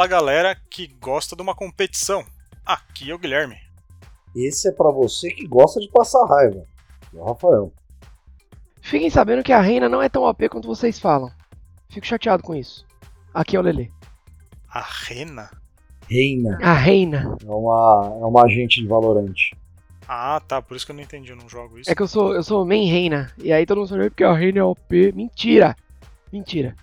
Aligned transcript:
Fala 0.00 0.08
galera 0.08 0.56
que 0.70 0.86
gosta 0.98 1.36
de 1.36 1.42
uma 1.42 1.54
competição. 1.54 2.24
Aqui 2.64 3.10
é 3.10 3.14
o 3.14 3.18
Guilherme. 3.18 3.58
Esse 4.34 4.70
é 4.70 4.72
para 4.72 4.90
você 4.90 5.28
que 5.30 5.46
gosta 5.46 5.78
de 5.78 5.90
passar 5.90 6.24
raiva. 6.24 6.64
É 7.14 7.18
o 7.18 7.22
Rafael. 7.22 7.70
Fiquem 8.80 9.10
sabendo 9.10 9.42
que 9.42 9.52
a 9.52 9.60
reina 9.60 9.90
não 9.90 10.00
é 10.00 10.08
tão 10.08 10.22
OP 10.22 10.48
quanto 10.48 10.66
vocês 10.66 10.98
falam. 10.98 11.30
Fico 11.90 12.06
chateado 12.06 12.42
com 12.42 12.54
isso. 12.54 12.86
Aqui 13.34 13.56
é 13.56 13.60
o 13.60 13.62
Lele. 13.62 13.92
A 14.70 14.80
Rena? 14.80 15.50
Reina. 16.08 16.58
A 16.62 16.72
reina. 16.72 17.36
É 17.46 17.50
uma, 17.50 18.18
é 18.22 18.24
uma 18.24 18.44
agente 18.44 18.80
de 18.80 18.86
Valorante. 18.86 19.54
Ah, 20.08 20.40
tá. 20.48 20.62
Por 20.62 20.78
isso 20.78 20.86
que 20.86 20.92
eu 20.92 20.96
não 20.96 21.02
entendi, 21.02 21.30
eu 21.30 21.36
não 21.36 21.46
jogo 21.46 21.78
isso. 21.78 21.90
É 21.90 21.94
que 21.94 22.00
eu 22.00 22.08
sou, 22.08 22.34
eu 22.34 22.42
sou 22.42 22.64
main 22.64 22.86
reina. 22.86 23.30
E 23.36 23.52
aí 23.52 23.66
todo 23.66 23.76
mundo 23.76 23.90
fala 23.90 24.04
porque 24.04 24.24
a 24.24 24.32
reina 24.32 24.60
é 24.60 24.64
OP. 24.64 25.12
Mentira. 25.12 25.76
Mentira. 26.32 26.74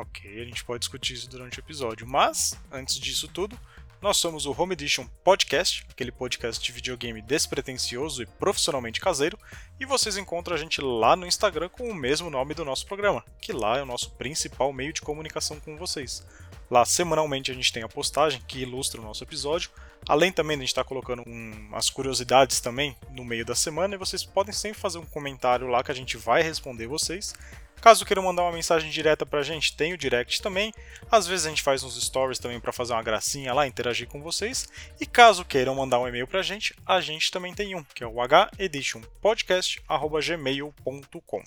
Ok, 0.00 0.40
a 0.40 0.44
gente 0.46 0.64
pode 0.64 0.80
discutir 0.80 1.12
isso 1.12 1.28
durante 1.28 1.58
o 1.58 1.60
episódio. 1.60 2.06
Mas, 2.06 2.58
antes 2.72 2.98
disso 2.98 3.28
tudo, 3.28 3.58
nós 4.00 4.16
somos 4.16 4.46
o 4.46 4.54
Home 4.58 4.72
Edition 4.72 5.06
Podcast, 5.22 5.86
aquele 5.90 6.10
podcast 6.10 6.64
de 6.64 6.72
videogame 6.72 7.20
despretensioso 7.20 8.22
e 8.22 8.26
profissionalmente 8.26 8.98
caseiro, 8.98 9.38
e 9.78 9.84
vocês 9.84 10.16
encontram 10.16 10.56
a 10.56 10.58
gente 10.58 10.80
lá 10.80 11.14
no 11.14 11.26
Instagram 11.26 11.68
com 11.68 11.86
o 11.86 11.94
mesmo 11.94 12.30
nome 12.30 12.54
do 12.54 12.64
nosso 12.64 12.86
programa, 12.86 13.22
que 13.42 13.52
lá 13.52 13.76
é 13.76 13.82
o 13.82 13.86
nosso 13.86 14.10
principal 14.12 14.72
meio 14.72 14.90
de 14.90 15.02
comunicação 15.02 15.60
com 15.60 15.76
vocês. 15.76 16.26
Lá 16.70 16.82
semanalmente 16.86 17.50
a 17.50 17.54
gente 17.54 17.70
tem 17.70 17.82
a 17.82 17.88
postagem 17.88 18.40
que 18.48 18.60
ilustra 18.60 19.02
o 19.02 19.04
nosso 19.04 19.22
episódio, 19.22 19.70
além 20.08 20.32
também 20.32 20.56
de 20.56 20.62
a 20.62 20.64
gente 20.64 20.70
estar 20.70 20.84
tá 20.84 20.88
colocando 20.88 21.22
um, 21.26 21.68
as 21.74 21.90
curiosidades 21.90 22.58
também 22.58 22.96
no 23.10 23.22
meio 23.22 23.44
da 23.44 23.54
semana, 23.54 23.96
e 23.96 23.98
vocês 23.98 24.24
podem 24.24 24.54
sempre 24.54 24.80
fazer 24.80 24.96
um 24.96 25.04
comentário 25.04 25.66
lá 25.66 25.84
que 25.84 25.90
a 25.90 25.94
gente 25.94 26.16
vai 26.16 26.42
responder 26.42 26.86
vocês. 26.86 27.34
Caso 27.80 28.04
queiram 28.04 28.22
mandar 28.22 28.42
uma 28.42 28.52
mensagem 28.52 28.90
direta 28.90 29.24
pra 29.24 29.42
gente, 29.42 29.76
tem 29.76 29.92
o 29.92 29.98
direct 29.98 30.42
também. 30.42 30.72
Às 31.10 31.26
vezes 31.26 31.46
a 31.46 31.48
gente 31.48 31.62
faz 31.62 31.82
uns 31.82 32.00
stories 32.00 32.38
também 32.38 32.60
para 32.60 32.72
fazer 32.72 32.92
uma 32.92 33.02
gracinha 33.02 33.54
lá, 33.54 33.66
interagir 33.66 34.06
com 34.06 34.22
vocês. 34.22 34.68
E 35.00 35.06
caso 35.06 35.44
queiram 35.44 35.74
mandar 35.74 35.98
um 35.98 36.06
e-mail 36.06 36.26
pra 36.26 36.42
gente, 36.42 36.74
a 36.84 37.00
gente 37.00 37.30
também 37.30 37.54
tem 37.54 37.74
um, 37.74 37.82
que 37.82 38.04
é 38.04 38.06
o 38.06 38.16
heditionpodcast@gmail.com. 38.58 41.42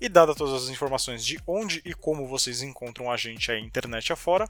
E 0.00 0.08
dada 0.08 0.34
todas 0.34 0.64
as 0.64 0.68
informações 0.68 1.24
de 1.24 1.40
onde 1.46 1.80
e 1.84 1.94
como 1.94 2.26
vocês 2.26 2.62
encontram 2.62 3.08
a 3.10 3.16
gente 3.16 3.50
aí 3.50 3.60
internet 3.60 4.12
afora, 4.12 4.48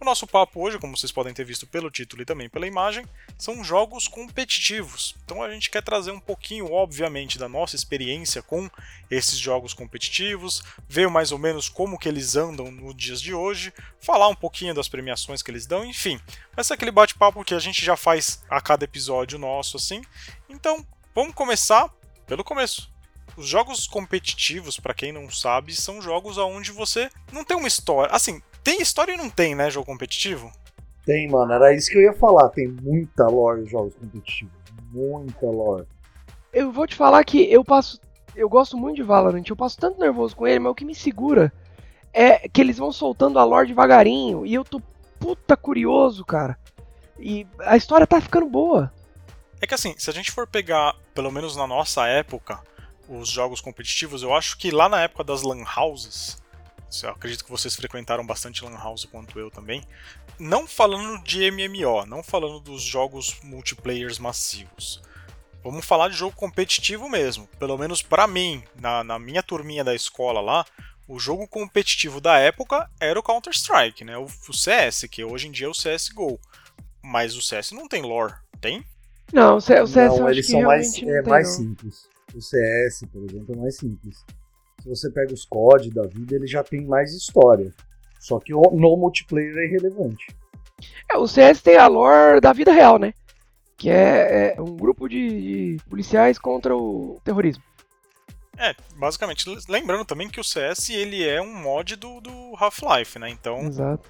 o 0.00 0.04
nosso 0.04 0.26
papo 0.26 0.60
hoje, 0.60 0.78
como 0.78 0.96
vocês 0.96 1.10
podem 1.10 1.32
ter 1.32 1.44
visto 1.44 1.66
pelo 1.66 1.90
título 1.90 2.22
e 2.22 2.24
também 2.24 2.48
pela 2.48 2.66
imagem, 2.66 3.06
são 3.38 3.64
jogos 3.64 4.06
competitivos. 4.06 5.14
Então 5.24 5.42
a 5.42 5.50
gente 5.50 5.70
quer 5.70 5.82
trazer 5.82 6.10
um 6.10 6.20
pouquinho, 6.20 6.70
obviamente, 6.72 7.38
da 7.38 7.48
nossa 7.48 7.76
experiência 7.76 8.42
com 8.42 8.70
esses 9.10 9.38
jogos 9.38 9.72
competitivos, 9.72 10.62
ver 10.88 11.08
mais 11.08 11.32
ou 11.32 11.38
menos 11.38 11.68
como 11.68 11.98
que 11.98 12.08
eles 12.08 12.36
andam 12.36 12.70
nos 12.70 12.94
dias 12.94 13.20
de 13.20 13.32
hoje, 13.32 13.72
falar 14.00 14.28
um 14.28 14.34
pouquinho 14.34 14.74
das 14.74 14.88
premiações 14.88 15.42
que 15.42 15.50
eles 15.50 15.66
dão, 15.66 15.84
enfim. 15.84 16.20
Esse 16.56 16.72
é 16.72 16.74
aquele 16.74 16.90
bate-papo 16.90 17.44
que 17.44 17.54
a 17.54 17.58
gente 17.58 17.84
já 17.84 17.96
faz 17.96 18.44
a 18.50 18.60
cada 18.60 18.84
episódio 18.84 19.38
nosso, 19.38 19.76
assim. 19.76 20.02
Então, 20.48 20.86
vamos 21.14 21.34
começar 21.34 21.90
pelo 22.26 22.44
começo. 22.44 22.90
Os 23.36 23.46
jogos 23.46 23.86
competitivos, 23.86 24.80
para 24.80 24.94
quem 24.94 25.12
não 25.12 25.30
sabe, 25.30 25.74
são 25.74 26.00
jogos 26.00 26.38
onde 26.38 26.72
você 26.72 27.10
não 27.32 27.44
tem 27.44 27.56
uma 27.56 27.68
história. 27.68 28.14
Assim, 28.14 28.42
tem 28.66 28.82
história 28.82 29.12
e 29.12 29.16
não 29.16 29.30
tem, 29.30 29.54
né, 29.54 29.70
jogo 29.70 29.86
competitivo? 29.86 30.50
Tem, 31.04 31.30
mano. 31.30 31.52
Era 31.52 31.72
isso 31.72 31.88
que 31.88 31.98
eu 31.98 32.02
ia 32.02 32.12
falar. 32.12 32.48
Tem 32.48 32.66
muita 32.66 33.28
lore 33.28 33.62
em 33.62 33.66
jogos 33.68 33.94
competitivos. 33.94 34.52
Muita 34.90 35.46
lore. 35.46 35.86
Eu 36.52 36.72
vou 36.72 36.84
te 36.84 36.96
falar 36.96 37.22
que 37.22 37.48
eu 37.48 37.64
passo. 37.64 38.00
Eu 38.34 38.48
gosto 38.48 38.76
muito 38.76 38.96
de 38.96 39.04
Valorant. 39.04 39.44
Eu 39.48 39.54
passo 39.54 39.78
tanto 39.78 40.00
nervoso 40.00 40.34
com 40.34 40.48
ele, 40.48 40.58
mas 40.58 40.72
o 40.72 40.74
que 40.74 40.84
me 40.84 40.96
segura 40.96 41.52
é 42.12 42.48
que 42.48 42.60
eles 42.60 42.76
vão 42.76 42.90
soltando 42.90 43.38
a 43.38 43.44
lore 43.44 43.68
devagarinho. 43.68 44.44
E 44.44 44.52
eu 44.52 44.64
tô 44.64 44.82
puta 45.20 45.56
curioso, 45.56 46.24
cara. 46.24 46.58
E 47.20 47.46
a 47.60 47.76
história 47.76 48.04
tá 48.04 48.20
ficando 48.20 48.46
boa. 48.46 48.92
É 49.60 49.66
que 49.68 49.74
assim, 49.74 49.94
se 49.96 50.10
a 50.10 50.12
gente 50.12 50.32
for 50.32 50.44
pegar, 50.44 50.96
pelo 51.14 51.30
menos 51.30 51.54
na 51.54 51.68
nossa 51.68 52.08
época, 52.08 52.58
os 53.08 53.28
jogos 53.28 53.60
competitivos, 53.60 54.24
eu 54.24 54.34
acho 54.34 54.58
que 54.58 54.72
lá 54.72 54.88
na 54.88 55.02
época 55.02 55.22
das 55.22 55.42
Lan 55.42 55.62
Houses, 55.76 56.42
eu 57.02 57.10
acredito 57.10 57.44
que 57.44 57.50
vocês 57.50 57.74
frequentaram 57.74 58.24
bastante 58.24 58.64
Lan 58.64 58.76
House 58.76 59.04
quanto 59.04 59.38
eu 59.38 59.50
também. 59.50 59.82
Não 60.38 60.66
falando 60.66 61.22
de 61.22 61.50
MMO, 61.50 62.06
não 62.06 62.22
falando 62.22 62.60
dos 62.60 62.82
jogos 62.82 63.36
multiplayers 63.42 64.18
massivos. 64.18 65.02
Vamos 65.62 65.84
falar 65.84 66.08
de 66.08 66.16
jogo 66.16 66.36
competitivo 66.36 67.08
mesmo. 67.08 67.48
Pelo 67.58 67.76
menos 67.76 68.00
para 68.00 68.26
mim, 68.26 68.62
na, 68.76 69.02
na 69.02 69.18
minha 69.18 69.42
turminha 69.42 69.82
da 69.82 69.94
escola 69.94 70.40
lá, 70.40 70.64
o 71.08 71.18
jogo 71.18 71.46
competitivo 71.48 72.20
da 72.20 72.38
época 72.38 72.88
era 73.00 73.18
o 73.18 73.22
Counter-Strike, 73.22 74.04
né? 74.04 74.16
O, 74.16 74.24
o, 74.24 74.52
CS, 74.52 75.06
que 75.10 75.24
hoje 75.24 75.48
em 75.48 75.52
dia 75.52 75.66
é 75.66 75.70
o 75.70 75.72
CSGO. 75.72 76.38
Mas 77.02 77.36
o 77.36 77.42
CS 77.42 77.72
não 77.72 77.88
tem 77.88 78.02
lore, 78.02 78.34
tem? 78.60 78.84
Não, 79.32 79.56
o 79.56 79.60
CS, 79.60 79.94
não, 79.94 80.18
eu 80.18 80.28
eles 80.30 80.46
acho 80.46 80.52
são 80.52 80.60
que 80.60 80.66
mais, 80.66 80.96
realmente 80.96 81.18
é, 81.18 81.22
não 81.22 81.30
mais 81.30 81.48
não. 81.48 81.54
simples. 81.54 82.08
O 82.34 82.40
CS, 82.40 83.04
por 83.12 83.24
exemplo, 83.24 83.54
é 83.54 83.58
mais 83.58 83.76
simples. 83.76 84.24
Se 84.86 84.90
você 84.90 85.10
pega 85.10 85.34
os 85.34 85.44
COD 85.44 85.90
da 85.90 86.06
vida, 86.06 86.36
ele 86.36 86.46
já 86.46 86.62
tem 86.62 86.86
mais 86.86 87.12
história. 87.12 87.74
Só 88.20 88.38
que 88.38 88.54
o- 88.54 88.70
no 88.72 88.96
multiplayer 88.96 89.56
é 89.58 89.64
irrelevante. 89.66 90.26
É, 91.10 91.16
o 91.18 91.26
CS 91.26 91.60
tem 91.60 91.76
a 91.76 91.88
lore 91.88 92.40
da 92.40 92.52
vida 92.52 92.70
real, 92.70 92.96
né? 92.96 93.12
Que 93.76 93.90
é, 93.90 94.54
é 94.56 94.60
um 94.60 94.76
grupo 94.76 95.08
de, 95.08 95.76
de 95.76 95.84
policiais 95.90 96.38
contra 96.38 96.76
o 96.76 97.20
terrorismo. 97.24 97.62
É, 98.56 98.74
basicamente. 98.96 99.44
Lembrando 99.68 100.04
também 100.04 100.28
que 100.30 100.40
o 100.40 100.44
CS 100.44 100.90
ele 100.90 101.26
é 101.28 101.42
um 101.42 101.52
mod 101.62 101.96
do, 101.96 102.20
do 102.20 102.54
Half-Life, 102.56 103.18
né? 103.18 103.28
Então, 103.28 103.58
Exato. 103.66 104.08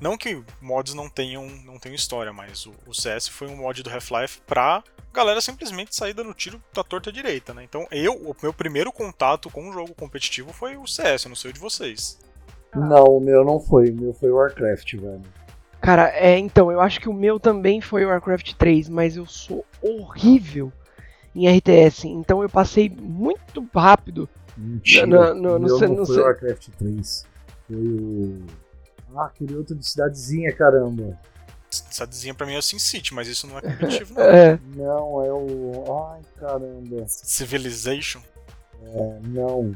Não 0.00 0.16
que 0.18 0.42
mods 0.60 0.94
não 0.94 1.08
tenham, 1.08 1.46
não 1.64 1.78
tenham 1.78 1.94
história, 1.94 2.32
mas 2.32 2.66
o, 2.66 2.72
o 2.86 2.94
CS 2.94 3.28
foi 3.28 3.48
um 3.48 3.56
mod 3.56 3.82
do 3.82 3.90
Half-Life 3.90 4.40
pra 4.46 4.82
galera 5.12 5.40
simplesmente 5.40 5.96
sair 5.96 6.12
dando 6.12 6.34
tiro 6.34 6.62
da 6.74 6.84
torta 6.84 7.10
direita, 7.10 7.54
né? 7.54 7.64
Então, 7.64 7.86
eu, 7.90 8.12
o 8.14 8.36
meu 8.42 8.52
primeiro 8.52 8.92
contato 8.92 9.48
com 9.48 9.66
um 9.68 9.72
jogo 9.72 9.94
competitivo 9.94 10.52
foi 10.52 10.76
o 10.76 10.86
CS, 10.86 11.24
eu 11.24 11.28
não 11.30 11.36
sei 11.36 11.50
o 11.50 11.54
de 11.54 11.60
vocês. 11.60 12.18
Não, 12.74 13.04
o 13.04 13.20
meu 13.20 13.42
não 13.44 13.58
foi. 13.58 13.90
O 13.90 13.94
meu 13.94 14.12
foi 14.12 14.30
Warcraft, 14.30 14.94
velho. 14.96 15.22
Cara, 15.80 16.10
é, 16.14 16.36
então, 16.38 16.70
eu 16.70 16.80
acho 16.80 17.00
que 17.00 17.08
o 17.08 17.14
meu 17.14 17.40
também 17.40 17.80
foi 17.80 18.04
o 18.04 18.08
Warcraft 18.08 18.52
3, 18.54 18.88
mas 18.90 19.16
eu 19.16 19.24
sou 19.24 19.64
horrível 19.80 20.70
em 21.34 21.48
RTS, 21.48 22.08
então 22.08 22.42
eu 22.42 22.48
passei 22.50 22.88
muito 22.90 23.66
rápido. 23.74 24.28
Mentira. 24.56 25.06
No- 25.06 25.34
no- 25.34 25.54
o 25.54 25.58
no 25.58 25.66
meu 25.66 25.78
ce- 25.78 25.86
não 25.86 25.94
no 25.96 26.06
foi 26.06 26.18
Warcraft 26.20 26.68
3. 26.78 27.26
Foi 27.68 27.76
o. 27.76 28.42
Ah, 29.16 29.26
aquele 29.26 29.56
outro 29.56 29.74
de 29.74 29.88
cidadezinha, 29.88 30.52
caramba. 30.54 31.18
Cidadezinha 31.70 32.34
pra 32.34 32.46
mim 32.46 32.54
é 32.54 32.58
o 32.58 32.62
Sin 32.62 32.78
City, 32.78 33.12
mas 33.14 33.26
isso 33.28 33.46
não 33.46 33.58
é 33.58 33.62
competitivo, 33.62 34.14
não. 34.14 34.22
É, 34.22 34.58
Não, 34.74 35.24
é 35.24 35.32
o. 35.32 36.08
Ai, 36.12 36.20
caramba. 36.38 37.04
Civilization 37.08 38.20
É, 38.82 39.18
não. 39.24 39.72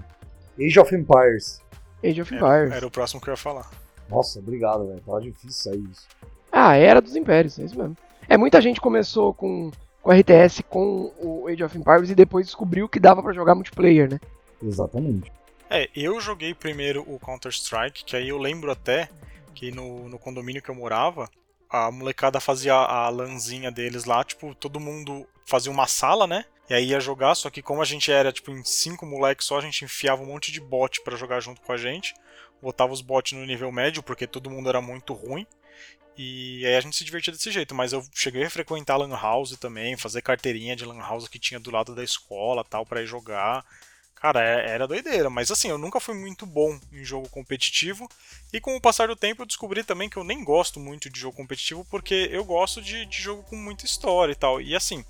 Age 0.58 0.78
of 0.80 0.94
Empires. 0.94 1.60
Age 2.04 2.20
of 2.22 2.34
era, 2.34 2.44
Empires. 2.46 2.72
era 2.76 2.86
o 2.86 2.90
próximo 2.90 3.20
que 3.20 3.28
eu 3.28 3.32
ia 3.32 3.36
falar. 3.36 3.68
Nossa, 4.08 4.38
obrigado, 4.38 4.86
velho. 4.88 5.00
Tava 5.00 5.20
difícil 5.20 5.72
sair 5.72 5.84
isso. 5.90 6.06
Ah, 6.52 6.74
Era 6.76 7.00
dos 7.00 7.14
Impérios, 7.16 7.58
é 7.58 7.64
isso 7.64 7.78
mesmo. 7.78 7.96
É, 8.28 8.36
muita 8.36 8.60
gente 8.60 8.80
começou 8.80 9.32
com, 9.32 9.70
com 10.02 10.10
RTS 10.12 10.62
com 10.68 11.12
o 11.18 11.46
Age 11.48 11.62
of 11.62 11.78
Empires 11.78 12.10
e 12.10 12.14
depois 12.14 12.46
descobriu 12.46 12.88
que 12.88 12.98
dava 12.98 13.22
pra 13.22 13.32
jogar 13.32 13.54
multiplayer, 13.54 14.10
né? 14.10 14.18
Exatamente. 14.62 15.32
É, 15.68 15.88
eu 15.94 16.20
joguei 16.20 16.52
primeiro 16.52 17.02
o 17.06 17.18
Counter-Strike, 17.20 18.04
que 18.04 18.16
aí 18.16 18.28
eu 18.28 18.38
lembro 18.38 18.70
até 18.70 19.08
que 19.54 19.70
no, 19.70 20.08
no 20.08 20.18
condomínio 20.18 20.62
que 20.62 20.70
eu 20.70 20.74
morava, 20.74 21.30
a 21.68 21.90
molecada 21.90 22.40
fazia 22.40 22.74
a 22.74 23.08
lanzinha 23.08 23.70
deles 23.70 24.04
lá, 24.04 24.24
tipo, 24.24 24.54
todo 24.54 24.80
mundo 24.80 25.26
fazia 25.46 25.70
uma 25.70 25.86
sala, 25.86 26.26
né? 26.26 26.44
E 26.68 26.74
aí 26.74 26.86
ia 26.86 27.00
jogar, 27.00 27.34
só 27.34 27.50
que 27.50 27.62
como 27.62 27.82
a 27.82 27.84
gente 27.84 28.12
era, 28.12 28.32
tipo, 28.32 28.50
em 28.50 28.62
cinco 28.64 29.04
moleques 29.04 29.46
só, 29.46 29.58
a 29.58 29.60
gente 29.60 29.84
enfiava 29.84 30.22
um 30.22 30.26
monte 30.26 30.52
de 30.52 30.60
bot 30.60 31.00
pra 31.02 31.16
jogar 31.16 31.40
junto 31.40 31.60
com 31.60 31.72
a 31.72 31.76
gente. 31.76 32.14
Botava 32.62 32.92
os 32.92 33.00
bots 33.00 33.32
no 33.32 33.44
nível 33.44 33.72
médio, 33.72 34.02
porque 34.02 34.26
todo 34.26 34.50
mundo 34.50 34.68
era 34.68 34.80
muito 34.80 35.12
ruim. 35.12 35.46
E 36.16 36.64
aí 36.66 36.76
a 36.76 36.80
gente 36.80 36.96
se 36.96 37.04
divertia 37.04 37.32
desse 37.32 37.50
jeito, 37.50 37.74
mas 37.74 37.92
eu 37.92 38.04
cheguei 38.12 38.44
a 38.44 38.50
frequentar 38.50 38.96
Lan 38.96 39.16
House 39.16 39.56
também, 39.56 39.96
fazer 39.96 40.22
carteirinha 40.22 40.76
de 40.76 40.84
Lan 40.84 40.98
House 41.00 41.26
que 41.28 41.38
tinha 41.38 41.58
do 41.58 41.70
lado 41.70 41.94
da 41.94 42.04
escola 42.04 42.62
tal, 42.62 42.84
pra 42.84 43.02
ir 43.02 43.06
jogar. 43.06 43.64
Cara, 44.20 44.42
é- 44.44 44.70
era 44.72 44.86
doideira, 44.86 45.30
mas 45.30 45.50
assim, 45.50 45.68
eu 45.68 45.78
nunca 45.78 45.98
fui 45.98 46.14
muito 46.14 46.44
bom 46.44 46.78
em 46.92 47.02
jogo 47.04 47.28
competitivo. 47.30 48.06
E 48.52 48.60
com 48.60 48.76
o 48.76 48.80
passar 48.80 49.08
do 49.08 49.16
tempo 49.16 49.42
eu 49.42 49.46
descobri 49.46 49.82
também 49.82 50.10
que 50.10 50.18
eu 50.18 50.24
nem 50.24 50.44
gosto 50.44 50.78
muito 50.78 51.08
de 51.08 51.18
jogo 51.18 51.36
competitivo, 51.36 51.86
porque 51.90 52.28
eu 52.30 52.44
gosto 52.44 52.82
de, 52.82 53.06
de 53.06 53.20
jogo 53.20 53.42
com 53.44 53.56
muita 53.56 53.86
história 53.86 54.32
e 54.32 54.36
tal. 54.36 54.60
E 54.60 54.76
assim, 54.76 55.02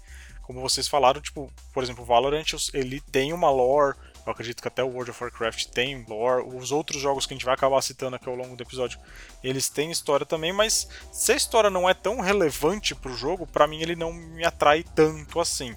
como 0.42 0.60
vocês 0.60 0.86
falaram, 0.86 1.20
tipo, 1.20 1.52
por 1.72 1.82
exemplo, 1.82 2.04
o 2.04 2.06
Valorant, 2.06 2.46
ele 2.72 3.00
tem 3.00 3.32
uma 3.32 3.50
lore. 3.50 3.96
Eu 4.24 4.30
acredito 4.32 4.62
que 4.62 4.68
até 4.68 4.82
o 4.84 4.88
World 4.88 5.10
of 5.10 5.24
Warcraft 5.24 5.66
tem 5.66 6.04
lore. 6.08 6.44
Os 6.46 6.70
outros 6.70 7.00
jogos 7.02 7.26
que 7.26 7.34
a 7.34 7.36
gente 7.36 7.44
vai 7.44 7.54
acabar 7.54 7.82
citando 7.82 8.14
aqui 8.14 8.28
ao 8.28 8.36
longo 8.36 8.54
do 8.54 8.62
episódio, 8.62 9.00
eles 9.42 9.68
têm 9.68 9.90
história 9.90 10.24
também, 10.24 10.52
mas 10.52 10.88
se 11.12 11.32
a 11.32 11.36
história 11.36 11.70
não 11.70 11.88
é 11.90 11.94
tão 11.94 12.20
relevante 12.20 12.94
pro 12.94 13.16
jogo, 13.16 13.44
pra 13.44 13.66
mim 13.66 13.80
ele 13.82 13.96
não 13.96 14.12
me 14.12 14.44
atrai 14.44 14.84
tanto 14.84 15.40
assim. 15.40 15.74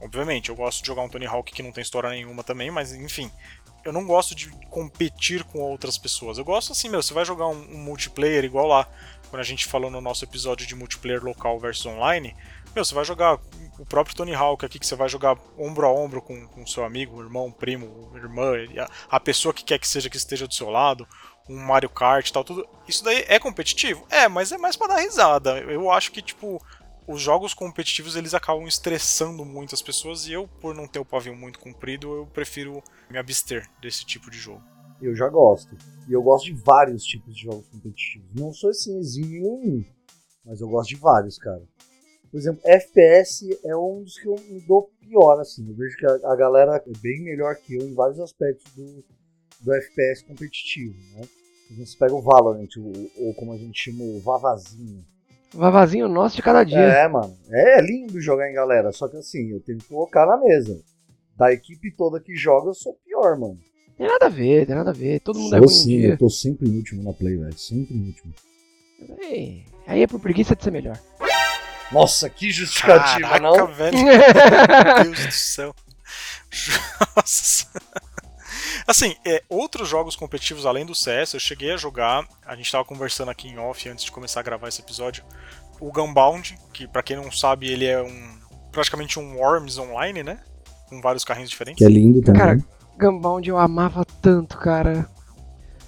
Obviamente, 0.00 0.50
eu 0.50 0.56
gosto 0.56 0.80
de 0.80 0.86
jogar 0.86 1.02
um 1.02 1.08
Tony 1.08 1.26
Hawk 1.26 1.52
que 1.52 1.62
não 1.62 1.72
tem 1.72 1.82
história 1.82 2.10
nenhuma 2.10 2.44
também, 2.44 2.70
mas 2.70 2.92
enfim. 2.92 3.30
eu 3.84 3.92
não 3.92 4.04
gosto 4.06 4.34
de 4.34 4.50
competir 4.68 5.42
com 5.44 5.58
outras 5.60 5.96
pessoas. 5.96 6.38
Eu 6.38 6.44
gosto 6.44 6.72
assim, 6.72 6.88
meu, 6.88 7.02
você 7.02 7.14
vai 7.14 7.24
jogar 7.24 7.46
um, 7.46 7.74
um 7.74 7.78
multiplayer 7.78 8.44
igual 8.44 8.66
lá, 8.66 8.88
quando 9.30 9.40
a 9.40 9.44
gente 9.44 9.66
falou 9.66 9.90
no 9.90 10.00
nosso 10.00 10.24
episódio 10.24 10.66
de 10.66 10.74
multiplayer 10.74 11.22
local 11.24 11.58
versus 11.58 11.86
online, 11.86 12.36
meu, 12.74 12.84
você 12.84 12.94
vai 12.94 13.04
jogar 13.04 13.38
o 13.78 13.86
próprio 13.86 14.14
Tony 14.14 14.34
Hawk 14.34 14.64
aqui, 14.64 14.78
que 14.78 14.86
você 14.86 14.94
vai 14.94 15.08
jogar 15.08 15.36
ombro 15.58 15.86
a 15.86 15.92
ombro 15.92 16.20
com, 16.20 16.46
com 16.46 16.66
seu 16.66 16.84
amigo, 16.84 17.22
irmão, 17.22 17.50
primo, 17.50 18.12
irmã, 18.14 18.52
a, 18.78 19.16
a 19.16 19.20
pessoa 19.20 19.54
que 19.54 19.64
quer 19.64 19.78
que 19.78 19.88
seja 19.88 20.10
que 20.10 20.16
esteja 20.16 20.46
do 20.46 20.54
seu 20.54 20.68
lado, 20.68 21.08
um 21.48 21.56
Mario 21.56 21.88
Kart 21.88 22.28
e 22.28 22.32
tal, 22.32 22.44
tudo. 22.44 22.68
Isso 22.86 23.02
daí 23.02 23.24
é 23.28 23.38
competitivo? 23.38 24.06
É, 24.10 24.28
mas 24.28 24.52
é 24.52 24.58
mais 24.58 24.76
para 24.76 24.94
dar 24.94 25.00
risada. 25.00 25.58
Eu 25.60 25.90
acho 25.90 26.12
que, 26.12 26.20
tipo, 26.20 26.62
os 27.06 27.20
jogos 27.20 27.54
competitivos 27.54 28.16
eles 28.16 28.34
acabam 28.34 28.66
estressando 28.66 29.44
muito 29.44 29.74
as 29.74 29.82
pessoas 29.82 30.26
e 30.26 30.32
eu, 30.32 30.48
por 30.60 30.74
não 30.74 30.88
ter 30.88 30.98
o 30.98 31.04
pavio 31.04 31.36
muito 31.36 31.58
comprido, 31.58 32.12
eu 32.14 32.26
prefiro 32.26 32.82
me 33.10 33.18
abster 33.18 33.68
desse 33.80 34.04
tipo 34.04 34.30
de 34.30 34.38
jogo. 34.38 34.62
Eu 35.00 35.14
já 35.14 35.28
gosto. 35.28 35.76
E 36.08 36.12
eu 36.12 36.22
gosto 36.22 36.46
de 36.46 36.52
vários 36.52 37.04
tipos 37.04 37.34
de 37.34 37.42
jogos 37.42 37.68
competitivos. 37.68 38.28
Não 38.34 38.52
sou 38.52 38.70
assim 38.70 38.98
exímio 38.98 39.42
em 39.42 39.46
um, 39.46 39.84
mas 40.44 40.60
eu 40.60 40.68
gosto 40.68 40.88
de 40.88 40.96
vários, 40.96 41.38
cara. 41.38 41.62
Por 42.30 42.38
exemplo, 42.38 42.60
FPS 42.64 43.58
é 43.64 43.76
um 43.76 44.02
dos 44.02 44.18
que 44.18 44.26
eu 44.26 44.34
me 44.48 44.60
dou 44.60 44.90
pior, 45.00 45.40
assim. 45.40 45.68
Eu 45.68 45.74
vejo 45.76 45.96
que 45.96 46.06
a, 46.06 46.32
a 46.32 46.36
galera 46.36 46.76
é 46.76 46.98
bem 46.98 47.22
melhor 47.22 47.54
que 47.56 47.74
eu 47.74 47.82
em 47.82 47.94
vários 47.94 48.18
aspectos 48.18 48.72
do, 48.74 49.04
do 49.60 49.74
FPS 49.74 50.24
competitivo, 50.24 50.96
né? 51.14 51.22
Você 51.78 51.96
pega 51.98 52.14
o 52.14 52.22
Valorant, 52.22 52.68
ou, 52.78 53.26
ou 53.26 53.34
como 53.34 53.52
a 53.52 53.56
gente 53.56 53.78
chama 53.78 54.04
o 54.04 54.20
Vavazinho. 54.20 55.04
Vavazinho 55.54 56.08
nosso 56.08 56.36
de 56.36 56.42
cada 56.42 56.64
dia. 56.64 56.78
É, 56.78 57.08
mano. 57.08 57.36
É 57.50 57.80
lindo 57.80 58.20
jogar 58.20 58.50
em 58.50 58.54
galera, 58.54 58.92
só 58.92 59.08
que 59.08 59.16
assim, 59.16 59.50
eu 59.50 59.60
tenho 59.60 59.78
que 59.78 59.88
colocar 59.88 60.26
na 60.26 60.36
mesa. 60.36 60.78
Da 61.36 61.52
equipe 61.52 61.90
toda 61.94 62.20
que 62.20 62.34
joga, 62.34 62.70
eu 62.70 62.74
sou 62.74 62.94
pior, 63.04 63.38
mano. 63.38 63.58
Tem 63.96 64.06
nada 64.06 64.26
a 64.26 64.28
ver, 64.30 64.66
tem 64.66 64.74
nada 64.74 64.90
a 64.90 64.94
ver. 64.94 65.20
Todo 65.20 65.38
mundo 65.38 65.48
sou 65.50 65.58
é 65.58 65.60
ruim 65.60 65.68
sim, 65.68 65.96
um 65.96 66.00
dia. 66.00 66.08
eu 66.10 66.18
tô 66.18 66.28
sempre 66.28 66.68
em 66.68 66.76
último 66.76 67.02
na 67.02 67.12
play, 67.12 67.36
velho. 67.36 67.58
Sempre 67.58 67.94
em 67.94 68.06
último. 68.06 68.34
Aí, 69.22 69.64
aí 69.86 70.02
é 70.02 70.06
por 70.06 70.20
preguiça 70.20 70.54
de 70.56 70.64
ser 70.64 70.70
melhor. 70.70 70.98
Nossa, 71.92 72.28
que 72.28 72.50
justificativa, 72.50 73.28
Caraca, 73.28 73.40
não? 73.40 73.66
velho. 73.72 73.96
Meu 73.98 75.04
Deus 75.04 75.26
do 75.26 75.32
céu. 75.32 75.74
Nossa. 77.16 77.66
Assim, 78.86 79.16
é, 79.24 79.42
outros 79.48 79.88
jogos 79.88 80.14
competitivos 80.14 80.64
além 80.64 80.86
do 80.86 80.94
CS, 80.94 81.34
eu 81.34 81.40
cheguei 81.40 81.72
a 81.72 81.76
jogar. 81.76 82.24
A 82.46 82.54
gente 82.54 82.70
tava 82.70 82.84
conversando 82.84 83.30
aqui 83.30 83.48
em 83.48 83.58
off 83.58 83.88
antes 83.88 84.04
de 84.04 84.12
começar 84.12 84.40
a 84.40 84.42
gravar 84.44 84.68
esse 84.68 84.80
episódio. 84.80 85.24
O 85.80 85.90
Gunbound, 85.90 86.56
que 86.72 86.86
pra 86.86 87.02
quem 87.02 87.16
não 87.16 87.30
sabe, 87.30 87.66
ele 87.66 87.84
é 87.84 88.00
um 88.00 88.36
praticamente 88.70 89.18
um 89.18 89.36
Worms 89.38 89.78
online, 89.78 90.22
né? 90.22 90.38
Com 90.88 91.00
vários 91.00 91.24
carrinhos 91.24 91.50
diferentes. 91.50 91.78
Que 91.78 91.84
é 91.84 91.88
lindo 91.88 92.22
também. 92.22 92.40
Cara, 92.40 92.58
Gunbound 92.98 93.48
eu 93.48 93.58
amava 93.58 94.04
tanto, 94.22 94.56
cara. 94.58 95.08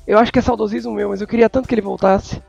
Eu 0.06 0.18
acho 0.18 0.32
que 0.32 0.38
é 0.38 0.42
saudosismo 0.42 0.92
meu, 0.92 1.10
mas 1.10 1.20
eu 1.20 1.26
queria 1.26 1.48
tanto 1.48 1.68
que 1.68 1.74
ele 1.74 1.82
voltasse. 1.82 2.42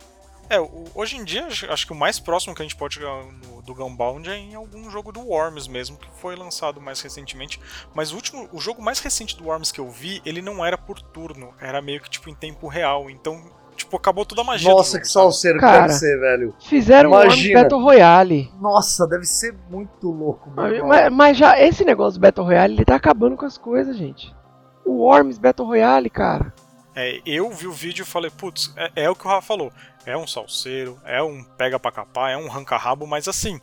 É, 0.50 0.58
hoje 0.96 1.16
em 1.18 1.24
dia, 1.24 1.46
acho 1.48 1.86
que 1.86 1.94
o 1.94 1.96
mais 1.96 2.20
próximo 2.20 2.56
que 2.56 2.62
a 2.62 2.66
gente 2.66 2.76
pode 2.76 2.96
jogar 2.96 3.24
no- 3.26 3.62
do 3.62 3.76
Gunbound 3.76 4.28
é 4.30 4.36
em 4.36 4.56
algum 4.56 4.90
jogo 4.90 5.12
do 5.12 5.20
Worms 5.22 5.68
mesmo, 5.68 5.96
que 5.98 6.08
foi 6.20 6.36
lançado 6.36 6.82
mais 6.82 7.00
recentemente. 7.02 7.60
Mas 7.94 8.12
o 8.12 8.16
último, 8.16 8.50
o 8.52 8.60
jogo 8.60 8.82
mais 8.82 9.00
recente 9.00 9.38
do 9.38 9.46
Worms 9.46 9.72
que 9.72 9.80
eu 9.80 9.90
vi, 9.90 10.22
ele 10.26 10.42
não 10.42 10.66
era 10.66 10.76
por 10.78 11.00
turno, 11.00 11.54
era 11.62 11.82
meio 11.82 12.02
que 12.02 12.10
tipo 12.10 12.30
em 12.32 12.34
tempo 12.34 12.68
real. 12.68 13.12
Então, 13.12 13.40
tipo, 13.76 13.96
acabou 13.96 14.26
toda 14.26 14.42
a 14.42 14.44
magia. 14.44 14.72
Nossa, 14.72 14.94
jogo, 14.94 15.04
que 15.04 15.08
salseiro 15.12 15.60
que 15.60 15.66
Cara. 15.66 15.82
deve 15.82 15.94
ser, 15.94 16.20
velho. 16.20 16.56
Fizeram 16.60 17.12
um 17.12 17.14
Worms 17.14 17.34
Imagina. 17.36 17.62
Battle 17.62 17.82
Royale. 17.84 18.52
Nossa, 18.60 19.08
deve 19.08 19.26
ser 19.26 19.56
muito 19.70 20.10
louco, 20.10 20.50
mano. 20.50 20.88
Mas, 20.88 21.14
mas 21.14 21.38
já, 21.38 21.60
esse 21.62 21.86
negócio 21.86 22.20
do 22.20 22.24
Battle 22.24 22.46
Royale, 22.48 22.74
ele 22.74 22.86
tá 22.86 22.96
acabando 22.96 23.38
com 23.38 23.46
as 23.46 23.58
coisas, 23.58 23.96
gente. 23.96 24.36
O 24.84 25.04
Worms 25.04 25.38
Battle 25.38 25.68
Royale, 25.68 26.10
cara. 26.10 26.52
É, 27.00 27.22
eu 27.26 27.50
vi 27.50 27.66
o 27.66 27.72
vídeo 27.72 28.04
e 28.04 28.06
falei, 28.06 28.30
putz, 28.30 28.74
é, 28.76 29.04
é 29.04 29.10
o 29.10 29.16
que 29.16 29.26
o 29.26 29.30
Rafa 29.30 29.48
falou. 29.48 29.72
É 30.06 30.18
um 30.18 30.28
salseiro, 30.28 31.00
é 31.06 31.24
um 31.24 31.42
pega 31.44 31.80
pra 31.80 31.94
capar, 31.94 32.30
é 32.30 32.36
um 32.36 32.50
ranca-rabo, 32.50 33.08
mas 33.08 33.26
assim, 33.30 33.62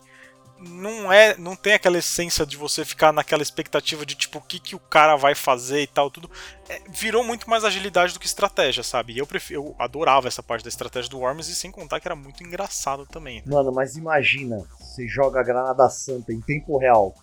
não 0.59 1.12
é, 1.12 1.37
não 1.37 1.55
tem 1.55 1.75
aquela 1.75 1.99
essência 1.99 2.47
de 2.47 2.56
você 2.56 2.83
ficar 2.83 3.12
naquela 3.12 3.43
expectativa 3.43 4.06
de 4.06 4.15
tipo 4.15 4.38
o 4.38 4.41
que, 4.41 4.59
que 4.59 4.75
o 4.75 4.79
cara 4.79 5.17
vai 5.17 5.35
fazer 5.35 5.83
e 5.83 5.87
tal, 5.87 6.11
tudo. 6.11 6.31
É, 6.67 6.81
virou 6.88 7.23
muito 7.23 7.49
mais 7.50 7.62
agilidade 7.62 8.15
do 8.15 8.21
que 8.21 8.27
estratégia, 8.27 8.83
sabe? 8.83 9.12
E 9.12 9.19
eu, 9.19 9.27
prefiro, 9.27 9.61
eu 9.61 9.77
adorava 9.79 10.29
essa 10.29 10.43
parte 10.43 10.62
da 10.62 10.71
estratégia 10.71 11.11
do 11.11 11.19
Worms 11.19 11.49
e 11.49 11.55
sem 11.55 11.71
contar 11.71 12.00
que 12.00 12.09
era 12.09 12.17
muito 12.17 12.43
engraçado 12.43 13.05
também. 13.05 13.43
né? 13.44 13.55
Mano, 13.55 13.71
mas 13.71 13.97
imagina, 13.97 14.65
você 14.81 15.06
joga 15.06 15.41
a 15.41 15.44
Granada 15.44 15.91
Santa 15.91 16.33
em 16.33 16.41
tempo 16.41 16.79
real. 16.79 17.15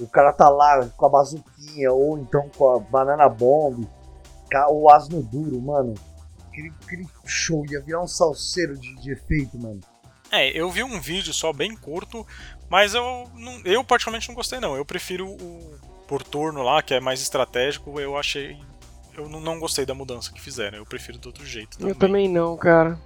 O 0.00 0.08
cara 0.08 0.32
tá 0.32 0.48
lá 0.48 0.88
com 0.96 1.04
a 1.04 1.10
bazuquinha, 1.10 1.92
ou 1.92 2.16
então 2.18 2.48
com 2.56 2.74
a 2.74 2.78
banana 2.78 3.28
bomb, 3.28 3.86
o 4.68 4.88
asno 4.90 5.22
duro, 5.22 5.60
mano. 5.60 5.94
Aquele, 6.48 6.72
aquele 6.84 7.06
show 7.24 7.64
ia 7.70 7.80
virar 7.80 8.02
um 8.02 8.06
salseiro 8.06 8.76
de, 8.78 8.94
de 8.96 9.12
efeito, 9.12 9.58
mano. 9.58 9.80
É, 10.30 10.48
eu 10.50 10.70
vi 10.70 10.82
um 10.82 11.00
vídeo 11.00 11.32
só 11.32 11.52
bem 11.52 11.76
curto, 11.76 12.26
mas 12.70 12.94
eu, 12.94 13.28
não, 13.34 13.60
eu 13.64 13.84
particularmente 13.84 14.28
não 14.28 14.34
gostei 14.34 14.60
não. 14.60 14.74
Eu 14.76 14.84
prefiro 14.84 15.26
o 15.28 15.78
por 16.08 16.22
turno 16.22 16.62
lá, 16.62 16.82
que 16.82 16.92
é 16.92 17.00
mais 17.00 17.20
estratégico, 17.22 17.98
eu 17.98 18.16
achei. 18.18 18.58
Eu 19.14 19.28
não, 19.28 19.40
não 19.40 19.58
gostei 19.60 19.84
da 19.86 19.94
mudança 19.94 20.32
que 20.32 20.40
fizeram, 20.40 20.78
eu 20.78 20.86
prefiro 20.86 21.18
do 21.18 21.26
outro 21.26 21.44
jeito. 21.46 21.76
Eu 21.86 21.94
também 21.94 22.28
não, 22.28 22.56
cara. 22.56 22.98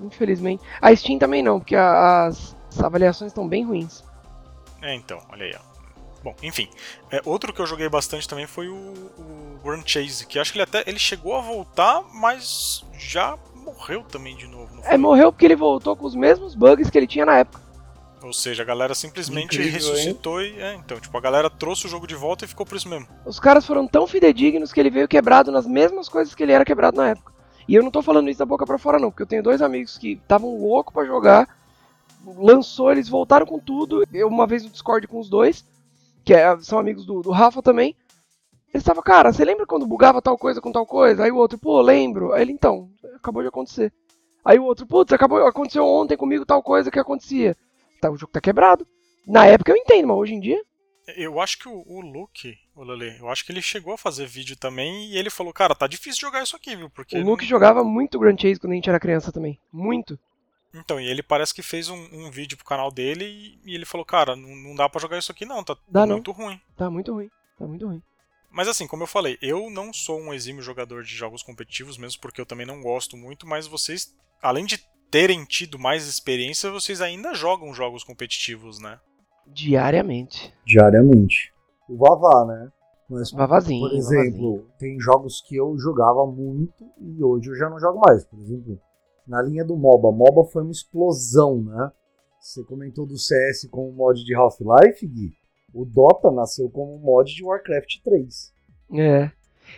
Infelizmente. 0.00 0.62
A 0.80 0.94
Steam 0.94 1.18
também 1.18 1.42
não, 1.42 1.58
porque 1.60 1.76
a- 1.76 2.26
as, 2.26 2.56
as 2.70 2.80
avaliações 2.82 3.30
estão 3.30 3.46
bem 3.48 3.64
ruins. 3.64 4.02
É, 4.82 4.94
então, 4.94 5.20
olha 5.30 5.46
aí, 5.46 5.54
ó. 5.56 5.73
Bom, 6.24 6.34
enfim. 6.42 6.70
É, 7.10 7.20
outro 7.26 7.52
que 7.52 7.60
eu 7.60 7.66
joguei 7.66 7.86
bastante 7.86 8.26
também 8.26 8.46
foi 8.46 8.68
o, 8.68 8.74
o 8.74 9.60
Grand 9.62 9.82
Chase, 9.84 10.26
que 10.26 10.38
acho 10.38 10.50
que 10.50 10.58
ele 10.58 10.64
até 10.64 10.82
ele 10.86 10.98
chegou 10.98 11.36
a 11.36 11.42
voltar, 11.42 12.02
mas 12.14 12.82
já 12.98 13.38
morreu 13.54 14.02
também 14.02 14.34
de 14.34 14.46
novo. 14.46 14.80
É, 14.84 14.96
morreu 14.96 15.30
porque 15.30 15.44
ele 15.44 15.54
voltou 15.54 15.94
com 15.94 16.06
os 16.06 16.14
mesmos 16.14 16.54
bugs 16.54 16.88
que 16.88 16.96
ele 16.96 17.06
tinha 17.06 17.26
na 17.26 17.36
época. 17.36 17.62
Ou 18.22 18.32
seja, 18.32 18.62
a 18.62 18.66
galera 18.66 18.94
simplesmente 18.94 19.54
Incrível, 19.56 19.72
ressuscitou 19.72 20.40
e. 20.40 20.58
É, 20.58 20.74
então, 20.74 20.98
tipo, 20.98 21.16
a 21.16 21.20
galera 21.20 21.50
trouxe 21.50 21.84
o 21.84 21.90
jogo 21.90 22.06
de 22.06 22.14
volta 22.14 22.46
e 22.46 22.48
ficou 22.48 22.64
por 22.64 22.76
isso 22.76 22.88
mesmo. 22.88 23.06
Os 23.26 23.38
caras 23.38 23.66
foram 23.66 23.86
tão 23.86 24.06
fidedignos 24.06 24.72
que 24.72 24.80
ele 24.80 24.88
veio 24.88 25.06
quebrado 25.06 25.52
nas 25.52 25.66
mesmas 25.66 26.08
coisas 26.08 26.34
que 26.34 26.42
ele 26.42 26.52
era 26.52 26.64
quebrado 26.64 26.96
na 26.96 27.10
época. 27.10 27.34
E 27.68 27.74
eu 27.74 27.82
não 27.82 27.90
tô 27.90 28.00
falando 28.00 28.30
isso 28.30 28.38
da 28.38 28.46
boca 28.46 28.64
pra 28.64 28.78
fora, 28.78 28.98
não, 28.98 29.10
porque 29.10 29.22
eu 29.22 29.26
tenho 29.26 29.42
dois 29.42 29.60
amigos 29.60 29.98
que 29.98 30.12
estavam 30.12 30.58
loucos 30.58 30.94
pra 30.94 31.04
jogar. 31.04 31.54
Lançou, 32.24 32.90
eles 32.90 33.10
voltaram 33.10 33.44
com 33.44 33.58
tudo. 33.58 34.06
Eu 34.10 34.28
uma 34.28 34.46
vez 34.46 34.64
no 34.64 34.70
Discord 34.70 35.06
com 35.06 35.20
os 35.20 35.28
dois, 35.28 35.62
que 36.24 36.34
é- 36.34 36.58
são 36.60 36.78
amigos 36.78 37.04
do, 37.06 37.20
do 37.22 37.30
Rafa 37.30 37.62
também. 37.62 37.94
Eles 38.72 38.82
estavam, 38.82 39.02
cara, 39.02 39.32
você 39.32 39.44
lembra 39.44 39.66
quando 39.66 39.86
bugava 39.86 40.20
tal 40.20 40.36
coisa 40.36 40.60
com 40.60 40.72
tal 40.72 40.84
coisa? 40.86 41.22
Aí 41.24 41.30
o 41.30 41.36
outro, 41.36 41.56
pô, 41.58 41.80
lembro. 41.80 42.32
Aí 42.32 42.42
ele, 42.42 42.52
então, 42.52 42.90
acabou 43.14 43.40
de 43.42 43.48
acontecer. 43.48 43.92
Aí 44.44 44.58
o 44.58 44.64
outro, 44.64 44.86
putz, 44.86 45.12
acabou, 45.12 45.46
aconteceu 45.46 45.84
ontem 45.86 46.16
comigo 46.16 46.44
tal 46.44 46.62
coisa 46.62 46.90
que 46.90 46.98
acontecia. 46.98 47.56
Tá, 48.00 48.10
o 48.10 48.16
jogo 48.16 48.32
tá 48.32 48.40
quebrado. 48.40 48.86
Na 49.26 49.46
época 49.46 49.70
eu 49.72 49.76
entendo, 49.76 50.08
mas 50.08 50.16
hoje 50.16 50.34
em 50.34 50.40
dia. 50.40 50.60
Eu 51.16 51.38
acho 51.40 51.58
que 51.58 51.68
o, 51.68 51.84
o 51.86 52.00
Luke, 52.00 52.56
o 52.74 52.82
Lele, 52.82 53.16
eu 53.20 53.28
acho 53.28 53.44
que 53.44 53.52
ele 53.52 53.62
chegou 53.62 53.94
a 53.94 53.98
fazer 53.98 54.26
vídeo 54.26 54.56
também 54.56 55.10
e 55.10 55.16
ele 55.18 55.30
falou, 55.30 55.52
cara, 55.52 55.74
tá 55.74 55.86
difícil 55.86 56.20
jogar 56.20 56.42
isso 56.42 56.56
aqui, 56.56 56.74
viu? 56.74 56.90
Porque. 56.90 57.16
O 57.16 57.20
não- 57.20 57.30
Luke 57.30 57.44
jogava 57.46 57.84
muito 57.84 58.18
Grand 58.18 58.36
Chase 58.38 58.58
quando 58.58 58.72
a 58.72 58.76
gente 58.76 58.88
era 58.88 58.98
criança 58.98 59.30
também. 59.30 59.58
Muito. 59.72 60.18
Então, 60.74 61.00
e 61.00 61.06
ele 61.06 61.22
parece 61.22 61.54
que 61.54 61.62
fez 61.62 61.88
um, 61.88 62.08
um 62.12 62.30
vídeo 62.30 62.56
pro 62.56 62.66
canal 62.66 62.90
dele 62.90 63.24
e, 63.24 63.60
e 63.70 63.74
ele 63.74 63.84
falou, 63.84 64.04
cara, 64.04 64.34
não, 64.34 64.54
não 64.56 64.74
dá 64.74 64.88
pra 64.88 65.00
jogar 65.00 65.18
isso 65.18 65.30
aqui 65.30 65.44
não, 65.44 65.62
tá 65.62 65.76
Dá 65.88 66.04
não. 66.04 66.16
muito 66.16 66.32
ruim. 66.32 66.60
Tá 66.76 66.90
muito 66.90 67.12
ruim. 67.12 67.30
Tá 67.56 67.66
muito 67.66 67.86
ruim. 67.86 68.02
Mas 68.50 68.68
assim, 68.68 68.86
como 68.86 69.02
eu 69.02 69.06
falei, 69.06 69.38
eu 69.40 69.70
não 69.70 69.92
sou 69.92 70.20
um 70.20 70.32
exímio 70.34 70.62
jogador 70.62 71.02
de 71.04 71.14
jogos 71.14 71.42
competitivos, 71.42 71.96
mesmo 71.98 72.20
porque 72.20 72.40
eu 72.40 72.46
também 72.46 72.66
não 72.66 72.80
gosto 72.82 73.16
muito, 73.16 73.46
mas 73.46 73.66
vocês, 73.66 74.14
além 74.42 74.64
de 74.64 74.78
terem 75.10 75.44
tido 75.44 75.78
mais 75.78 76.06
experiência, 76.06 76.70
vocês 76.70 77.00
ainda 77.00 77.34
jogam 77.34 77.72
jogos 77.74 78.02
competitivos, 78.04 78.78
né? 78.80 78.98
Diariamente. 79.46 80.52
Diariamente. 80.64 81.52
O 81.88 81.96
Vavá, 81.96 82.44
né? 82.46 82.68
Mas, 83.08 83.30
Vavazinho. 83.30 83.80
por 83.82 83.90
vavazinho. 83.90 84.20
exemplo, 84.22 84.66
tem 84.78 84.98
jogos 84.98 85.42
que 85.46 85.54
eu 85.56 85.76
jogava 85.78 86.26
muito 86.26 86.84
e 87.00 87.22
hoje 87.22 87.50
eu 87.50 87.56
já 87.56 87.68
não 87.68 87.78
jogo 87.78 88.00
mais. 88.00 88.24
Por 88.24 88.40
exemplo, 88.40 88.80
na 89.26 89.42
linha 89.42 89.64
do 89.64 89.76
MOBA. 89.76 90.10
MOBA 90.10 90.44
foi 90.44 90.62
uma 90.62 90.72
explosão, 90.72 91.62
né? 91.62 91.90
Você 92.40 92.62
comentou 92.64 93.06
do 93.06 93.16
CS 93.16 93.66
como 93.70 93.90
mod 93.92 94.22
de 94.22 94.34
Half-Life, 94.34 95.06
Gui. 95.06 95.32
O 95.72 95.84
Dota 95.84 96.30
nasceu 96.30 96.68
como 96.68 96.98
mod 96.98 97.34
de 97.34 97.42
Warcraft 97.42 98.02
3. 98.04 98.52
É. 98.92 99.30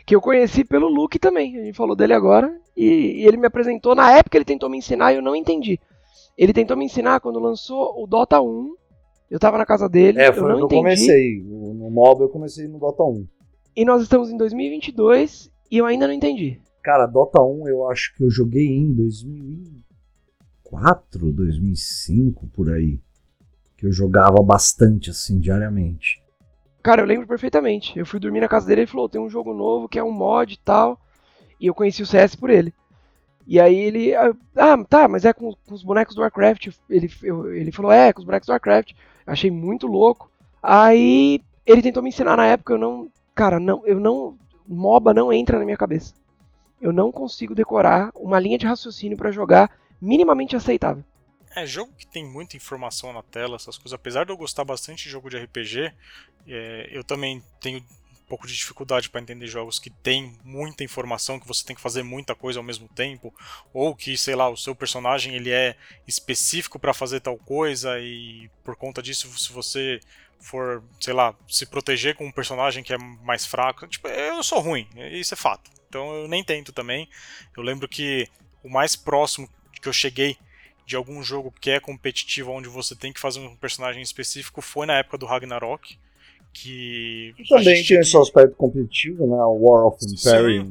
Que 0.04 0.14
eu 0.14 0.20
conheci 0.20 0.64
pelo 0.64 0.88
Luke 0.88 1.18
também. 1.18 1.56
A 1.58 1.64
gente 1.64 1.76
falou 1.76 1.94
dele 1.94 2.12
agora. 2.12 2.52
E, 2.76 3.22
e 3.22 3.26
ele 3.26 3.36
me 3.36 3.46
apresentou. 3.46 3.94
Na 3.94 4.12
época 4.12 4.36
ele 4.36 4.44
tentou 4.44 4.68
me 4.68 4.76
ensinar 4.78 5.12
e 5.12 5.16
eu 5.16 5.22
não 5.22 5.34
entendi. 5.34 5.78
Ele 6.36 6.52
tentou 6.52 6.76
me 6.76 6.84
ensinar 6.84 7.20
quando 7.20 7.38
lançou 7.38 8.02
o 8.02 8.06
Dota 8.06 8.40
1. 8.42 8.74
Eu 9.30 9.38
tava 9.38 9.58
na 9.58 9.64
casa 9.64 9.88
dele. 9.88 10.20
É, 10.20 10.28
eu 10.28 10.34
foi 10.34 10.42
não 10.42 10.50
onde 10.50 10.60
eu 10.60 10.66
entendi. 10.66 10.82
comecei. 10.82 11.42
No 11.42 11.72
no 11.72 11.90
MOBA 11.90 12.24
eu 12.24 12.28
comecei 12.28 12.66
no 12.66 12.78
Dota 12.78 13.04
1. 13.04 13.26
E 13.76 13.84
nós 13.84 14.02
estamos 14.02 14.30
em 14.30 14.36
2022 14.36 15.50
e 15.70 15.78
eu 15.78 15.86
ainda 15.86 16.06
não 16.06 16.14
entendi. 16.14 16.60
Cara, 16.86 17.06
Dota 17.06 17.42
1 17.42 17.66
eu 17.66 17.90
acho 17.90 18.14
que 18.14 18.22
eu 18.22 18.30
joguei 18.30 18.68
em 18.68 18.94
2004, 18.94 21.32
2005, 21.32 22.46
por 22.46 22.70
aí. 22.70 23.00
Que 23.76 23.86
eu 23.86 23.92
jogava 23.92 24.40
bastante, 24.40 25.10
assim, 25.10 25.40
diariamente. 25.40 26.22
Cara, 26.84 27.02
eu 27.02 27.06
lembro 27.06 27.26
perfeitamente. 27.26 27.98
Eu 27.98 28.06
fui 28.06 28.20
dormir 28.20 28.38
na 28.38 28.46
casa 28.46 28.68
dele 28.68 28.82
e 28.82 28.84
ele 28.84 28.90
falou: 28.92 29.08
tem 29.08 29.20
um 29.20 29.28
jogo 29.28 29.52
novo 29.52 29.88
que 29.88 29.98
é 29.98 30.04
um 30.04 30.12
mod 30.12 30.54
e 30.54 30.58
tal. 30.58 31.00
E 31.60 31.66
eu 31.66 31.74
conheci 31.74 32.04
o 32.04 32.06
CS 32.06 32.36
por 32.36 32.50
ele. 32.50 32.72
E 33.48 33.58
aí 33.58 33.74
ele. 33.74 34.14
Ah, 34.14 34.32
tá, 34.88 35.08
mas 35.08 35.24
é 35.24 35.32
com, 35.32 35.56
com 35.66 35.74
os 35.74 35.82
bonecos 35.82 36.14
do 36.14 36.20
Warcraft. 36.20 36.68
Ele, 36.88 37.10
eu, 37.20 37.52
ele 37.52 37.72
falou: 37.72 37.90
é, 37.90 38.12
com 38.12 38.20
os 38.20 38.24
bonecos 38.24 38.46
do 38.46 38.52
Warcraft. 38.52 38.92
Achei 39.26 39.50
muito 39.50 39.88
louco. 39.88 40.30
Aí 40.62 41.42
ele 41.66 41.82
tentou 41.82 42.00
me 42.00 42.10
ensinar 42.10 42.36
na 42.36 42.46
época, 42.46 42.74
eu 42.74 42.78
não. 42.78 43.10
Cara, 43.34 43.58
não, 43.58 43.84
eu 43.84 43.98
não. 43.98 44.38
MOBA 44.68 45.12
não 45.12 45.32
entra 45.32 45.58
na 45.58 45.64
minha 45.64 45.76
cabeça. 45.76 46.14
Eu 46.80 46.92
não 46.92 47.11
consigo 47.11 47.54
decorar 47.54 48.11
uma 48.14 48.38
linha 48.38 48.59
de 48.59 48.66
raciocínio 48.66 49.16
para 49.16 49.30
jogar 49.30 49.71
minimamente 50.00 50.54
aceitável. 50.54 51.04
É, 51.54 51.66
jogo 51.66 51.90
que 51.97 52.06
tem 52.06 52.23
muita 52.25 52.56
informação 52.56 53.14
na 53.14 53.23
tela, 53.23 53.56
essas 53.56 53.78
coisas. 53.78 53.95
Apesar 53.95 54.25
de 54.25 54.30
eu 54.30 54.37
gostar 54.37 54.62
bastante 54.62 55.04
de 55.04 55.11
jogo 55.11 55.30
de 55.30 55.38
RPG, 55.38 55.90
é, 56.47 56.88
eu 56.92 57.02
também 57.02 57.42
tenho 57.61 57.78
um 57.78 58.28
pouco 58.28 58.47
de 58.47 58.54
dificuldade 58.54 59.09
para 59.09 59.23
entender 59.23 59.47
jogos 59.47 59.78
que 59.78 59.88
tem 59.88 60.37
muita 60.45 60.85
informação, 60.85 61.40
que 61.40 61.47
você 61.47 61.64
tem 61.64 61.75
que 61.75 61.80
fazer 61.80 62.02
muita 62.02 62.35
coisa 62.35 62.59
ao 62.59 62.62
mesmo 62.62 62.88
tempo, 62.88 63.33
ou 63.73 63.97
que, 63.97 64.18
sei 64.18 64.35
lá, 64.35 64.50
o 64.50 64.56
seu 64.56 64.75
personagem 64.75 65.35
ele 65.35 65.50
é 65.50 65.76
específico 66.06 66.78
para 66.78 66.92
fazer 66.92 67.21
tal 67.21 67.38
coisa 67.38 67.99
e 68.00 68.50
por 68.62 68.76
conta 68.76 69.02
disso, 69.02 69.26
se 69.38 69.50
você 69.50 70.00
for, 70.38 70.83
sei 71.00 71.14
lá, 71.14 71.35
se 71.49 71.64
proteger 71.64 72.16
com 72.16 72.26
um 72.26 72.33
personagem 72.33 72.85
que 72.85 72.92
é 72.92 72.99
mais 72.99 73.47
fraco. 73.47 73.87
Tipo, 73.87 74.09
eu 74.09 74.42
sou 74.42 74.61
ruim, 74.61 74.87
isso 75.12 75.33
é 75.33 75.37
fato. 75.37 75.71
Então 75.88 76.14
eu 76.14 76.28
nem 76.28 76.42
tento 76.44 76.72
também. 76.72 77.08
Eu 77.56 77.62
lembro 77.62 77.88
que 77.88 78.28
o 78.62 78.68
mais 78.68 78.96
próximo 78.96 79.48
que 79.80 79.88
eu 79.88 79.92
cheguei 79.92 80.36
de 80.86 80.94
algum 80.94 81.22
jogo 81.22 81.52
que 81.60 81.70
é 81.70 81.80
competitivo, 81.80 82.52
onde 82.52 82.68
você 82.68 82.94
tem 82.94 83.12
que 83.12 83.20
fazer 83.20 83.40
um 83.40 83.56
personagem 83.56 84.02
específico, 84.02 84.62
foi 84.62 84.86
na 84.86 84.98
época 84.98 85.18
do 85.18 85.26
Ragnarok. 85.26 85.98
Que. 86.52 87.34
E 87.38 87.44
também 87.48 87.84
tem 87.84 87.98
esse 87.98 88.16
aspecto 88.16 88.56
competitivo, 88.56 89.26
né? 89.26 89.36
War 89.36 89.86
of 89.86 89.98
Empire. 90.04 90.66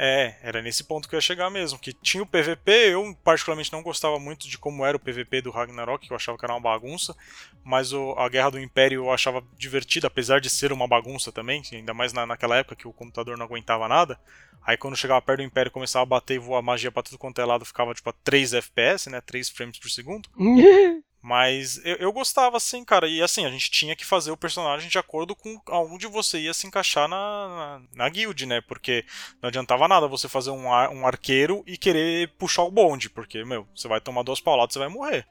É, 0.00 0.36
era 0.44 0.62
nesse 0.62 0.84
ponto 0.84 1.08
que 1.08 1.16
eu 1.16 1.18
ia 1.18 1.20
chegar 1.20 1.50
mesmo. 1.50 1.76
Que 1.76 1.92
tinha 1.92 2.22
o 2.22 2.26
PVP, 2.26 2.70
eu 2.92 3.16
particularmente 3.24 3.72
não 3.72 3.82
gostava 3.82 4.16
muito 4.20 4.48
de 4.48 4.56
como 4.56 4.86
era 4.86 4.96
o 4.96 5.00
PVP 5.00 5.42
do 5.42 5.50
Ragnarok, 5.50 6.06
que 6.06 6.12
eu 6.12 6.16
achava 6.16 6.38
que 6.38 6.44
era 6.44 6.54
uma 6.54 6.60
bagunça. 6.60 7.16
Mas 7.64 7.92
o, 7.92 8.12
a 8.12 8.28
Guerra 8.28 8.50
do 8.50 8.60
Império 8.60 9.02
eu 9.02 9.10
achava 9.10 9.42
divertida, 9.56 10.06
apesar 10.06 10.40
de 10.40 10.48
ser 10.48 10.72
uma 10.72 10.86
bagunça 10.86 11.32
também, 11.32 11.62
ainda 11.72 11.92
mais 11.92 12.12
na, 12.12 12.24
naquela 12.24 12.56
época 12.56 12.76
que 12.76 12.86
o 12.86 12.92
computador 12.92 13.36
não 13.36 13.44
aguentava 13.44 13.88
nada. 13.88 14.20
Aí 14.64 14.76
quando 14.76 14.96
chegava 14.96 15.20
perto 15.20 15.38
do 15.38 15.46
Império 15.46 15.72
começava 15.72 16.04
a 16.04 16.06
bater 16.06 16.34
e 16.34 16.38
voar 16.38 16.62
magia 16.62 16.92
pra 16.92 17.02
tudo 17.02 17.18
quanto 17.18 17.40
é 17.40 17.44
lado, 17.44 17.64
ficava 17.64 17.92
tipo 17.92 18.08
a 18.08 18.12
3 18.12 18.54
FPS, 18.54 19.10
né? 19.10 19.20
3 19.20 19.48
frames 19.50 19.80
por 19.80 19.90
segundo. 19.90 20.28
Mas 21.20 21.84
eu, 21.84 21.96
eu, 21.96 22.12
gostava 22.12 22.56
assim, 22.56 22.84
cara. 22.84 23.08
E 23.08 23.22
assim, 23.22 23.44
a 23.44 23.50
gente 23.50 23.70
tinha 23.70 23.96
que 23.96 24.04
fazer 24.04 24.30
o 24.30 24.36
personagem 24.36 24.88
de 24.88 24.98
acordo 24.98 25.34
com 25.34 25.60
aonde 25.66 26.06
você 26.06 26.38
ia 26.38 26.54
se 26.54 26.66
encaixar 26.66 27.08
na, 27.08 27.16
na, 27.16 27.82
na 27.94 28.08
guild, 28.08 28.46
né? 28.46 28.60
Porque 28.60 29.04
não 29.42 29.48
adiantava 29.48 29.88
nada 29.88 30.06
você 30.06 30.28
fazer 30.28 30.50
um, 30.50 30.72
ar, 30.72 30.90
um 30.90 31.06
arqueiro 31.06 31.64
e 31.66 31.76
querer 31.76 32.28
puxar 32.38 32.62
o 32.62 32.70
bonde, 32.70 33.10
porque, 33.10 33.44
meu, 33.44 33.66
você 33.74 33.88
vai 33.88 34.00
tomar 34.00 34.22
duas 34.22 34.40
pauladas 34.40 34.76
e 34.76 34.78
vai 34.78 34.88
morrer. 34.88 35.26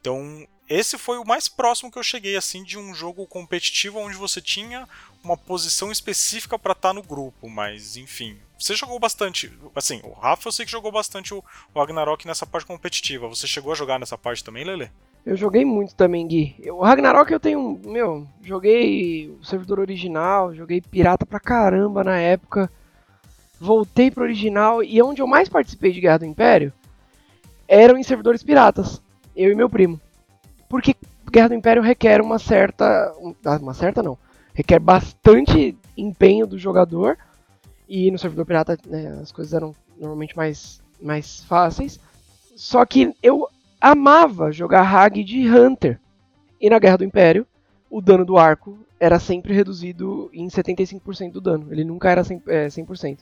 Então, 0.00 0.46
esse 0.68 0.96
foi 0.96 1.18
o 1.18 1.24
mais 1.24 1.46
próximo 1.46 1.90
que 1.90 1.98
eu 1.98 2.02
cheguei, 2.02 2.36
assim, 2.36 2.64
de 2.64 2.78
um 2.78 2.94
jogo 2.94 3.26
competitivo 3.26 3.98
onde 3.98 4.16
você 4.16 4.40
tinha 4.40 4.88
uma 5.22 5.36
posição 5.36 5.92
específica 5.92 6.58
para 6.58 6.72
estar 6.72 6.88
tá 6.88 6.94
no 6.94 7.02
grupo, 7.02 7.48
mas 7.48 7.96
enfim. 7.96 8.40
Você 8.58 8.74
jogou 8.74 8.98
bastante, 8.98 9.52
assim, 9.74 10.00
o 10.02 10.12
Rafa 10.12 10.48
eu 10.48 10.52
sei 10.52 10.64
que 10.64 10.72
jogou 10.72 10.90
bastante 10.90 11.34
o, 11.34 11.44
o 11.74 11.78
Ragnarok 11.78 12.26
nessa 12.26 12.46
parte 12.46 12.66
competitiva. 12.66 13.28
Você 13.28 13.46
chegou 13.46 13.72
a 13.72 13.76
jogar 13.76 13.98
nessa 13.98 14.16
parte 14.16 14.42
também, 14.42 14.64
Lele? 14.64 14.90
Eu 15.24 15.36
joguei 15.36 15.64
muito 15.64 15.94
também, 15.94 16.26
Gui. 16.26 16.56
O 16.70 16.82
Ragnarok 16.82 17.30
eu 17.30 17.40
tenho, 17.40 17.78
meu, 17.84 18.26
joguei 18.42 19.28
o 19.28 19.44
servidor 19.44 19.78
original, 19.78 20.54
joguei 20.54 20.80
pirata 20.80 21.26
pra 21.26 21.38
caramba 21.38 22.02
na 22.02 22.18
época. 22.18 22.70
Voltei 23.60 24.10
pro 24.10 24.24
original 24.24 24.82
e 24.82 25.02
onde 25.02 25.20
eu 25.20 25.26
mais 25.26 25.48
participei 25.48 25.92
de 25.92 26.00
Guerra 26.00 26.20
do 26.20 26.24
Império 26.24 26.72
eram 27.68 27.96
em 27.96 28.02
servidores 28.02 28.42
piratas, 28.42 29.00
eu 29.36 29.52
e 29.52 29.54
meu 29.54 29.70
primo. 29.70 30.00
Porque 30.68 30.96
Guerra 31.30 31.50
do 31.50 31.54
Império 31.54 31.82
requer 31.82 32.20
uma 32.20 32.38
certa, 32.38 33.14
ah, 33.44 33.56
uma 33.60 33.74
certa 33.74 34.02
não, 34.02 34.18
requer 34.52 34.80
bastante 34.80 35.76
empenho 35.96 36.46
do 36.46 36.58
jogador 36.58 37.16
e 37.88 38.10
no 38.10 38.18
servidor 38.18 38.44
pirata 38.44 38.76
né, 38.86 39.20
as 39.22 39.30
coisas 39.30 39.54
eram 39.54 39.74
normalmente 39.96 40.36
mais 40.36 40.80
mais 41.00 41.44
fáceis. 41.44 42.00
Só 42.56 42.84
que 42.84 43.14
eu 43.22 43.48
amava 43.80 44.52
jogar 44.52 44.82
Hag 44.82 45.24
de 45.24 45.48
Hunter. 45.48 45.98
E 46.60 46.68
na 46.68 46.78
Guerra 46.78 46.98
do 46.98 47.04
Império, 47.04 47.46
o 47.90 48.00
dano 48.00 48.24
do 48.24 48.36
arco 48.36 48.78
era 48.98 49.18
sempre 49.18 49.54
reduzido 49.54 50.30
em 50.32 50.46
75% 50.46 51.32
do 51.32 51.40
dano. 51.40 51.68
Ele 51.70 51.84
nunca 51.84 52.10
era 52.10 52.22
100%. 52.22 52.42
É, 52.46 52.66
100%. 52.66 53.18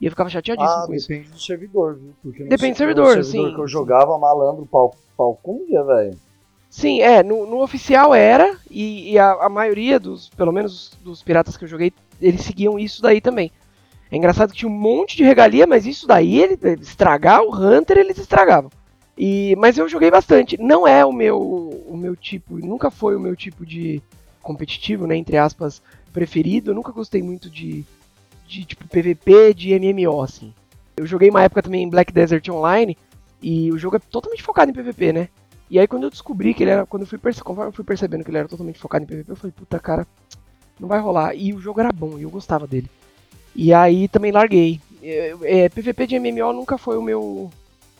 E 0.00 0.06
eu 0.06 0.10
ficava 0.10 0.30
chateadíssimo 0.30 0.82
ah, 0.82 0.86
com 0.86 0.94
isso. 0.94 1.08
Depende 1.08 1.30
do 1.30 1.40
servidor, 1.40 1.96
viu? 1.96 2.14
Porque 2.22 2.44
depende 2.44 2.74
do 2.74 2.78
servidor, 2.78 3.24
servidor 3.24 3.48
sim. 3.48 3.54
que 3.54 3.60
eu 3.60 3.66
jogava, 3.66 4.16
malandro, 4.16 4.64
pau, 4.66 4.94
comia, 5.42 5.82
velho. 5.82 6.16
Sim, 6.70 7.00
é, 7.00 7.22
no, 7.22 7.46
no, 7.46 7.62
oficial 7.62 8.14
era, 8.14 8.56
e, 8.70 9.12
e 9.12 9.18
a, 9.18 9.32
a, 9.32 9.48
maioria 9.48 9.98
dos, 9.98 10.28
pelo 10.28 10.52
menos 10.52 10.96
dos 11.02 11.22
piratas 11.22 11.56
que 11.56 11.64
eu 11.64 11.68
joguei, 11.68 11.92
eles 12.20 12.42
seguiam 12.42 12.78
isso 12.78 13.02
daí 13.02 13.20
também. 13.20 13.50
É 14.10 14.16
engraçado 14.16 14.52
que 14.52 14.58
tinha 14.58 14.70
um 14.70 14.78
monte 14.78 15.16
de 15.16 15.24
regalia, 15.24 15.66
mas 15.66 15.86
isso 15.86 16.06
daí, 16.06 16.38
ele, 16.40 16.58
estragar 16.80 17.42
o 17.42 17.54
Hunter, 17.54 17.98
eles 17.98 18.18
estragavam. 18.18 18.70
E, 19.18 19.56
mas 19.56 19.76
eu 19.76 19.88
joguei 19.88 20.12
bastante. 20.12 20.56
Não 20.56 20.86
é 20.86 21.04
o 21.04 21.12
meu, 21.12 21.40
o 21.40 21.96
meu 21.96 22.14
tipo, 22.14 22.56
nunca 22.58 22.88
foi 22.88 23.16
o 23.16 23.20
meu 23.20 23.34
tipo 23.34 23.66
de 23.66 24.00
competitivo, 24.40 25.08
né, 25.08 25.16
entre 25.16 25.36
aspas, 25.36 25.82
preferido. 26.12 26.70
Eu 26.70 26.74
nunca 26.74 26.92
gostei 26.92 27.20
muito 27.20 27.50
de, 27.50 27.84
de 28.46 28.64
tipo 28.64 28.86
PVP, 28.86 29.52
de 29.54 29.76
MMO, 29.76 30.22
assim. 30.22 30.54
Eu 30.96 31.04
joguei 31.04 31.30
uma 31.30 31.42
época 31.42 31.62
também 31.62 31.82
em 31.82 31.90
Black 31.90 32.12
Desert 32.12 32.48
Online 32.48 32.96
e 33.42 33.72
o 33.72 33.78
jogo 33.78 33.96
é 33.96 33.98
totalmente 33.98 34.42
focado 34.42 34.70
em 34.70 34.74
PVP, 34.74 35.12
né? 35.12 35.28
E 35.68 35.80
aí 35.80 35.88
quando 35.88 36.04
eu 36.04 36.10
descobri 36.10 36.54
que 36.54 36.62
ele 36.62 36.70
era, 36.70 36.86
quando 36.86 37.02
eu 37.02 37.08
fui, 37.08 37.18
perce 37.18 37.42
eu 37.44 37.72
fui 37.72 37.84
percebendo 37.84 38.24
que 38.24 38.30
ele 38.30 38.38
era 38.38 38.48
totalmente 38.48 38.78
focado 38.78 39.04
em 39.04 39.06
PVP, 39.06 39.32
eu 39.32 39.36
falei, 39.36 39.52
puta 39.52 39.80
cara, 39.80 40.06
não 40.78 40.88
vai 40.88 41.00
rolar. 41.00 41.34
E 41.34 41.52
o 41.52 41.60
jogo 41.60 41.80
era 41.80 41.92
bom 41.92 42.18
e 42.18 42.22
eu 42.22 42.30
gostava 42.30 42.68
dele. 42.68 42.88
E 43.54 43.74
aí 43.74 44.06
também 44.06 44.30
larguei. 44.30 44.80
É, 45.02 45.34
é, 45.42 45.68
PVP 45.68 46.06
de 46.06 46.18
MMO 46.20 46.52
nunca 46.52 46.78
foi 46.78 46.96
o 46.96 47.02
meu 47.02 47.50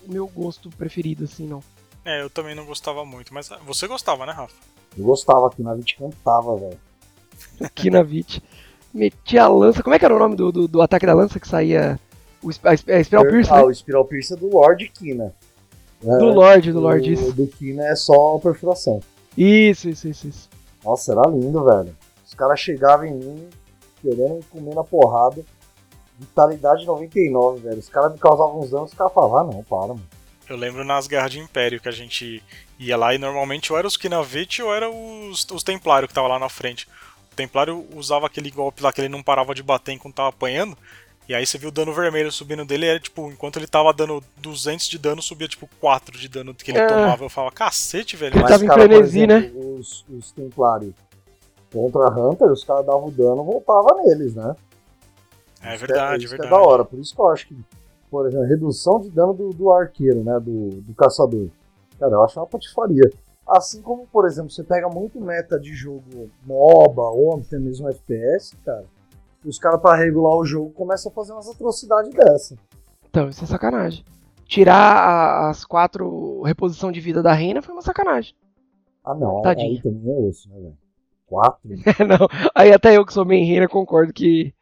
meu 0.09 0.27
gosto 0.27 0.71
preferido, 0.71 1.25
assim, 1.25 1.47
não. 1.47 1.63
É, 2.05 2.23
eu 2.23 2.31
também 2.31 2.55
não 2.55 2.65
gostava 2.65 3.05
muito, 3.05 3.35
mas 3.35 3.49
você 3.67 3.87
gostava, 3.87 4.25
né, 4.25 4.33
Rafa? 4.33 4.55
Eu 4.97 5.05
gostava, 5.05 5.47
aqui 5.47 5.63
na 5.63 5.75
Vit 5.75 5.97
cantava, 5.97 6.57
velho. 6.57 6.79
Aqui 7.63 7.91
na 7.91 8.03
Vit. 8.03 8.43
Metia 8.93 9.45
a 9.45 9.49
lança. 9.49 9.83
Como 9.83 9.95
é 9.95 9.99
que 9.99 10.05
era 10.05 10.17
o 10.17 10.19
nome 10.19 10.35
do, 10.35 10.51
do, 10.51 10.69
do 10.69 10.83
ataque 10.83 11.07
da 11.07 11.15
lança 11.15 11.39
que 11.39 11.47
saía? 11.47 12.01
O, 12.43 12.51
a, 12.51 12.71
a 12.71 13.05
Spiral 13.05 13.27
Pierce, 13.27 13.51
ah, 13.53 13.57
né? 13.57 13.63
o 13.65 13.75
Spiral 13.75 14.05
Pierce 14.07 14.33
é 14.33 14.37
do 14.37 14.49
Lord 14.49 14.89
Kina. 14.89 15.35
Do 16.01 16.11
é, 16.11 16.19
Lord, 16.19 16.73
do 16.73 16.81
Lord, 16.81 17.13
isso. 17.13 17.29
O 17.29 17.33
do 17.33 17.47
Kina 17.47 17.87
é 17.87 17.95
só 17.95 18.39
perfuração. 18.39 19.01
Isso, 19.37 19.89
isso, 19.89 20.09
isso, 20.09 20.29
isso. 20.29 20.49
Nossa, 20.85 21.13
era 21.13 21.23
lindo, 21.29 21.65
velho. 21.65 21.95
Os 22.27 22.35
caras 22.35 22.61
chegavam 22.61 23.07
em 23.07 23.15
mim, 23.15 23.49
querendo 24.01 24.45
comer 24.51 24.75
na 24.75 24.85
porrada. 24.85 25.45
Vitalidade 26.19 26.85
99, 26.85 27.61
velho. 27.61 27.79
Os 27.79 27.89
caras 27.89 28.13
me 28.13 28.19
causavam 28.19 28.61
uns 28.61 28.71
danos, 28.71 28.91
os 28.91 28.97
caras 28.97 29.13
falavam, 29.13 29.39
ah, 29.39 29.45
não, 29.45 29.63
para, 29.63 29.89
mano. 29.89 30.07
Eu 30.49 30.57
lembro 30.57 30.85
nas 30.85 31.07
guerras 31.07 31.31
de 31.31 31.39
Império 31.39 31.81
que 31.81 31.89
a 31.89 31.93
gente 31.93 32.43
ia 32.79 32.97
lá 32.97 33.15
e 33.15 33.19
normalmente 33.19 33.71
ou 33.71 33.79
era 33.79 33.87
os 33.87 33.97
Kinavit 33.97 34.63
ou 34.63 34.75
era 34.75 34.89
os, 34.89 35.47
os 35.51 35.63
Templários 35.63 36.09
que 36.09 36.15
tava 36.15 36.27
lá 36.27 36.39
na 36.39 36.49
frente. 36.49 36.89
O 37.31 37.37
Templário 37.37 37.87
usava 37.95 38.27
aquele 38.27 38.51
golpe 38.51 38.83
lá 38.83 38.93
que 38.93 39.01
ele 39.01 39.11
não 39.11 39.23
parava 39.23 39.55
de 39.55 39.63
bater 39.63 39.93
enquanto 39.93 40.17
tava 40.17 40.31
apanhando. 40.31 40.77
E 41.29 41.35
aí 41.35 41.47
você 41.47 41.59
viu 41.59 41.69
o 41.69 41.73
dano 41.73 41.93
vermelho 41.93 42.33
subindo 42.33 42.65
dele, 42.65 42.87
era 42.87 42.99
tipo, 42.99 43.31
enquanto 43.31 43.59
ele 43.59 43.67
tava 43.67 43.93
dando 43.93 44.25
200 44.39 44.89
de 44.89 44.99
dano, 44.99 45.21
subia 45.21 45.47
tipo 45.47 45.69
4 45.79 46.17
de 46.17 46.27
dano 46.27 46.55
que 46.55 46.71
ele 46.71 46.79
é. 46.79 46.87
tomava. 46.87 47.25
Eu 47.27 47.29
falava, 47.29 47.55
cacete, 47.55 48.17
velho. 48.17 48.35
Ele 48.35 48.49
tava 48.49 48.65
em 48.65 48.69
frenesi, 48.69 49.27
né? 49.27 49.53
Os, 49.55 50.07
os 50.09 50.33
Templários 50.33 50.95
contra 51.71 52.09
Hunter, 52.09 52.51
os 52.51 52.65
caras 52.65 52.87
davam 52.87 53.11
dano 53.11 53.45
voltava 53.45 54.03
neles, 54.03 54.35
né? 54.35 54.57
É 55.63 55.77
verdade, 55.77 56.25
isso 56.25 56.35
é 56.35 56.39
verdade. 56.39 56.55
É 56.55 56.57
da 56.57 56.67
hora, 56.67 56.85
por 56.85 56.99
isso 56.99 57.15
que 57.15 57.21
eu 57.21 57.29
acho 57.29 57.49
que, 57.49 57.57
por 58.11 58.27
exemplo, 58.27 58.47
redução 58.47 59.01
de 59.01 59.11
dano 59.11 59.35
do, 59.35 59.51
do 59.51 59.73
arqueiro, 59.73 60.23
né, 60.23 60.39
do, 60.41 60.81
do 60.83 60.95
caçador. 60.95 61.49
Cara, 61.99 62.13
eu 62.13 62.25
acho 62.25 62.39
uma 62.39 62.47
patifaria. 62.47 63.11
Assim 63.47 63.81
como, 63.81 64.07
por 64.07 64.27
exemplo, 64.27 64.51
você 64.51 64.63
pega 64.63 64.89
muito 64.89 65.21
meta 65.21 65.59
de 65.59 65.73
jogo 65.75 66.31
MOBA 66.47 67.03
ou 67.03 67.39
até 67.39 67.59
mesmo 67.59 67.89
FPS, 67.89 68.55
cara, 68.65 68.85
os 69.45 69.59
caras 69.59 69.81
para 69.81 69.97
regular 69.97 70.37
o 70.37 70.45
jogo 70.45 70.71
começam 70.71 71.11
a 71.11 71.15
fazer 71.15 71.33
umas 71.33 71.49
atrocidades 71.49 72.13
dessa. 72.13 72.57
Então, 73.09 73.29
isso 73.29 73.45
é 73.45 73.47
sacanagem. 73.47 74.05
Tirar 74.45 74.75
a, 74.75 75.51
as 75.51 75.65
quatro 75.65 76.43
reposição 76.43 76.93
de 76.93 77.01
vida 77.01 77.23
da 77.23 77.33
reina 77.33 77.63
foi 77.63 77.75
uma 77.75 77.83
sacanagem. 77.83 78.35
Ah, 79.05 79.15
não, 79.15 79.41
Tadinha. 79.43 79.71
aí 79.71 79.81
também 79.81 80.13
é 80.13 80.29
osso, 80.29 80.49
né, 80.51 80.57
velho? 80.57 80.79
Quatro? 81.27 81.61
não, 82.07 82.29
aí 82.55 82.73
até 82.73 82.97
eu 82.97 83.05
que 83.05 83.13
sou 83.13 83.25
main 83.25 83.45
reina 83.45 83.69
concordo 83.69 84.13
que 84.13 84.55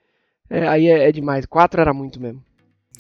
é, 0.49 0.67
aí 0.67 0.87
é, 0.89 1.09
é, 1.09 1.13
demais. 1.13 1.47
Quatro 1.47 1.81
era 1.81 1.93
muito 1.93 2.21
mesmo. 2.21 2.43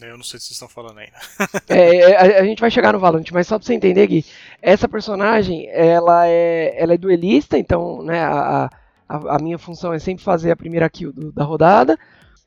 Eu 0.02 0.16
não 0.16 0.24
sei 0.24 0.38
que 0.38 0.44
vocês 0.44 0.52
estão 0.52 0.68
falando 0.68 0.98
ainda. 0.98 1.16
é, 1.68 1.96
é 1.96 2.16
a, 2.16 2.40
a, 2.40 2.44
gente 2.44 2.60
vai 2.60 2.70
chegar 2.70 2.92
no 2.92 2.98
Valorant, 2.98 3.30
mas 3.32 3.46
só 3.46 3.58
pra 3.58 3.66
você 3.66 3.74
entender, 3.74 4.06
Gui, 4.06 4.24
essa 4.60 4.86
personagem, 4.88 5.68
ela 5.70 6.26
é, 6.28 6.74
ela 6.76 6.94
é 6.94 6.98
duelista, 6.98 7.58
então, 7.58 8.02
né, 8.02 8.20
a, 8.20 8.68
a, 9.08 9.36
A, 9.36 9.38
minha 9.38 9.58
função 9.58 9.94
é 9.94 9.98
sempre 9.98 10.22
fazer 10.22 10.50
a 10.50 10.56
primeira 10.56 10.90
kill 10.90 11.12
do, 11.12 11.32
da 11.32 11.44
rodada. 11.44 11.98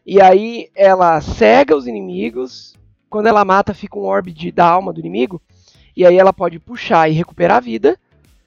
E 0.05 0.21
aí 0.21 0.69
ela 0.75 1.19
cega 1.21 1.75
os 1.75 1.87
inimigos. 1.87 2.75
Quando 3.09 3.27
ela 3.27 3.43
mata, 3.43 3.73
fica 3.73 3.97
um 3.97 4.03
orb 4.03 4.31
de, 4.31 4.51
da 4.51 4.67
alma 4.67 4.93
do 4.93 4.99
inimigo. 4.99 5.41
E 5.95 6.05
aí 6.05 6.17
ela 6.17 6.31
pode 6.31 6.59
puxar 6.59 7.09
e 7.09 7.13
recuperar 7.13 7.57
a 7.57 7.61
vida, 7.61 7.97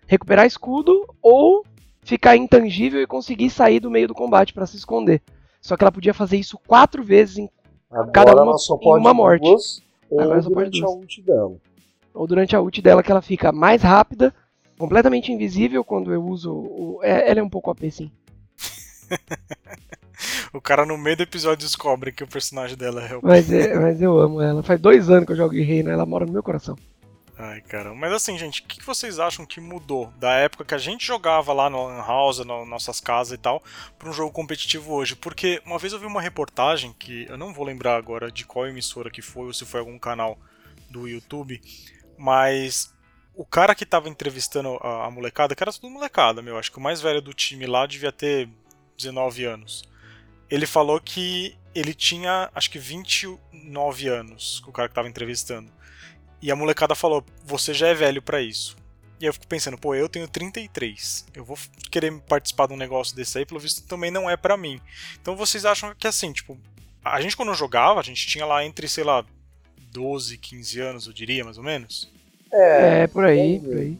recuperar 0.07 0.47
escudo, 0.47 1.07
ou 1.21 1.65
ficar 2.03 2.37
intangível 2.37 3.03
e 3.03 3.07
conseguir 3.07 3.51
sair 3.51 3.81
do 3.81 3.91
meio 3.91 4.09
do 4.09 4.15
combate 4.15 4.53
para 4.53 4.67
se 4.67 4.77
esconder. 4.77 5.21
Só 5.63 5.77
que 5.77 5.85
ela 5.85 5.93
podia 5.93 6.13
fazer 6.13 6.37
isso 6.37 6.59
quatro 6.67 7.03
vezes 7.03 7.39
em 7.39 7.49
Agora 7.91 8.11
Cada 8.11 8.43
uma 8.43 8.57
em 8.83 8.99
uma 8.99 9.15
morte. 9.15 9.43
Duas, 9.43 9.81
ou 10.11 10.21
Agora 10.21 10.43
só 10.43 10.51
pode 10.51 10.71
durante 10.71 10.83
a 10.83 10.87
duas. 10.87 10.97
ult 10.99 11.23
dela. 11.23 11.53
ou 12.15 12.27
durante 12.27 12.57
a 12.57 12.61
ult 12.61 12.83
dela 12.83 13.03
que 13.03 13.11
ela 13.13 13.23
fica 13.23 13.53
mais 13.53 13.83
rápida, 13.83 14.35
completamente 14.79 15.31
invisível 15.31 15.85
quando 15.85 16.13
eu 16.13 16.23
uso 16.25 16.53
o. 16.53 17.01
é- 17.03 17.31
ela 17.31 17.41
é 17.41 17.43
um 17.43 17.49
pouco 17.49 17.71
OP, 17.71 17.91
sim. 17.91 18.11
O 20.55 20.61
cara 20.61 20.85
no 20.87 20.97
meio 20.99 21.17
do 21.17 21.23
episódio 21.23 21.67
descobre 21.67 22.13
que 22.13 22.23
o 22.23 22.29
personagem 22.29 22.77
dela 22.77 23.03
é 23.05 23.17
o. 23.17 23.21
Mas, 23.23 23.51
é- 23.51 23.75
mas 23.79 24.01
eu 24.01 24.19
amo 24.19 24.41
ela. 24.41 24.63
Faz 24.63 24.81
dois 24.81 25.09
anos 25.11 25.25
que 25.27 25.33
eu 25.33 25.37
jogo 25.37 25.55
Guerreiro, 25.55 25.91
ela 25.91 26.05
mora 26.07 26.27
no 26.27 26.33
meu 26.33 26.43
coração. 26.43 26.77
Ai, 27.45 27.61
caramba. 27.61 27.97
Mas 27.97 28.13
assim, 28.13 28.39
gente, 28.39 28.61
o 28.61 28.65
que 28.67 28.79
que 28.79 28.87
vocês 28.87 29.19
acham 29.19 29.45
que 29.45 29.61
mudou 29.61 30.13
da 30.17 30.31
época 30.35 30.65
que 30.65 30.77
a 30.77 30.79
gente 30.79 31.05
jogava 31.05 31.53
lá 31.53 31.69
no 31.69 31.89
Lan 31.89 32.01
House, 32.07 32.39
nas 32.39 32.69
nossas 32.69 33.01
casas 33.01 33.37
e 33.37 33.37
tal, 33.37 33.61
para 33.99 34.09
um 34.09 34.13
jogo 34.13 34.31
competitivo 34.31 34.93
hoje? 34.93 35.17
Porque 35.17 35.61
uma 35.67 35.77
vez 35.77 35.93
eu 35.93 35.99
vi 35.99 36.07
uma 36.07 36.23
reportagem 36.23 36.93
que 36.93 37.27
eu 37.29 37.37
não 37.37 37.53
vou 37.53 37.65
lembrar 37.65 37.97
agora 37.97 38.31
de 38.31 38.45
qual 38.45 38.69
emissora 38.69 39.11
que 39.11 39.21
foi 39.21 39.47
ou 39.47 39.53
se 39.53 39.67
foi 39.67 39.81
algum 39.81 39.99
canal 39.99 40.39
do 40.89 41.09
YouTube, 41.09 41.61
mas 42.17 42.95
o 43.35 43.45
cara 43.45 43.75
que 43.75 43.85
tava 43.85 44.09
entrevistando 44.09 44.79
a, 44.81 45.07
a 45.07 45.11
molecada, 45.11 45.57
que 45.57 45.65
era 45.65 45.73
tudo 45.73 45.91
molecada, 45.91 46.41
meu, 46.43 46.57
acho 46.57 46.71
que 46.71 46.79
o 46.79 46.83
mais 46.83 47.01
velho 47.01 47.21
do 47.21 47.35
time 47.35 47.67
lá 47.67 47.87
devia 47.87 48.13
ter 48.13 48.49
19 48.97 49.45
anos. 49.47 49.83
Ele 50.49 50.65
falou 50.65 51.01
que 51.01 51.59
ele 51.75 51.93
tinha, 51.93 52.49
acho 52.55 52.71
que 52.71 52.79
29 52.79 54.07
anos, 54.07 54.63
o 54.65 54.71
cara 54.71 54.89
que 54.89 54.95
tava 54.95 55.09
entrevistando. 55.09 55.82
E 56.43 56.51
a 56.51 56.57
molecada 56.57 56.95
falou: 56.95 57.25
Você 57.45 57.73
já 57.73 57.87
é 57.89 57.95
velho 57.95 58.21
pra 58.21 58.43
isso. 58.43 58.77
E 59.21 59.25
aí 59.25 59.29
eu 59.29 59.33
fico 59.33 59.47
pensando: 59.47 59.79
Pô, 59.79 59.95
eu 59.95 60.09
tenho 60.09 60.27
33. 60.27 61.27
Eu 61.33 61.45
vou 61.45 61.57
querer 61.91 62.13
participar 62.23 62.67
de 62.67 62.75
um 62.75 62.77
negócio 62.77 63.15
desse 63.15 63.39
aí, 63.39 63.47
pelo 63.47 63.61
visto 63.61 63.87
também 63.87 64.11
não 64.11 64.29
é 64.29 64.37
pra 64.37 64.57
mim. 64.57 64.81
Então 65.21 65.37
vocês 65.37 65.65
acham 65.65 65.95
que 65.95 66.07
assim, 66.07 66.33
tipo, 66.33 66.59
a 67.05 67.21
gente 67.21 67.37
quando 67.37 67.55
jogava, 67.55 68.01
a 68.01 68.03
gente 68.03 68.27
tinha 68.27 68.45
lá 68.45 68.65
entre, 68.65 68.89
sei 68.89 69.05
lá, 69.05 69.25
12, 69.93 70.37
15 70.39 70.81
anos, 70.81 71.07
eu 71.07 71.13
diria, 71.13 71.45
mais 71.45 71.57
ou 71.57 71.65
menos. 71.65 72.11
É, 72.53 73.07
por 73.07 73.25
aí, 73.25 73.61
por 73.61 73.77
aí. 73.77 73.99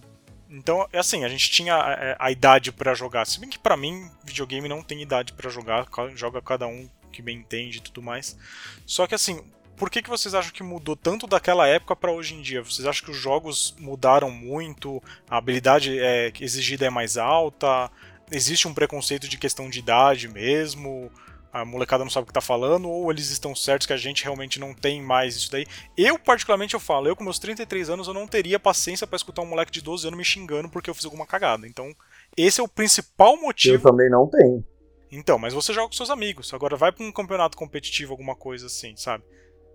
Então, 0.51 0.87
é 0.93 0.99
assim, 0.99 1.25
a 1.25 1.29
gente 1.29 1.51
tinha 1.51 1.75
é, 1.75 2.17
a 2.19 2.31
idade 2.31 2.71
pra 2.71 2.93
jogar. 2.93 3.27
Se 3.27 3.41
bem 3.41 3.49
que 3.49 3.59
pra 3.59 3.77
mim, 3.77 4.11
videogame 4.23 4.69
não 4.69 4.83
tem 4.83 5.01
idade 5.01 5.33
pra 5.33 5.49
jogar, 5.49 5.87
joga 6.15 6.43
cada 6.43 6.67
um 6.67 6.89
que 7.11 7.23
bem 7.23 7.39
entende 7.39 7.79
e 7.79 7.81
tudo 7.81 8.03
mais. 8.03 8.37
Só 8.85 9.07
que 9.07 9.15
assim, 9.15 9.41
por 9.77 9.91
que, 9.91 10.03
que 10.03 10.11
vocês 10.11 10.35
acham 10.35 10.53
que 10.53 10.63
mudou 10.63 10.95
tanto 10.97 11.27
daquela 11.27 11.67
época 11.67 11.97
pra 11.97 12.13
hoje 12.13 12.35
em 12.35 12.43
dia? 12.43 12.63
Vocês 12.63 12.87
acham 12.87 13.05
que 13.05 13.11
os 13.11 13.17
jogos 13.17 13.75
mudaram 13.79 14.31
muito? 14.31 15.03
A 15.29 15.39
habilidade 15.39 15.99
é, 15.99 16.33
exigida 16.41 16.87
é 16.87 16.91
mais 16.91 17.17
alta? 17.17 17.91
Existe 18.31 18.69
um 18.69 18.75
preconceito 18.75 19.29
de 19.29 19.37
questão 19.37 19.69
de 19.69 19.79
idade 19.79 20.29
mesmo? 20.29 21.11
A 21.53 21.67
molecada 21.67 22.03
não 22.03 22.11
sabe 22.11 22.25
o 22.25 22.27
que 22.29 22.33
tá 22.33 22.41
falando? 22.41 22.89
Ou 22.89 23.11
eles 23.11 23.29
estão 23.31 23.55
certos 23.55 23.87
que 23.87 23.93
a 23.93 23.97
gente 23.99 24.25
realmente 24.25 24.59
não 24.59 24.73
tem 24.73 25.03
mais 25.03 25.37
isso 25.37 25.51
daí? 25.53 25.67
Eu, 25.99 26.19
particularmente, 26.19 26.73
eu 26.73 26.81
falo, 26.81 27.09
eu 27.09 27.15
com 27.15 27.23
meus 27.23 27.39
33 27.39 27.91
anos, 27.91 28.09
eu 28.09 28.15
não 28.15 28.27
teria 28.27 28.59
paciência 28.59 29.07
pra 29.07 29.17
escutar 29.17 29.43
um 29.43 29.47
moleque 29.47 29.71
de 29.71 29.83
12 29.83 30.07
anos 30.07 30.17
me 30.17 30.25
xingando 30.25 30.71
porque 30.71 30.89
eu 30.89 30.95
fiz 30.95 31.05
alguma 31.05 31.27
cagada. 31.27 31.67
Então, 31.67 31.95
esse 32.37 32.59
é 32.59 32.65
o 32.65 32.69
principal 32.69 33.35
Eu 33.35 33.43
motivo. 33.43 33.83
também 33.83 34.09
não 34.09 34.27
tenho. 34.27 34.65
Então, 35.11 35.39
mas 35.39 35.53
você 35.53 35.75
joga 35.75 35.89
com 35.89 35.93
seus 35.93 36.09
amigos. 36.09 36.55
Agora 36.55 36.75
vai 36.75 36.91
pra 36.91 37.05
um 37.05 37.13
campeonato 37.13 37.59
competitivo, 37.59 38.15
alguma 38.15 38.35
coisa 38.35 38.67
assim, 38.67 38.97
sabe? 38.97 39.23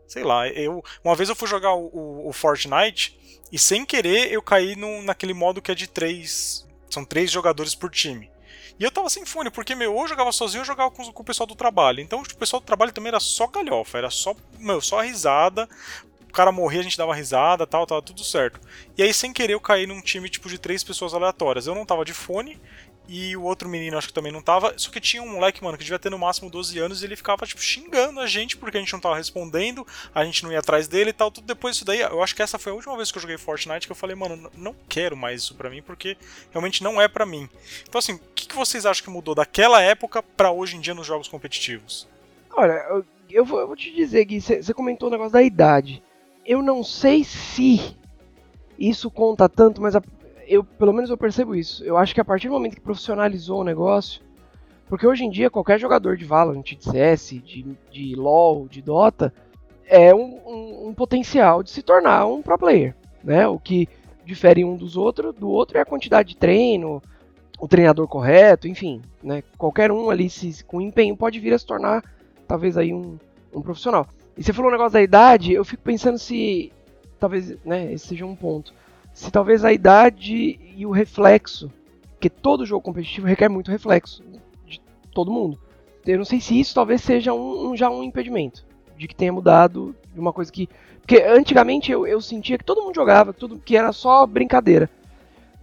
Sei 0.07 0.23
lá, 0.23 0.47
eu. 0.47 0.83
Uma 1.03 1.15
vez 1.15 1.29
eu 1.29 1.35
fui 1.35 1.47
jogar 1.47 1.73
o, 1.73 1.87
o- 1.87 2.29
o 2.29 2.33
Fortnite 2.33 3.17
e 3.51 3.59
sem 3.59 3.85
querer 3.85 4.31
eu 4.31 4.41
caí 4.41 4.75
num, 4.75 5.01
naquele 5.03 5.33
modo 5.33 5.61
que 5.61 5.71
é 5.71 5.75
de 5.75 5.87
três. 5.87 6.65
São 6.89 7.03
três 7.03 7.29
jogadores 7.29 7.75
por 7.75 7.89
time. 7.91 8.29
E 8.79 8.83
eu 8.83 8.91
tava 8.91 9.09
sem 9.09 9.25
fone, 9.25 9.49
porque, 9.49 9.73
meu, 9.73 9.93
ou 9.93 10.03
eu 10.03 10.07
jogava 10.07 10.31
sozinho 10.31 10.59
ou 10.59 10.63
eu 10.63 10.67
jogava 10.67 10.91
com, 10.91 11.11
com 11.11 11.21
o 11.23 11.25
pessoal 11.25 11.47
do 11.47 11.55
trabalho. 11.55 11.99
Então, 11.99 12.21
o 12.21 12.37
pessoal 12.37 12.59
do 12.59 12.65
trabalho 12.65 12.91
também 12.93 13.07
era 13.09 13.19
só 13.19 13.47
galhofa, 13.47 13.97
era 13.97 14.09
só, 14.11 14.35
meu, 14.59 14.79
só 14.79 15.01
risada. 15.01 15.67
O 16.29 16.31
cara 16.31 16.51
morria, 16.51 16.81
a 16.81 16.83
gente 16.83 16.97
dava 16.97 17.15
risada 17.15 17.65
tal, 17.65 17.87
tava 17.87 18.01
tudo 18.03 18.23
certo. 18.23 18.59
E 18.95 19.01
aí, 19.01 19.11
sem 19.13 19.33
querer, 19.33 19.53
eu 19.53 19.59
caí 19.59 19.87
num 19.87 19.99
time, 19.99 20.29
tipo, 20.29 20.47
de 20.47 20.59
três 20.59 20.83
pessoas 20.83 21.13
aleatórias. 21.15 21.65
Eu 21.65 21.73
não 21.73 21.85
tava 21.85 22.05
de 22.05 22.13
fone, 22.13 22.61
e 23.07 23.35
o 23.37 23.43
outro 23.43 23.69
menino 23.69 23.97
acho 23.97 24.07
que 24.07 24.13
também 24.13 24.31
não 24.31 24.41
tava. 24.41 24.73
Só 24.77 24.91
que 24.91 24.99
tinha 24.99 25.23
um 25.23 25.31
moleque, 25.33 25.63
mano, 25.63 25.77
que 25.77 25.83
devia 25.83 25.97
ter 25.99 26.09
no 26.09 26.19
máximo 26.19 26.49
12 26.49 26.77
anos 26.79 27.01
e 27.01 27.05
ele 27.05 27.15
ficava, 27.15 27.45
tipo, 27.45 27.61
xingando 27.61 28.19
a 28.19 28.27
gente 28.27 28.57
porque 28.57 28.77
a 28.77 28.79
gente 28.79 28.91
não 28.93 28.99
tava 28.99 29.15
respondendo, 29.15 29.85
a 30.13 30.23
gente 30.25 30.43
não 30.43 30.51
ia 30.51 30.59
atrás 30.59 30.87
dele 30.87 31.11
e 31.11 31.13
tal. 31.13 31.31
Tudo 31.31 31.47
depois 31.47 31.75
disso 31.75 31.85
daí, 31.85 32.01
eu 32.01 32.21
acho 32.21 32.35
que 32.35 32.41
essa 32.41 32.59
foi 32.59 32.71
a 32.71 32.75
última 32.75 32.95
vez 32.97 33.11
que 33.11 33.17
eu 33.17 33.21
joguei 33.21 33.37
Fortnite 33.37 33.85
que 33.87 33.91
eu 33.91 33.95
falei, 33.95 34.15
mano, 34.15 34.49
não 34.57 34.75
quero 34.89 35.15
mais 35.15 35.43
isso 35.43 35.55
pra 35.55 35.69
mim 35.69 35.81
porque 35.81 36.17
realmente 36.51 36.83
não 36.83 37.01
é 37.01 37.07
pra 37.07 37.25
mim. 37.25 37.49
Então, 37.87 37.99
assim, 37.99 38.13
o 38.13 38.19
que, 38.35 38.53
vocês 38.55 38.85
acham 38.85 39.03
que 39.03 39.09
mudou 39.09 39.35
daquela 39.35 39.81
época 39.81 40.21
pra 40.23 40.51
hoje 40.51 40.75
em 40.75 40.81
dia 40.81 40.93
nos 40.93 41.05
jogos 41.05 41.27
competitivos? 41.27 42.07
Olha, 42.51 42.83
eu, 43.29 43.45
vou, 43.45 43.59
eu 43.59 43.67
vou 43.67 43.75
te 43.75 43.93
dizer, 43.93 44.25
Gui, 44.25 44.41
você 44.41 44.73
comentou 44.73 45.09
o 45.09 45.11
negócio 45.11 45.33
da 45.33 45.43
idade. 45.43 46.01
Eu 46.45 46.61
não 46.61 46.83
sei 46.83 47.23
se 47.23 47.95
isso 48.79 49.11
conta 49.11 49.47
tanto, 49.47 49.81
mas 49.81 49.95
a- 49.95 50.03
eu, 50.47 50.63
pelo 50.63 50.93
menos 50.93 51.09
eu 51.09 51.17
percebo 51.17 51.55
isso. 51.55 51.83
Eu 51.83 51.97
acho 51.97 52.13
que 52.15 52.21
a 52.21 52.25
partir 52.25 52.47
do 52.47 52.53
momento 52.53 52.75
que 52.75 52.81
profissionalizou 52.81 53.61
o 53.61 53.63
negócio, 53.63 54.21
porque 54.87 55.05
hoje 55.05 55.25
em 55.25 55.29
dia 55.29 55.49
qualquer 55.49 55.79
jogador 55.79 56.15
de 56.17 56.25
Valorant, 56.25 56.63
de 56.63 56.83
CS, 56.83 57.29
de, 57.43 57.65
de 57.91 58.15
LoL, 58.15 58.67
de 58.67 58.81
Dota, 58.81 59.33
é 59.85 60.13
um, 60.13 60.39
um- 60.45 60.87
um 60.89 60.93
potencial 60.93 61.61
de 61.63 61.69
se 61.69 61.81
tornar 61.81 62.25
um 62.25 62.41
pro 62.41 62.57
player, 62.57 62.95
né? 63.23 63.47
O 63.47 63.59
que 63.59 63.87
difere 64.25 64.63
um 64.65 64.75
dos 64.75 64.97
outros, 64.97 65.33
do 65.35 65.49
outro 65.49 65.77
é 65.77 65.81
a 65.81 65.85
quantidade 65.85 66.29
de 66.29 66.37
treino, 66.37 67.01
o 67.59 67.67
treinador 67.67 68.07
correto, 68.07 68.67
enfim, 68.67 69.01
né? 69.23 69.43
Qualquer 69.57 69.91
um 69.91 70.09
ali 70.09 70.29
se, 70.29 70.63
com 70.63 70.81
empenho 70.81 71.15
pode 71.17 71.39
vir 71.39 71.53
a 71.53 71.59
se 71.59 71.65
tornar 71.65 72.03
talvez 72.47 72.77
aí 72.77 72.93
um, 72.93 73.17
um 73.53 73.61
profissional. 73.61 74.07
E 74.37 74.43
você 74.43 74.53
falou 74.53 74.69
um 74.69 74.73
negócio 74.73 74.93
da 74.93 75.01
idade, 75.01 75.53
eu 75.53 75.65
fico 75.65 75.81
pensando 75.83 76.17
se 76.19 76.71
talvez, 77.19 77.57
né, 77.65 77.91
esse 77.91 78.07
seja 78.07 78.25
um 78.25 78.35
ponto. 78.35 78.73
Se 79.17 79.31
talvez 79.31 79.65
a 79.65 79.73
idade 79.73 80.59
e 80.75 80.85
o 80.85 80.91
reflexo, 80.91 81.71
porque 82.11 82.29
todo 82.29 82.67
jogo 82.67 82.83
competitivo 82.83 83.25
requer 83.25 83.49
muito 83.49 83.71
reflexo 83.71 84.23
de 84.63 84.79
todo 85.11 85.31
mundo. 85.31 85.57
Eu 86.05 86.19
não 86.19 86.23
sei 86.23 86.39
se 86.39 86.57
isso 86.59 86.75
talvez 86.75 87.01
seja 87.01 87.33
um, 87.33 87.71
um- 87.71 87.75
já 87.75 87.89
um 87.89 88.03
impedimento 88.03 88.63
de 88.95 89.07
que 89.07 89.15
tenha 89.15 89.33
mudado 89.33 89.95
de 90.13 90.19
uma 90.19 90.31
coisa 90.31 90.51
que 90.51 90.69
porque 91.01 91.19
antigamente 91.23 91.91
eu, 91.91 92.05
eu 92.05 92.21
sentia 92.21 92.59
que 92.59 92.63
todo 92.63 92.83
mundo 92.83 92.93
jogava, 92.93 93.33
tudo 93.33 93.57
que 93.57 93.75
era 93.75 93.91
só 93.91 94.23
brincadeira. 94.27 94.87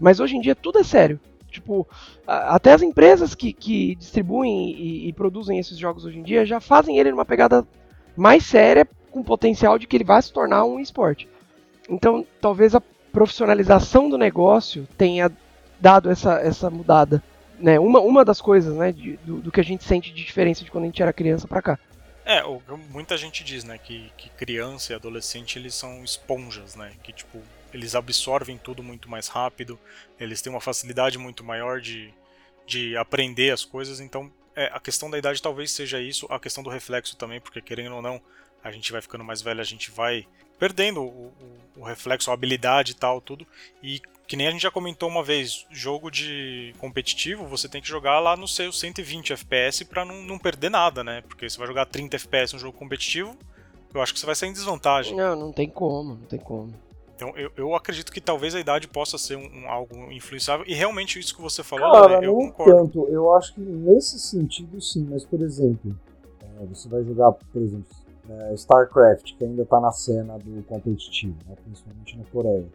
Mas 0.00 0.18
hoje 0.18 0.36
em 0.36 0.40
dia 0.40 0.56
tudo 0.56 0.80
é 0.80 0.82
sério. 0.82 1.20
Tipo, 1.48 1.86
até 2.26 2.72
as 2.72 2.82
empresas 2.82 3.36
que, 3.36 3.52
que 3.52 3.94
distribuem 3.94 4.72
e, 4.72 5.08
e 5.08 5.12
produzem 5.12 5.60
esses 5.60 5.78
jogos 5.78 6.04
hoje 6.04 6.18
em 6.18 6.24
dia 6.24 6.44
já 6.44 6.58
fazem 6.58 6.98
ele 6.98 7.12
numa 7.12 7.24
pegada 7.24 7.64
mais 8.16 8.44
séria, 8.44 8.84
com 9.12 9.22
potencial 9.22 9.78
de 9.78 9.86
que 9.86 9.96
ele 9.96 10.02
vai 10.02 10.20
se 10.20 10.32
tornar 10.32 10.64
um 10.64 10.80
esporte. 10.80 11.28
Então, 11.88 12.26
talvez 12.40 12.74
a 12.74 12.82
profissionalização 13.14 14.10
do 14.10 14.18
negócio 14.18 14.86
tenha 14.98 15.30
dado 15.80 16.10
essa, 16.10 16.34
essa 16.40 16.68
mudada. 16.68 17.22
Né? 17.58 17.78
Uma, 17.78 18.00
uma 18.00 18.24
das 18.24 18.40
coisas 18.40 18.74
né, 18.76 18.90
de- 18.92 19.16
do, 19.18 19.40
do 19.40 19.52
que 19.52 19.60
a 19.60 19.64
gente 19.64 19.84
sente 19.84 20.12
de 20.12 20.24
diferença 20.24 20.64
de 20.64 20.70
quando 20.70 20.84
a 20.84 20.86
gente 20.88 21.00
era 21.00 21.12
criança 21.12 21.46
pra 21.46 21.62
cá. 21.62 21.78
É, 22.26 22.42
o 22.44 22.60
muita 22.90 23.16
gente 23.16 23.44
diz, 23.44 23.64
né, 23.64 23.78
que, 23.78 24.10
que 24.16 24.28
criança 24.30 24.92
e 24.92 24.96
adolescente 24.96 25.58
eles 25.58 25.74
são 25.74 26.02
esponjas, 26.02 26.74
né, 26.74 26.92
que 27.02 27.12
tipo, 27.12 27.38
eles 27.72 27.94
absorvem 27.94 28.56
tudo 28.56 28.82
muito 28.82 29.10
mais 29.10 29.28
rápido, 29.28 29.78
eles 30.18 30.40
têm 30.40 30.50
uma 30.50 30.60
facilidade 30.60 31.18
muito 31.18 31.44
maior 31.44 31.82
de, 31.82 32.12
de 32.66 32.96
aprender 32.96 33.52
as 33.52 33.62
coisas, 33.62 34.00
então 34.00 34.32
é, 34.56 34.70
a 34.72 34.80
questão 34.80 35.10
da 35.10 35.18
idade 35.18 35.42
talvez 35.42 35.70
seja 35.70 36.00
isso, 36.00 36.26
a 36.30 36.40
questão 36.40 36.62
do 36.64 36.70
reflexo 36.70 37.14
também, 37.14 37.42
porque 37.42 37.60
querendo 37.60 37.96
ou 37.96 38.00
não, 38.02 38.18
a 38.64 38.70
gente 38.72 38.90
vai 38.90 39.00
ficando 39.02 39.22
mais 39.22 39.42
velho, 39.42 39.60
a 39.60 39.64
gente 39.64 39.90
vai 39.90 40.26
perdendo 40.58 41.02
o, 41.02 41.06
o- 41.06 41.32
o 41.80 41.84
reflexo, 41.84 42.30
a 42.30 42.34
habilidade 42.34 42.92
e 42.92 42.94
tal, 42.94 43.20
tudo, 43.20 43.46
e 43.82 44.00
que 44.26 44.36
nem 44.36 44.46
a 44.46 44.50
gente 44.50 44.62
já 44.62 44.70
comentou 44.70 45.08
uma 45.08 45.22
vez, 45.22 45.66
jogo 45.70 46.10
de 46.10 46.74
competitivo, 46.78 47.44
você 47.46 47.68
tem 47.68 47.82
que 47.82 47.88
jogar 47.88 48.20
lá 48.20 48.36
no 48.36 48.48
seu 48.48 48.72
120 48.72 49.32
FPS 49.34 49.84
pra 49.84 50.04
não, 50.04 50.22
não 50.22 50.38
perder 50.38 50.70
nada, 50.70 51.04
né? 51.04 51.22
Porque 51.28 51.48
você 51.50 51.58
vai 51.58 51.66
jogar 51.66 51.84
30 51.86 52.16
FPS 52.16 52.54
no 52.54 52.58
jogo 52.58 52.78
competitivo, 52.78 53.36
eu 53.92 54.00
acho 54.00 54.14
que 54.14 54.18
você 54.20 54.24
vai 54.26 54.34
sair 54.34 54.48
em 54.48 54.52
desvantagem. 54.54 55.14
Não, 55.14 55.36
não 55.36 55.52
tem 55.52 55.68
como, 55.68 56.14
não 56.14 56.26
tem 56.26 56.38
como. 56.38 56.72
Então 57.16 57.36
eu, 57.36 57.52
eu 57.56 57.74
acredito 57.74 58.10
que 58.10 58.20
talvez 58.20 58.54
a 58.54 58.60
idade 58.60 58.88
possa 58.88 59.18
ser 59.18 59.36
um, 59.36 59.44
um- 59.64 59.68
algo 59.68 60.10
influenciável, 60.10 60.64
e 60.66 60.74
realmente 60.74 61.18
isso 61.18 61.34
que 61.34 61.42
você 61.42 61.62
falou, 61.62 61.92
Cara, 61.92 62.14
Lele, 62.14 62.26
eu 62.26 62.32
não 62.32 62.46
concordo. 62.50 62.76
tanto. 62.84 63.06
Eu 63.08 63.34
acho 63.34 63.52
que 63.54 63.60
nesse 63.60 64.18
sentido 64.18 64.80
sim, 64.80 65.06
mas 65.10 65.24
por 65.24 65.40
exemplo, 65.42 65.94
é, 66.60 66.64
você 66.66 66.88
vai 66.88 67.04
jogar, 67.04 67.30
por 67.32 67.60
exemplo, 67.62 67.86
é, 68.30 68.54
StarCraft, 68.54 69.36
que 69.36 69.44
ainda 69.44 69.64
tá 69.64 69.80
na 69.80 69.92
cena 69.92 70.38
do 70.38 70.62
competitivo, 70.64 71.36
né, 71.46 71.54
principalmente 71.64 72.16
na 72.16 72.24
Coreia. 72.24 72.66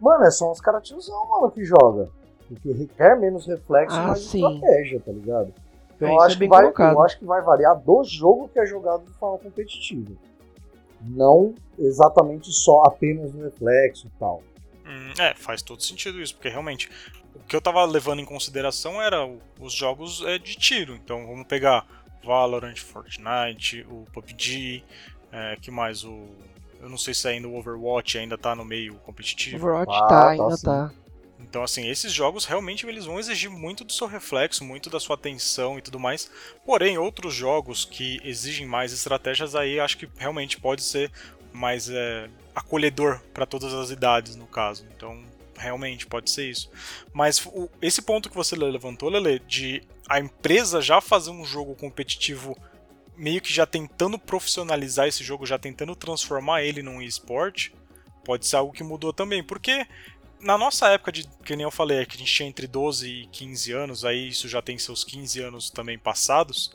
Mano, 0.00 0.24
é 0.24 0.30
só 0.30 0.50
uns 0.50 0.60
caras 0.60 0.86
tiozão, 0.86 1.28
mano, 1.28 1.50
que 1.50 1.64
joga. 1.64 2.08
Porque 2.48 2.72
requer 2.72 3.18
menos 3.20 3.46
reflexo 3.46 3.96
Ah, 3.96 4.08
mais 4.08 4.20
sim. 4.20 4.44
estratégia, 4.44 5.00
tá 5.00 5.12
ligado? 5.12 5.52
Então 5.94 6.08
É, 6.08 6.12
eu, 6.12 6.20
acho 6.22 6.36
é 6.36 6.38
que 6.38 6.48
vai, 6.48 6.62
colocado. 6.62 6.92
eu 6.94 7.02
acho 7.02 7.18
que 7.18 7.24
vai 7.24 7.42
variar 7.42 7.78
do 7.78 8.02
jogo 8.04 8.48
que 8.48 8.58
é 8.58 8.66
jogado 8.66 9.04
de 9.04 9.12
forma 9.12 9.38
competitiva. 9.38 10.10
Não 11.02 11.54
exatamente 11.78 12.50
só 12.52 12.82
apenas 12.84 13.32
no 13.32 13.44
reflexo 13.44 14.06
e 14.06 14.10
tal. 14.18 14.42
Hum, 14.86 15.12
é, 15.18 15.34
faz 15.34 15.62
todo 15.62 15.82
sentido 15.82 16.20
isso, 16.20 16.34
porque 16.34 16.48
realmente 16.48 16.90
o 17.34 17.38
que 17.46 17.54
eu 17.54 17.60
tava 17.60 17.84
levando 17.84 18.20
em 18.20 18.24
consideração 18.24 19.00
era 19.00 19.28
os 19.60 19.72
jogos 19.72 20.22
é, 20.26 20.38
de 20.38 20.56
tiro. 20.56 20.94
Então 20.94 21.26
vamos 21.26 21.46
pegar 21.46 21.86
Valorant, 22.24 22.76
Fortnite, 22.76 23.86
o 23.88 24.04
PUBG, 24.12 24.84
é, 25.32 25.56
que 25.60 25.70
mais? 25.70 26.04
O. 26.04 26.28
Eu 26.80 26.88
não 26.88 26.96
sei 26.96 27.12
se 27.12 27.28
ainda 27.28 27.46
o 27.46 27.56
Overwatch 27.56 28.16
ainda 28.16 28.38
tá 28.38 28.54
no 28.54 28.64
meio 28.64 28.94
competitivo. 28.96 29.56
Overwatch 29.66 29.92
Ah, 29.92 30.06
tá, 30.06 30.08
tá 30.08 30.30
ainda 30.30 30.56
sim. 30.56 30.64
tá. 30.64 30.92
Então, 31.38 31.62
assim, 31.62 31.88
esses 31.88 32.12
jogos 32.12 32.44
realmente 32.44 32.86
eles 32.86 33.06
vão 33.06 33.18
exigir 33.18 33.50
muito 33.50 33.82
do 33.82 33.92
seu 33.92 34.06
reflexo, 34.06 34.64
muito 34.64 34.88
da 34.88 35.00
sua 35.00 35.14
atenção 35.14 35.78
e 35.78 35.82
tudo 35.82 35.98
mais. 35.98 36.30
Porém, 36.64 36.98
outros 36.98 37.34
jogos 37.34 37.84
que 37.84 38.20
exigem 38.22 38.66
mais 38.66 38.92
estratégias 38.92 39.54
aí, 39.54 39.80
acho 39.80 39.96
que 39.98 40.08
realmente 40.16 40.60
pode 40.60 40.82
ser 40.82 41.10
mais 41.52 41.88
é, 41.90 42.28
acolhedor 42.54 43.20
para 43.34 43.46
todas 43.46 43.72
as 43.72 43.90
idades, 43.90 44.36
no 44.36 44.46
caso. 44.46 44.86
Então, 44.94 45.18
realmente 45.60 46.06
pode 46.06 46.30
ser 46.30 46.48
isso. 46.50 46.70
Mas 47.12 47.44
o- 47.46 47.70
esse 47.80 48.02
ponto 48.02 48.28
que 48.30 48.36
você 48.36 48.56
levantou, 48.56 49.08
Lele, 49.08 49.38
de 49.40 49.82
a 50.08 50.18
empresa 50.18 50.80
já 50.80 51.00
fazer 51.00 51.30
um 51.30 51.44
jogo 51.44 51.74
competitivo 51.74 52.56
meio 53.16 53.40
que 53.40 53.52
já 53.52 53.66
tentando 53.66 54.18
profissionalizar 54.18 55.06
esse 55.06 55.22
jogo, 55.22 55.44
já 55.44 55.58
tentando 55.58 55.94
transformar 55.94 56.62
ele 56.62 56.82
num 56.82 57.02
esporte, 57.02 57.74
pode 58.24 58.46
ser 58.46 58.56
algo 58.56 58.72
que 58.72 58.82
mudou 58.82 59.12
também. 59.12 59.42
Porque 59.44 59.86
na 60.40 60.56
nossa 60.56 60.88
época 60.88 61.12
de, 61.12 61.28
que 61.44 61.54
nem 61.54 61.64
eu 61.64 61.70
falei, 61.70 62.06
que 62.06 62.16
a 62.16 62.18
gente 62.18 62.32
tinha 62.32 62.48
entre 62.48 62.66
12 62.66 63.08
e 63.08 63.26
15 63.26 63.72
anos, 63.72 64.04
aí 64.04 64.28
isso 64.28 64.48
já 64.48 64.62
tem 64.62 64.78
seus 64.78 65.04
15 65.04 65.40
anos 65.42 65.70
também 65.70 65.98
passados, 65.98 66.72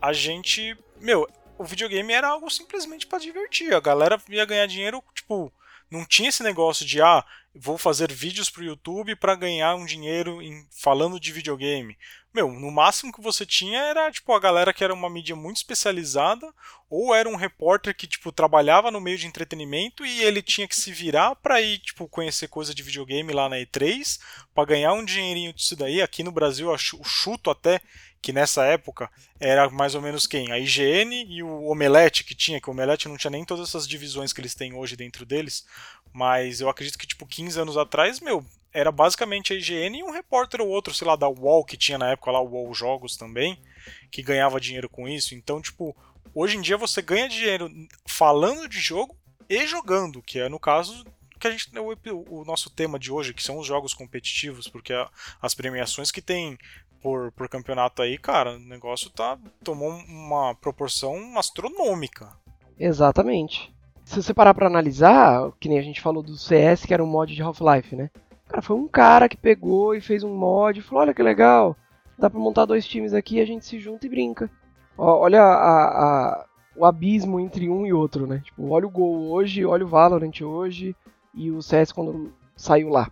a 0.00 0.12
gente, 0.12 0.76
meu, 0.98 1.28
o 1.58 1.64
videogame 1.64 2.12
era 2.12 2.28
algo 2.28 2.50
simplesmente 2.50 3.06
pra 3.06 3.18
divertir. 3.18 3.72
A 3.74 3.80
galera 3.80 4.20
ia 4.28 4.44
ganhar 4.44 4.66
dinheiro, 4.66 5.02
tipo, 5.14 5.52
não 5.90 6.04
tinha 6.06 6.28
esse 6.30 6.42
negócio 6.42 6.84
de 6.86 7.00
ah, 7.02 7.24
vou 7.54 7.76
fazer 7.76 8.10
vídeos 8.12 8.48
pro 8.48 8.64
YouTube 8.64 9.14
pra 9.16 9.34
ganhar 9.34 9.74
um 9.74 9.84
dinheiro 9.84 10.40
em, 10.40 10.66
falando 10.70 11.20
de 11.20 11.32
videogame. 11.32 11.96
Meu, 12.32 12.50
no 12.50 12.70
máximo 12.70 13.12
que 13.12 13.20
você 13.20 13.44
tinha 13.44 13.78
era 13.78 14.10
tipo 14.10 14.32
a 14.32 14.40
galera 14.40 14.72
que 14.72 14.82
era 14.82 14.94
uma 14.94 15.10
mídia 15.10 15.36
muito 15.36 15.58
especializada 15.58 16.50
ou 16.88 17.14
era 17.14 17.28
um 17.28 17.36
repórter 17.36 17.94
que 17.94 18.06
tipo 18.06 18.32
trabalhava 18.32 18.90
no 18.90 19.02
meio 19.02 19.18
de 19.18 19.26
entretenimento 19.26 20.04
e 20.06 20.22
ele 20.22 20.40
tinha 20.40 20.66
que 20.66 20.74
se 20.74 20.90
virar 20.92 21.34
pra 21.36 21.60
ir 21.60 21.78
tipo 21.78 22.08
conhecer 22.08 22.48
coisa 22.48 22.74
de 22.74 22.82
videogame 22.82 23.34
lá 23.34 23.50
na 23.50 23.56
E3 23.56 24.18
pra 24.54 24.64
ganhar 24.64 24.94
um 24.94 25.04
dinheirinho 25.04 25.52
disso 25.52 25.76
daí. 25.76 26.00
Aqui 26.00 26.22
no 26.22 26.32
Brasil 26.32 26.76
chu- 26.78 27.04
chuto 27.04 27.50
até 27.50 27.82
que 28.22 28.32
nessa 28.32 28.64
época 28.64 29.10
era 29.40 29.68
mais 29.68 29.94
ou 29.96 30.00
menos 30.00 30.26
quem? 30.28 30.52
A 30.52 30.58
IGN 30.58 31.26
e 31.28 31.42
o 31.42 31.64
Omelete 31.64 32.22
que 32.24 32.34
tinha, 32.36 32.60
que 32.60 32.68
o 32.68 32.72
Omelete 32.72 33.08
não 33.08 33.16
tinha 33.18 33.32
nem 33.32 33.44
todas 33.44 33.68
essas 33.68 33.86
divisões 33.86 34.32
que 34.32 34.40
eles 34.40 34.54
têm 34.54 34.72
hoje 34.72 34.94
dentro 34.96 35.26
deles, 35.26 35.66
mas 36.12 36.60
eu 36.60 36.68
acredito 36.68 36.98
que 36.98 37.06
tipo 37.06 37.26
15 37.26 37.60
anos 37.60 37.76
atrás, 37.76 38.20
meu, 38.20 38.44
era 38.72 38.90
basicamente 38.90 39.52
a 39.52 39.56
IGN 39.56 39.98
e 39.98 40.02
um 40.02 40.10
repórter 40.10 40.60
ou 40.60 40.68
outro, 40.68 40.94
sei 40.94 41.06
lá, 41.06 41.16
da 41.16 41.28
UOL 41.28 41.64
que 41.64 41.76
tinha 41.76 41.98
na 41.98 42.10
época 42.12 42.30
lá 42.30 42.40
o 42.40 42.48
UOL 42.48 42.72
Jogos 42.74 43.16
também, 43.16 43.58
que 44.10 44.22
ganhava 44.22 44.60
dinheiro 44.60 44.88
com 44.88 45.08
isso. 45.08 45.34
Então, 45.34 45.60
tipo, 45.60 45.94
hoje 46.34 46.56
em 46.56 46.60
dia 46.60 46.76
você 46.76 47.02
ganha 47.02 47.28
dinheiro 47.28 47.70
falando 48.06 48.68
de 48.68 48.78
jogo 48.80 49.16
e 49.48 49.66
jogando, 49.66 50.22
que 50.22 50.38
é 50.38 50.48
no 50.48 50.58
caso 50.58 51.04
que 51.38 51.48
a 51.48 51.50
gente 51.50 51.70
o, 51.78 52.40
o 52.40 52.44
nosso 52.44 52.70
tema 52.70 52.98
de 52.98 53.10
hoje, 53.10 53.34
que 53.34 53.42
são 53.42 53.58
os 53.58 53.66
jogos 53.66 53.92
competitivos, 53.92 54.68
porque 54.68 54.92
a- 54.92 55.10
as 55.40 55.54
premiações 55.54 56.10
que 56.12 56.22
tem 56.22 56.56
por, 57.02 57.32
por 57.32 57.48
campeonato 57.48 58.00
aí, 58.00 58.16
cara, 58.16 58.52
o 58.54 58.58
negócio 58.60 59.10
tá 59.10 59.36
tomou 59.64 59.90
uma 59.90 60.54
proporção 60.54 61.36
astronômica. 61.36 62.32
Exatamente. 62.78 63.74
Se 64.04 64.22
você 64.22 64.34
parar 64.34 64.52
pra 64.54 64.66
analisar, 64.66 65.50
que 65.60 65.68
nem 65.68 65.78
a 65.78 65.82
gente 65.82 66.00
falou 66.00 66.22
do 66.22 66.36
CS, 66.36 66.84
que 66.84 66.92
era 66.92 67.02
um 67.02 67.06
mod 67.06 67.34
de 67.34 67.42
Half-Life, 67.42 67.94
né? 67.96 68.10
Cara, 68.48 68.62
foi 68.62 68.76
um 68.76 68.88
cara 68.88 69.28
que 69.28 69.36
pegou 69.36 69.94
e 69.94 70.00
fez 70.00 70.22
um 70.22 70.34
mod 70.34 70.78
e 70.78 70.82
falou: 70.82 71.02
olha 71.02 71.14
que 71.14 71.22
legal, 71.22 71.76
dá 72.18 72.28
pra 72.28 72.38
montar 72.40 72.64
dois 72.66 72.86
times 72.86 73.14
aqui, 73.14 73.40
a 73.40 73.46
gente 73.46 73.64
se 73.64 73.78
junta 73.78 74.06
e 74.06 74.10
brinca. 74.10 74.50
Ó, 74.98 75.20
olha 75.20 75.42
a- 75.42 75.84
a- 76.42 76.44
o 76.76 76.84
abismo 76.84 77.38
entre 77.40 77.68
um 77.68 77.86
e 77.86 77.92
outro, 77.92 78.26
né? 78.26 78.40
Tipo, 78.44 78.68
olha 78.70 78.86
o 78.86 78.90
Gol 78.90 79.30
hoje, 79.30 79.64
olha 79.64 79.84
o 79.84 79.88
Valorant 79.88 80.40
hoje 80.42 80.94
e 81.34 81.50
o 81.50 81.62
CS 81.62 81.92
quando 81.92 82.32
saiu 82.56 82.88
lá. 82.90 83.10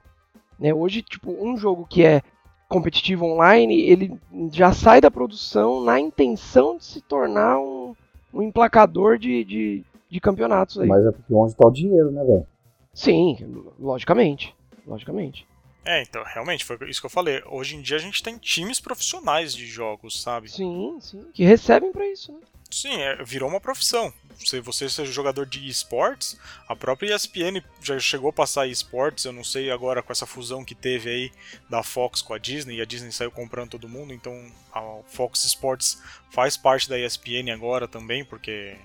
Né? 0.58 0.74
Hoje, 0.74 1.02
tipo, 1.02 1.30
um 1.42 1.56
jogo 1.56 1.86
que 1.88 2.04
é 2.04 2.20
competitivo 2.68 3.24
online, 3.24 3.80
ele 3.80 4.18
já 4.52 4.72
sai 4.72 5.00
da 5.00 5.10
produção 5.10 5.82
na 5.82 5.98
intenção 5.98 6.76
de 6.76 6.84
se 6.84 7.00
tornar 7.00 7.58
um, 7.58 7.94
um 8.32 8.42
emplacador 8.42 9.18
de, 9.18 9.42
de, 9.44 9.84
de 10.10 10.20
campeonatos 10.20 10.78
aí. 10.78 10.88
Mas 10.88 11.06
é 11.06 11.12
porque 11.12 11.32
onde 11.32 11.54
tá 11.54 11.66
o 11.66 11.70
dinheiro, 11.70 12.10
né, 12.10 12.24
velho? 12.24 12.46
Sim, 12.92 13.64
logicamente. 13.78 14.54
Logicamente. 14.86 15.46
É, 15.84 16.02
então, 16.02 16.22
realmente, 16.24 16.64
foi 16.64 16.76
isso 16.88 17.00
que 17.00 17.06
eu 17.06 17.10
falei. 17.10 17.42
Hoje 17.46 17.76
em 17.76 17.80
dia 17.80 17.96
a 17.96 18.00
gente 18.00 18.22
tem 18.22 18.36
times 18.36 18.80
profissionais 18.80 19.54
de 19.54 19.66
jogos, 19.66 20.20
sabe? 20.20 20.50
Sim, 20.50 20.98
sim. 21.00 21.24
Que 21.32 21.44
recebem 21.44 21.92
pra 21.92 22.06
isso, 22.06 22.32
né? 22.32 22.38
Sim, 22.70 23.00
é, 23.00 23.22
virou 23.24 23.48
uma 23.48 23.60
profissão. 23.60 24.12
Se 24.38 24.60
você 24.60 24.88
seja 24.88 25.10
jogador 25.10 25.44
de 25.44 25.68
esportes, 25.68 26.38
a 26.68 26.76
própria 26.76 27.14
ESPN 27.14 27.62
já 27.82 27.98
chegou 27.98 28.30
a 28.30 28.32
passar 28.32 28.66
esportes, 28.66 29.24
eu 29.24 29.32
não 29.32 29.42
sei 29.44 29.70
agora 29.70 30.02
com 30.02 30.12
essa 30.12 30.24
fusão 30.24 30.64
que 30.64 30.74
teve 30.74 31.10
aí 31.10 31.32
da 31.68 31.82
Fox 31.82 32.22
com 32.22 32.32
a 32.32 32.38
Disney, 32.38 32.76
e 32.76 32.80
a 32.80 32.84
Disney 32.84 33.10
saiu 33.10 33.30
comprando 33.30 33.70
todo 33.70 33.88
mundo, 33.88 34.14
então 34.14 34.32
a 34.72 35.00
Fox 35.08 35.44
Sports 35.44 36.00
faz 36.30 36.56
parte 36.56 36.88
da 36.88 36.98
ESPN 36.98 37.52
agora 37.52 37.88
também, 37.88 38.24
porque 38.24 38.76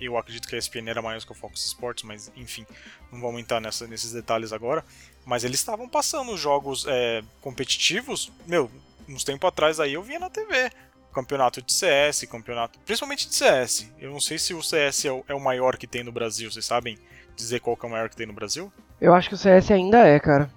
eu 0.00 0.16
acredito 0.16 0.48
que 0.48 0.54
a 0.54 0.58
ESPN 0.58 0.88
era 0.88 1.02
maior 1.02 1.20
que 1.20 1.32
a 1.32 1.36
Fox 1.36 1.64
Sports, 1.66 2.04
mas 2.04 2.30
enfim, 2.36 2.66
não 3.12 3.20
vou 3.20 3.28
aumentar 3.28 3.60
nessa, 3.60 3.86
nesses 3.86 4.12
detalhes 4.12 4.52
agora. 4.52 4.84
Mas 5.24 5.44
eles 5.44 5.58
estavam 5.58 5.88
passando 5.88 6.36
jogos 6.36 6.86
é, 6.88 7.22
competitivos, 7.40 8.32
meu, 8.46 8.70
uns 9.08 9.24
tempo 9.24 9.46
atrás 9.46 9.80
aí 9.80 9.94
eu 9.94 10.02
via 10.02 10.18
na 10.18 10.30
TV 10.30 10.70
campeonato 11.16 11.62
de 11.62 11.72
CS, 11.72 12.26
campeonato. 12.26 12.78
Principalmente 12.80 13.26
de 13.26 13.34
CS. 13.34 13.90
Eu 13.98 14.10
não 14.10 14.20
sei 14.20 14.38
se 14.38 14.52
o 14.52 14.62
CS 14.62 15.06
é 15.06 15.12
o, 15.12 15.24
é 15.26 15.34
o 15.34 15.40
maior 15.40 15.78
que 15.78 15.86
tem 15.86 16.04
no 16.04 16.12
Brasil. 16.12 16.50
Vocês 16.50 16.66
sabem 16.66 16.98
dizer 17.34 17.60
qual 17.60 17.74
que 17.74 17.86
é 17.86 17.88
o 17.88 17.92
maior 17.92 18.10
que 18.10 18.16
tem 18.16 18.26
no 18.26 18.34
Brasil? 18.34 18.70
Eu 19.00 19.14
acho 19.14 19.30
que 19.30 19.34
o 19.34 19.38
CS 19.38 19.70
ainda 19.70 20.06
é, 20.06 20.20
cara. 20.20 20.50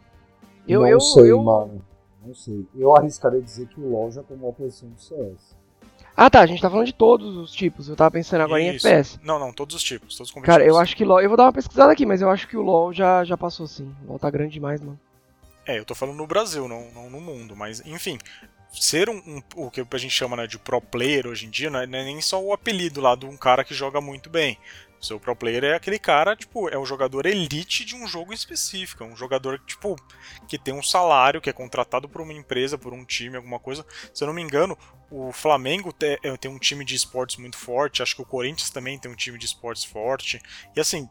Eu, 0.67 0.81
não 0.81 0.87
eu, 0.87 0.99
sei, 0.99 1.31
eu... 1.31 1.41
mano. 1.41 1.81
Não 2.25 2.35
sei. 2.35 2.67
Eu 2.75 2.93
arriscaria 2.93 3.41
dizer 3.41 3.67
que 3.67 3.79
o 3.79 3.89
LoL 3.89 4.11
já 4.11 4.21
tomou 4.21 4.49
a 4.49 4.53
posição 4.53 4.89
do 4.89 4.99
CS. 4.99 5.55
Ah, 6.21 6.29
tá. 6.29 6.41
A 6.41 6.45
gente 6.45 6.61
tá 6.61 6.69
falando 6.69 6.85
de 6.85 6.93
todos 6.93 7.37
os 7.37 7.51
tipos. 7.51 7.87
Eu 7.87 7.95
tava 7.95 8.11
pensando 8.11 8.41
agora 8.41 8.61
em 8.61 8.75
Isso. 8.75 8.85
FPS. 8.85 9.17
Não, 9.23 9.39
não, 9.39 9.53
todos 9.53 9.73
os 9.73 9.81
tipos, 9.81 10.17
todos 10.17 10.29
os 10.29 10.33
competitivos. 10.33 10.63
Cara, 10.65 10.69
eu 10.69 10.77
acho 10.77 10.93
que 10.95 11.05
LoL. 11.05 11.21
Eu 11.21 11.29
vou 11.29 11.37
dar 11.37 11.45
uma 11.45 11.53
pesquisada 11.53 11.93
aqui, 11.93 12.05
mas 12.05 12.21
eu 12.21 12.29
acho 12.29 12.45
que 12.45 12.57
o 12.57 12.61
LoL 12.61 12.91
já, 12.91 13.23
já 13.23 13.37
passou 13.37 13.65
sim. 13.67 13.95
O 14.05 14.09
LoL 14.09 14.19
tá 14.19 14.29
grande 14.29 14.51
demais, 14.51 14.81
mano. 14.81 14.99
É, 15.65 15.79
eu 15.79 15.85
tô 15.85 15.95
falando 15.95 16.17
no 16.17 16.27
Brasil, 16.27 16.67
não, 16.67 16.91
não 16.93 17.09
no 17.09 17.21
mundo, 17.21 17.55
mas 17.55 17.81
enfim. 17.85 18.17
Ser 18.71 19.09
um, 19.09 19.15
um- 19.25 19.41
o 19.55 19.71
que 19.71 19.81
a 19.81 19.97
gente 19.97 20.11
chama 20.11 20.35
né, 20.35 20.45
de 20.45 20.59
pro 20.59 20.79
player 20.81 21.25
hoje 21.25 21.45
em 21.45 21.49
dia 21.49 21.69
não 21.69 21.79
é, 21.79 21.87
não 21.87 21.97
é 21.99 22.03
nem 22.03 22.21
só 22.21 22.39
o 22.43 22.51
apelido 22.53 22.99
lá 23.01 23.15
de 23.15 23.25
um 23.25 23.37
cara 23.37 23.63
que 23.63 23.73
joga 23.73 24.01
muito 24.01 24.29
bem. 24.29 24.57
O 25.01 25.05
seu 25.05 25.19
pro 25.19 25.35
player 25.35 25.63
é 25.63 25.75
aquele 25.75 25.97
cara, 25.97 26.35
tipo, 26.35 26.67
é 26.69 26.77
o 26.77 26.85
jogador 26.85 27.25
elite 27.25 27.85
de 27.85 27.95
um 27.95 28.05
jogo 28.05 28.33
específico. 28.33 29.03
É 29.03 29.07
um 29.07 29.15
jogador, 29.15 29.59
tipo, 29.59 29.95
que 30.47 30.57
tem 30.57 30.73
um 30.73 30.83
salário, 30.83 31.39
que 31.39 31.49
é 31.49 31.53
contratado 31.53 32.09
por 32.09 32.21
uma 32.21 32.33
empresa, 32.33 32.77
por 32.77 32.93
um 32.93 33.05
time, 33.05 33.37
alguma 33.37 33.59
coisa. 33.59 33.85
Se 34.13 34.23
eu 34.23 34.27
não 34.27 34.33
me 34.33 34.41
engano, 34.41 34.77
o 35.09 35.31
Flamengo 35.31 35.95
é, 36.01 36.37
tem 36.37 36.51
um 36.51 36.59
time 36.59 36.83
de 36.83 36.95
esportes 36.95 37.37
muito 37.37 37.57
forte, 37.57 38.03
acho 38.03 38.15
que 38.15 38.21
o 38.21 38.25
Corinthians 38.25 38.69
também 38.69 38.99
tem 38.99 39.09
um 39.09 39.15
time 39.15 39.37
de 39.37 39.45
esportes 39.45 39.85
forte. 39.85 40.41
E 40.75 40.79
assim, 40.79 41.07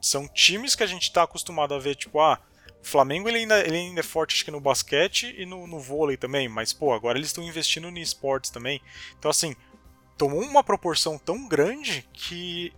são 0.00 0.28
times 0.28 0.74
que 0.74 0.82
a 0.82 0.86
gente 0.86 1.12
tá 1.12 1.24
acostumado 1.24 1.74
a 1.74 1.78
ver, 1.78 1.96
tipo, 1.96 2.20
ah, 2.20 2.38
o 2.82 2.86
Flamengo 2.86 3.28
ele 3.28 3.38
ainda, 3.38 3.60
ele 3.60 3.76
ainda 3.76 4.00
é 4.00 4.02
forte 4.02 4.34
acho 4.34 4.44
que 4.44 4.50
no 4.50 4.60
basquete 4.60 5.34
e 5.38 5.46
no, 5.46 5.66
no 5.66 5.78
vôlei 5.78 6.16
também, 6.16 6.48
mas 6.48 6.72
pô, 6.72 6.92
agora 6.92 7.16
eles 7.16 7.28
estão 7.28 7.44
investindo 7.44 7.88
em 7.88 8.00
esportes 8.00 8.50
também. 8.50 8.80
Então 9.16 9.30
assim, 9.30 9.54
tomou 10.18 10.42
uma 10.42 10.64
proporção 10.64 11.16
tão 11.16 11.46
grande 11.46 12.08
que 12.12 12.72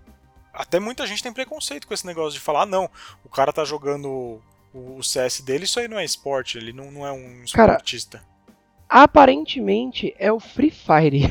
até 0.55 0.79
muita 0.81 1.07
gente 1.07 1.23
tem 1.23 1.33
preconceito 1.33 1.87
com 1.87 1.95
esse 1.95 2.07
negócio 2.07 2.33
de 2.39 2.41
falar, 2.41 2.63
ah, 2.63 2.67
não, 2.67 2.89
o 3.25 3.29
cara 3.29 3.53
tá 3.53 3.65
jogando 3.65 4.41
o, 4.73 4.97
o 4.99 5.03
CS 5.03 5.41
dele, 5.41 5.65
isso 5.65 5.79
aí 5.81 5.89
não 5.89 5.99
é 5.99 6.05
esporte, 6.05 6.57
ele 6.59 6.73
não, 6.73 6.91
não 6.91 7.07
é 7.07 7.13
um 7.13 7.45
Cara, 7.53 7.73
esportista. 7.73 8.23
Aparentemente 8.89 10.15
é 10.19 10.33
o 10.33 10.39
Free 10.39 10.71
Fire. 10.71 11.23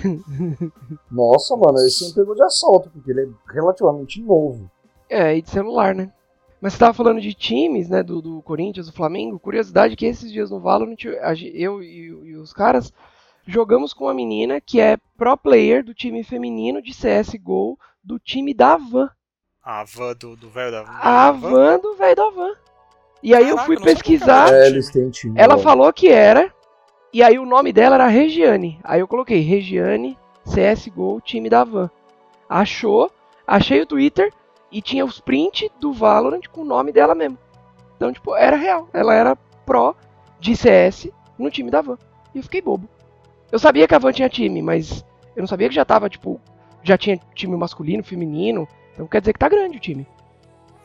Nossa, 1.09 1.55
mano, 1.55 1.77
esse 1.79 2.05
me 2.07 2.13
pegou 2.13 2.35
de 2.35 2.43
assalto, 2.43 2.89
porque 2.89 3.11
ele 3.11 3.21
é 3.21 3.53
relativamente 3.53 4.21
novo. 4.21 4.69
é, 5.09 5.37
e 5.37 5.41
de 5.41 5.49
celular, 5.49 5.95
né? 5.95 6.11
Mas 6.59 6.73
você 6.73 6.79
tava 6.79 6.93
falando 6.93 7.21
de 7.21 7.33
times, 7.33 7.89
né? 7.89 8.01
Do, 8.01 8.21
do 8.21 8.41
Corinthians, 8.41 8.87
do 8.87 8.93
Flamengo. 8.93 9.39
Curiosidade 9.39 9.95
que 9.95 10.05
esses 10.05 10.31
dias 10.31 10.49
no 10.49 10.59
Valorant, 10.59 10.97
eu 11.53 11.83
e, 11.83 12.07
e 12.07 12.35
os 12.35 12.53
caras 12.53 12.91
jogamos 13.45 13.93
com 13.93 14.05
uma 14.05 14.13
menina 14.13 14.61
que 14.61 14.79
é 14.79 14.97
pro 15.17 15.37
player 15.37 15.83
do 15.83 15.93
time 15.93 16.23
feminino 16.23 16.81
de 16.81 16.91
CSGO 16.91 17.77
do 18.03 18.19
time 18.19 18.53
da 18.53 18.77
Van. 18.77 19.09
A 19.63 19.83
van 19.85 20.13
do 20.13 20.35
do 20.35 20.49
velho 20.49 20.71
da 20.71 20.81
A 20.81 21.31
Van 21.31 21.79
do 21.79 21.95
velho 21.95 22.15
da 22.15 22.29
Van. 22.29 22.53
E 23.21 23.33
aí 23.33 23.47
eu 23.47 23.55
Caraca, 23.55 23.65
fui 23.65 23.75
eu 23.75 23.79
que 23.79 23.85
pesquisar. 23.85 24.49
É, 24.49 24.63
time. 24.63 24.67
eles 24.67 24.91
têm 24.91 25.09
time. 25.09 25.39
Ela 25.39 25.55
ó. 25.55 25.57
falou 25.57 25.91
que 25.93 26.09
era, 26.09 26.53
e 27.13 27.23
aí 27.23 27.39
o 27.39 27.45
nome 27.45 27.71
dela 27.71 27.95
era 27.95 28.07
Regiane. 28.07 28.79
Aí 28.83 28.99
eu 28.99 29.07
coloquei 29.07 29.39
Regiane 29.39 30.17
CSGO, 30.43 31.21
time 31.21 31.49
da 31.49 31.63
Van. 31.63 31.89
Achou, 32.49 33.09
achei 33.47 33.81
o 33.81 33.85
Twitter 33.85 34.33
e 34.69 34.81
tinha 34.81 35.05
os 35.05 35.21
print 35.21 35.71
do 35.79 35.93
Valorant 35.93 36.47
com 36.51 36.61
o 36.61 36.65
nome 36.65 36.91
dela 36.91 37.15
mesmo. 37.15 37.37
Então, 37.95 38.11
tipo, 38.11 38.35
era 38.35 38.57
real. 38.57 38.89
Ela 38.91 39.13
era 39.13 39.35
pro 39.65 39.95
de 40.39 40.57
CS 40.57 41.09
no 41.39 41.49
time 41.49 41.71
da 41.71 41.81
Van. 41.81 41.97
E 42.35 42.39
eu 42.39 42.43
fiquei 42.43 42.61
bobo. 42.61 42.89
Eu 43.49 43.59
sabia 43.59 43.87
que 43.87 43.95
a 43.95 43.99
Van 43.99 44.11
tinha 44.11 44.27
time, 44.27 44.61
mas 44.61 45.05
eu 45.35 45.41
não 45.41 45.47
sabia 45.47 45.69
que 45.69 45.75
já 45.75 45.85
tava, 45.85 46.09
tipo, 46.09 46.41
já 46.83 46.97
tinha 46.97 47.19
time 47.33 47.55
masculino, 47.55 48.03
feminino. 48.03 48.67
Então 48.93 49.07
quer 49.07 49.21
dizer 49.21 49.33
que 49.33 49.39
tá 49.39 49.49
grande 49.49 49.77
o 49.77 49.79
time. 49.79 50.05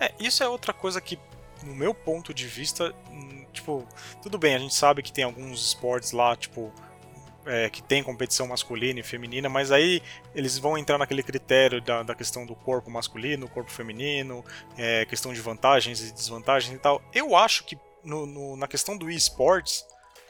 É, 0.01 0.13
isso 0.21 0.43
é 0.43 0.49
outra 0.49 0.73
coisa 0.73 1.01
que, 1.01 1.19
no 1.65 1.75
meu 1.75 1.93
ponto 1.93 2.33
de 2.33 2.47
vista, 2.47 2.95
hum, 3.11 3.45
tipo, 3.53 3.85
tudo 4.23 4.39
bem, 4.39 4.55
a 4.55 4.59
gente 4.59 4.75
sabe 4.75 5.03
que 5.03 5.13
tem 5.13 5.25
alguns 5.25 5.61
esportes 5.67 6.13
lá, 6.13 6.37
tipo, 6.37 6.73
é, 7.45 7.69
que 7.69 7.83
tem 7.83 8.03
competição 8.03 8.47
masculina 8.47 9.01
e 9.01 9.03
feminina, 9.03 9.49
mas 9.49 9.73
aí 9.73 10.03
eles 10.35 10.57
vão 10.59 10.79
entrar 10.79 10.99
naquele 10.99 11.23
critério 11.23 11.81
da, 11.81 12.03
da 12.03 12.15
questão 12.15 12.47
do 12.47 12.55
corpo 12.55 12.91
masculino, 12.91 13.49
corpo 13.49 13.71
feminino, 13.71 14.45
é, 14.77 15.05
questão 15.07 15.33
de 15.33 15.41
vantagens 15.41 16.01
e 16.01 16.13
desvantagens 16.13 16.75
e 16.75 16.79
tal. 16.79 17.03
Eu 17.13 17.35
acho 17.35 17.65
que 17.65 17.77
no, 18.05 18.25
no- 18.27 18.57
na 18.57 18.69
questão 18.69 18.97
do 18.97 19.11
esportes, 19.11 19.85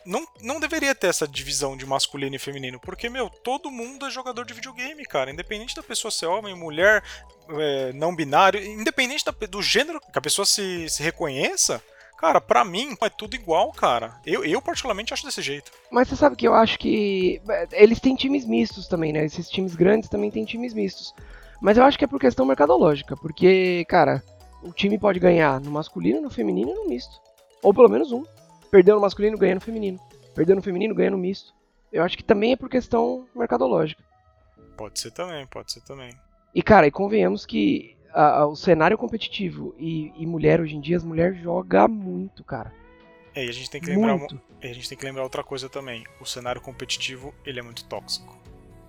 não, 0.08 0.26
não 0.42 0.58
deveria 0.58 0.94
ter 0.94 1.08
essa 1.08 1.28
divisão 1.28 1.76
de 1.76 1.84
masculino 1.86 2.34
e 2.34 2.38
feminino, 2.38 2.80
porque, 2.80 3.08
meu, 3.08 3.28
todo 3.28 3.70
mundo 3.70 4.06
é 4.06 4.10
jogador 4.10 4.44
de 4.44 4.54
videogame, 4.54 5.04
cara. 5.04 5.30
Independente 5.30 5.76
da 5.76 5.82
pessoa 5.82 6.10
ser 6.10 6.26
homem, 6.26 6.54
mulher, 6.56 7.02
é, 7.50 7.92
não 7.92 8.14
binário, 8.16 8.62
independente 8.64 9.24
da- 9.24 9.32
do 9.46 9.62
gênero 9.62 10.00
que 10.00 10.18
a 10.18 10.22
pessoa 10.22 10.44
se, 10.46 10.88
se 10.88 11.02
reconheça, 11.02 11.82
cara, 12.18 12.40
pra 12.40 12.64
mim 12.64 12.96
é 13.02 13.08
tudo 13.10 13.34
igual, 13.36 13.70
cara. 13.72 14.16
Eu, 14.26 14.44
eu 14.44 14.60
particularmente 14.62 15.12
acho 15.12 15.24
desse 15.26 15.42
jeito. 15.42 15.70
Mas 15.90 16.08
você 16.08 16.16
sabe 16.16 16.34
que 16.36 16.48
eu 16.48 16.54
acho 16.54 16.78
que. 16.78 17.40
é, 17.48 17.68
Eles 17.72 18.00
têm 18.00 18.16
times 18.16 18.44
mistos 18.44 18.88
também, 18.88 19.12
né? 19.12 19.24
Esses 19.24 19.48
times 19.48 19.74
grandes 19.74 20.08
também 20.08 20.30
têm 20.30 20.44
times 20.44 20.72
mistos. 20.74 21.14
Mas 21.60 21.76
eu 21.76 21.84
acho 21.84 21.98
que 21.98 22.04
é 22.04 22.08
por 22.08 22.20
questão 22.20 22.46
mercadológica. 22.46 23.16
Porque, 23.16 23.84
cara, 23.88 24.22
o 24.62 24.72
time 24.72 24.98
pode 24.98 25.18
ganhar 25.20 25.60
no 25.60 25.70
masculino, 25.70 26.20
no 26.20 26.30
feminino 26.30 26.70
e 26.70 26.74
no 26.74 26.88
misto. 26.88 27.20
Ou 27.62 27.74
pelo 27.74 27.88
menos 27.88 28.10
um. 28.12 28.24
Perdeu 28.70 28.94
no 28.96 29.00
masculino, 29.00 29.38
ganha 29.38 29.54
no 29.54 29.60
feminino. 29.60 29.98
Perdeu 30.34 30.54
no 30.56 30.62
feminino, 30.62 30.94
ganha 30.94 31.10
no 31.10 31.18
misto. 31.18 31.54
Eu 31.92 32.02
acho 32.02 32.16
que 32.16 32.22
também 32.24 32.52
é 32.52 32.56
por 32.56 32.68
questão 32.68 33.26
mercadológica. 33.34 34.02
Pode 34.76 35.00
ser 35.00 35.10
também, 35.10 35.46
pode 35.46 35.72
ser 35.72 35.80
também. 35.82 36.12
E, 36.54 36.62
cara, 36.62 36.86
e 36.86 36.90
convenhamos 36.90 37.44
que 37.46 37.96
a- 38.12 38.40
a- 38.40 38.46
o 38.46 38.54
cenário 38.56 38.96
competitivo 38.98 39.74
e, 39.78 40.12
e 40.16 40.26
mulher 40.26 40.60
hoje 40.60 40.76
em 40.76 40.80
dia, 40.80 40.96
as 40.96 41.04
mulheres 41.04 41.40
jogam 41.42 41.88
muito, 41.88 42.44
cara. 42.44 42.72
É, 43.34 43.44
e 43.44 43.48
a 43.48 43.52
gente 43.52 43.70
tem 43.70 43.80
que 43.80 43.88
lembrar 43.88 44.16
Muito. 44.16 44.40
a 44.62 44.66
gente 44.66 44.88
tem 44.88 44.98
que 44.98 45.04
lembrar 45.04 45.22
outra 45.22 45.44
coisa 45.44 45.68
também. 45.68 46.04
O 46.20 46.24
cenário 46.24 46.60
competitivo, 46.60 47.32
ele 47.44 47.60
é 47.60 47.62
muito 47.62 47.84
tóxico. 47.84 48.36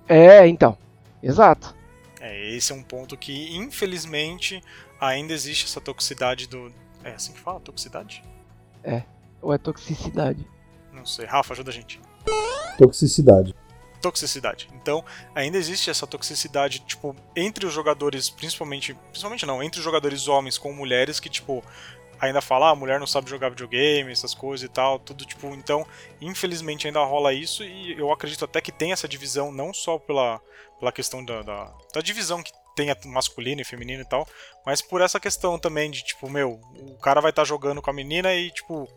É, 0.07 0.47
então. 0.47 0.77
Exato. 1.21 1.75
É, 2.19 2.49
esse 2.55 2.71
é 2.71 2.75
um 2.75 2.81
ponto 2.81 3.15
que, 3.15 3.55
infelizmente, 3.55 4.61
ainda 4.99 5.33
existe 5.33 5.65
essa 5.65 5.79
toxicidade 5.79 6.47
do. 6.47 6.71
É 7.03 7.11
assim 7.11 7.33
que 7.33 7.39
fala? 7.39 7.59
Toxicidade? 7.59 8.23
Ou 9.41 9.53
é 9.53 9.57
toxicidade? 9.57 10.45
Não 10.91 11.05
sei. 11.05 11.25
Rafa, 11.25 11.53
ajuda 11.53 11.71
a 11.71 11.73
gente. 11.73 12.01
Toxicidade. 12.77 13.55
toxicidade. 14.01 14.69
Então, 14.73 15.03
ainda 15.35 15.57
existe 15.57 15.89
essa 15.89 16.07
toxicidade, 16.07 16.79
tipo, 16.79 17.15
entre 17.35 17.65
os 17.65 17.73
jogadores, 17.73 18.29
principalmente, 18.29 18.93
principalmente 19.09 19.45
não, 19.45 19.61
entre 19.61 19.79
os 19.79 19.83
jogadores 19.83 20.27
homens 20.27 20.57
com 20.57 20.71
mulheres 20.71 21.19
que, 21.19 21.29
tipo, 21.29 21.61
ainda 22.19 22.41
fala, 22.41 22.67
ah, 22.67 22.71
a 22.71 22.75
mulher 22.75 22.99
não 22.99 23.07
sabe 23.07 23.29
jogar 23.29 23.49
videogame, 23.49 24.11
essas 24.11 24.33
coisas 24.33 24.65
e 24.65 24.69
tal, 24.69 24.99
tudo, 24.99 25.25
tipo, 25.25 25.47
então, 25.47 25.85
infelizmente 26.19 26.85
ainda 26.85 27.03
rola 27.03 27.33
isso 27.33 27.63
e 27.63 27.97
eu 27.97 28.11
acredito 28.11 28.45
até 28.45 28.61
que 28.61 28.71
tem 28.71 28.91
essa 28.91 29.07
divisão, 29.07 29.51
não 29.51 29.73
só 29.73 29.97
pela, 29.97 30.39
pela 30.79 30.91
questão 30.91 31.23
da, 31.23 31.41
da, 31.41 31.73
da 31.93 32.01
divisão 32.01 32.43
que 32.43 32.51
tem 32.75 32.91
a 32.91 32.97
masculino 33.05 33.61
e 33.61 33.65
feminino 33.65 34.01
e 34.01 34.05
tal, 34.05 34.27
mas 34.65 34.81
por 34.81 35.01
essa 35.01 35.19
questão 35.19 35.57
também 35.57 35.89
de, 35.91 36.03
tipo, 36.03 36.29
meu, 36.29 36.59
o 36.75 36.97
cara 36.97 37.21
vai 37.21 37.31
estar 37.31 37.43
jogando 37.43 37.81
com 37.81 37.89
a 37.89 37.93
menina 37.93 38.33
e, 38.33 38.51
tipo, 38.51 38.87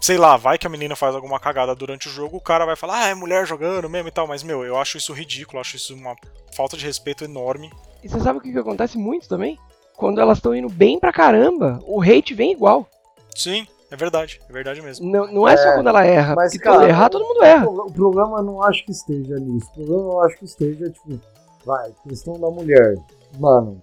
sei 0.00 0.16
lá, 0.16 0.36
vai 0.36 0.58
que 0.58 0.66
a 0.66 0.70
menina 0.70 0.96
faz 0.96 1.14
alguma 1.14 1.40
cagada 1.40 1.74
durante 1.74 2.08
o 2.08 2.10
jogo, 2.10 2.36
o 2.36 2.40
cara 2.40 2.64
vai 2.64 2.76
falar, 2.76 3.04
ah, 3.04 3.08
é 3.08 3.14
mulher 3.14 3.46
jogando 3.46 3.88
mesmo 3.88 4.08
e 4.08 4.12
tal, 4.12 4.26
mas, 4.26 4.42
meu, 4.42 4.64
eu 4.64 4.76
acho 4.76 4.96
isso 4.96 5.12
ridículo, 5.12 5.60
acho 5.60 5.76
isso 5.76 5.94
uma 5.94 6.14
falta 6.54 6.76
de 6.76 6.84
respeito 6.84 7.24
enorme. 7.24 7.70
E 8.02 8.08
você 8.08 8.20
sabe 8.20 8.38
o 8.38 8.42
que, 8.42 8.52
que 8.52 8.58
acontece 8.58 8.96
muito 8.98 9.28
também? 9.28 9.58
Quando 9.96 10.20
elas 10.20 10.38
estão 10.38 10.54
indo 10.54 10.68
bem 10.68 10.98
pra 10.98 11.12
caramba, 11.12 11.80
o 11.86 12.02
hate 12.02 12.34
vem 12.34 12.52
igual. 12.52 12.88
Sim, 13.34 13.66
é 13.90 13.96
verdade, 13.96 14.40
é 14.48 14.52
verdade 14.52 14.82
mesmo. 14.82 15.10
Não, 15.10 15.26
não 15.32 15.48
é, 15.48 15.56
só 15.56 15.68
É, 15.68 15.74
quando 15.74 15.88
ela 15.88 16.04
erra. 16.04 16.34
Mas, 16.34 16.52
porque 16.52 16.66
quando 16.66 16.80
cara, 16.80 16.88
errar, 16.88 17.08
todo 17.08 17.24
mundo 17.24 17.42
erra. 17.42 17.68
O 17.68 17.92
problema 17.92 18.38
eu 18.38 18.42
não 18.42 18.62
acho 18.62 18.84
que 18.84 18.90
esteja 18.90 19.36
nisso. 19.36 19.68
O 19.70 19.74
problema 19.74 20.12
eu 20.12 20.20
acho 20.22 20.38
que 20.38 20.44
esteja, 20.44 20.90
tipo, 20.90 21.20
vai, 21.64 21.92
questão 22.08 22.38
da 22.38 22.50
mulher. 22.50 22.96
Mano, 23.38 23.80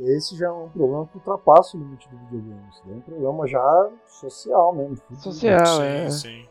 esse 0.00 0.36
já 0.36 0.46
é 0.46 0.50
um 0.50 0.68
problema 0.68 1.06
que 1.06 1.16
ultrapassa 1.16 1.76
o 1.76 1.80
limite 1.80 2.08
do 2.08 2.16
videogame. 2.18 2.68
Isso 2.70 2.82
é 2.88 2.92
um 2.92 3.00
problema 3.00 3.46
já 3.46 3.90
social 4.06 4.74
mesmo. 4.74 4.98
Social. 5.18 5.66
sim, 5.66 5.82
é. 5.82 6.10
sim. 6.10 6.48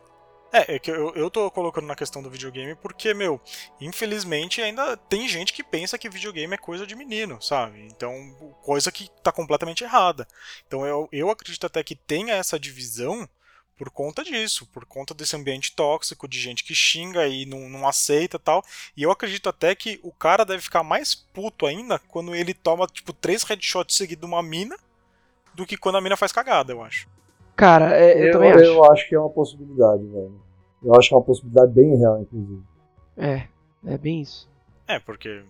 É, 0.54 0.76
é 0.76 0.78
que 0.78 0.88
eu, 0.88 1.12
eu 1.16 1.28
tô 1.28 1.50
colocando 1.50 1.86
na 1.86 1.96
questão 1.96 2.22
do 2.22 2.30
videogame 2.30 2.76
porque, 2.76 3.12
meu, 3.12 3.40
infelizmente 3.80 4.62
ainda 4.62 4.96
tem 4.96 5.26
gente 5.28 5.52
que 5.52 5.64
pensa 5.64 5.98
que 5.98 6.08
videogame 6.08 6.54
é 6.54 6.58
coisa 6.58 6.86
de 6.86 6.94
menino, 6.94 7.42
sabe? 7.42 7.84
Então, 7.86 8.14
coisa 8.62 8.92
que 8.92 9.10
tá 9.20 9.32
completamente 9.32 9.82
errada. 9.82 10.28
Então 10.66 10.86
eu, 10.86 11.08
eu 11.10 11.28
acredito 11.28 11.66
até 11.66 11.82
que 11.82 11.96
tenha 11.96 12.34
essa 12.34 12.58
divisão 12.58 13.28
por 13.76 13.90
conta 13.90 14.22
disso, 14.22 14.66
por 14.72 14.84
conta 14.86 15.12
desse 15.14 15.34
ambiente 15.36 15.74
tóxico, 15.74 16.28
de 16.28 16.38
gente 16.40 16.62
que 16.64 16.74
xinga 16.74 17.26
e 17.26 17.44
não, 17.44 17.68
não 17.68 17.88
aceita 17.88 18.38
tal. 18.38 18.62
E 18.96 19.02
eu 19.02 19.10
acredito 19.10 19.48
até 19.48 19.74
que 19.74 19.98
o 20.02 20.12
cara 20.12 20.44
deve 20.44 20.62
ficar 20.62 20.82
mais 20.82 21.14
puto 21.14 21.66
ainda 21.66 21.98
quando 21.98 22.34
ele 22.34 22.54
toma, 22.54 22.86
tipo, 22.86 23.12
três 23.12 23.42
headshots 23.42 23.96
seguidos 23.96 24.20
de 24.20 24.32
uma 24.32 24.42
mina 24.42 24.76
do 25.54 25.66
que 25.66 25.76
quando 25.76 25.96
a 25.96 26.00
mina 26.00 26.16
faz 26.16 26.32
cagada, 26.32 26.72
eu 26.72 26.82
acho. 26.82 27.08
Cara, 27.56 27.96
é, 27.96 28.14
eu, 28.20 28.26
Eu, 28.26 28.32
também 28.32 28.50
eu 28.50 28.84
acho. 28.84 28.92
acho 28.92 29.08
que 29.08 29.14
é 29.14 29.18
uma 29.18 29.30
possibilidade, 29.30 30.04
velho. 30.04 30.40
Eu 30.82 30.94
acho 30.96 31.08
que 31.08 31.14
é 31.14 31.16
uma 31.16 31.24
possibilidade 31.24 31.72
bem 31.72 31.96
real, 31.96 32.20
inclusive. 32.20 32.62
É, 33.16 33.46
é 33.86 33.98
bem 33.98 34.20
isso. 34.20 34.48
É, 34.86 34.98
porque, 34.98 35.42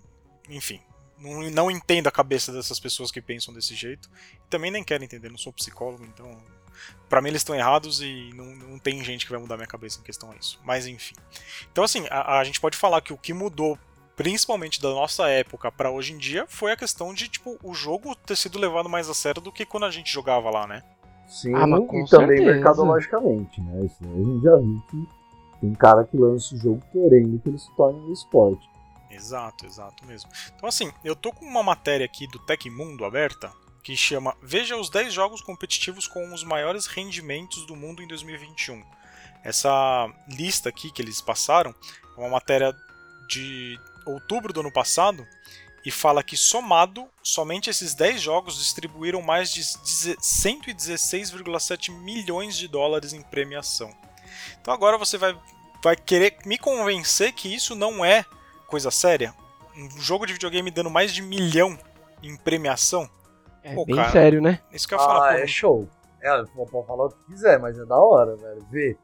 enfim, 0.48 0.80
não, 1.18 1.50
não 1.50 1.70
entendo 1.70 2.06
a 2.06 2.12
cabeça 2.12 2.52
dessas 2.52 2.78
pessoas 2.78 3.10
que 3.10 3.20
pensam 3.20 3.52
desse 3.52 3.74
jeito. 3.74 4.08
Também 4.48 4.70
nem 4.70 4.84
quero 4.84 5.02
entender, 5.02 5.30
não 5.30 5.38
sou 5.38 5.52
psicólogo, 5.52 6.04
então. 6.04 6.36
Pra 7.08 7.20
mim 7.20 7.28
eles 7.28 7.40
estão 7.40 7.54
errados 7.54 8.00
e 8.00 8.30
não, 8.34 8.46
não 8.46 8.78
tem 8.78 9.02
gente 9.04 9.24
que 9.24 9.30
vai 9.30 9.40
mudar 9.40 9.56
minha 9.56 9.66
cabeça 9.68 10.00
em 10.00 10.02
questão 10.02 10.30
a 10.30 10.36
isso. 10.36 10.58
Mas 10.64 10.86
enfim. 10.86 11.14
Então, 11.70 11.84
assim, 11.84 12.06
a, 12.10 12.38
a 12.38 12.44
gente 12.44 12.60
pode 12.60 12.76
falar 12.76 13.00
que 13.00 13.12
o 13.12 13.18
que 13.18 13.32
mudou, 13.32 13.78
principalmente 14.16 14.80
da 14.80 14.90
nossa 14.90 15.28
época 15.28 15.70
pra 15.70 15.90
hoje 15.90 16.12
em 16.12 16.18
dia, 16.18 16.46
foi 16.48 16.72
a 16.72 16.76
questão 16.76 17.12
de, 17.14 17.28
tipo, 17.28 17.56
o 17.62 17.74
jogo 17.74 18.14
ter 18.16 18.36
sido 18.36 18.58
levado 18.58 18.88
mais 18.88 19.08
a 19.08 19.14
sério 19.14 19.40
do 19.40 19.52
que 19.52 19.64
quando 19.66 19.84
a 19.86 19.90
gente 19.90 20.12
jogava 20.12 20.50
lá, 20.50 20.66
né? 20.66 20.82
Sim, 21.28 21.54
Ah, 21.54 21.66
mas 21.66 21.86
com 21.86 22.00
e 22.04 22.08
também 22.08 22.36
certeza. 22.38 22.52
mercadologicamente, 22.52 23.60
né? 23.60 23.86
Isso 23.86 23.96
aí 24.02 24.10
a 24.20 24.24
gente 24.24 24.42
já 24.42 24.56
viu 24.56 24.82
que 24.90 25.08
tem 25.60 25.74
cara 25.74 26.04
que 26.04 26.16
lança 26.16 26.54
o 26.54 26.58
jogo 26.58 26.82
querendo 26.92 27.38
que 27.40 27.48
ele 27.48 27.58
se 27.58 27.70
torne 27.76 27.98
um 28.00 28.12
esporte. 28.12 28.68
Exato, 29.10 29.64
exato 29.64 30.04
mesmo. 30.06 30.28
Então, 30.54 30.68
assim, 30.68 30.92
eu 31.04 31.14
tô 31.14 31.32
com 31.32 31.44
uma 31.46 31.62
matéria 31.62 32.04
aqui 32.04 32.26
do 32.26 32.38
Tecmundo 32.40 33.04
aberta 33.04 33.50
que 33.84 33.96
chama 33.96 34.36
Veja 34.42 34.76
os 34.76 34.88
10 34.88 35.12
jogos 35.12 35.42
competitivos 35.42 36.08
com 36.08 36.32
os 36.32 36.42
maiores 36.42 36.86
rendimentos 36.86 37.66
do 37.66 37.76
mundo 37.76 38.02
em 38.02 38.08
2021. 38.08 38.82
Essa 39.44 40.10
lista 40.26 40.70
aqui 40.70 40.90
que 40.90 41.02
eles 41.02 41.20
passaram 41.20 41.74
é 42.16 42.20
uma 42.20 42.30
matéria 42.30 42.74
de 43.28 43.78
outubro 44.06 44.54
do 44.54 44.60
ano 44.60 44.72
passado 44.72 45.26
e 45.84 45.90
fala 45.90 46.22
que 46.22 46.34
somado, 46.34 47.06
somente 47.22 47.68
esses 47.68 47.92
10 47.94 48.22
jogos 48.22 48.56
distribuíram 48.56 49.20
mais 49.20 49.52
de 49.52 49.60
116,7 49.60 51.92
milhões 51.92 52.56
de 52.56 52.66
dólares 52.66 53.12
em 53.12 53.20
premiação. 53.20 53.94
Então 54.58 54.72
agora 54.72 54.96
você 54.96 55.18
vai, 55.18 55.38
vai 55.82 55.94
querer 55.94 56.38
me 56.46 56.56
convencer 56.56 57.34
que 57.34 57.54
isso 57.54 57.74
não 57.74 58.02
é 58.02 58.24
coisa 58.66 58.90
séria? 58.90 59.34
Um 59.76 60.00
jogo 60.00 60.26
de 60.26 60.32
videogame 60.32 60.70
dando 60.70 60.88
mais 60.88 61.12
de 61.12 61.20
milhão 61.20 61.78
em 62.22 62.34
premiação? 62.34 63.10
É 63.64 63.74
Pô, 63.74 63.84
bem 63.86 63.96
cara. 63.96 64.10
sério, 64.10 64.42
né? 64.42 64.60
Isso 64.70 64.86
que 64.86 64.94
eu. 64.94 65.00
Ah, 65.00 65.32
pô, 65.32 65.38
é 65.38 65.46
show. 65.46 65.88
É, 66.22 66.44
pode 66.44 66.86
falar 66.86 67.06
o 67.06 67.08
que 67.08 67.24
quiser, 67.24 67.58
mas 67.58 67.78
é 67.78 67.84
da 67.84 67.98
hora, 67.98 68.36
velho. 68.36 68.62
Ver 68.70 68.98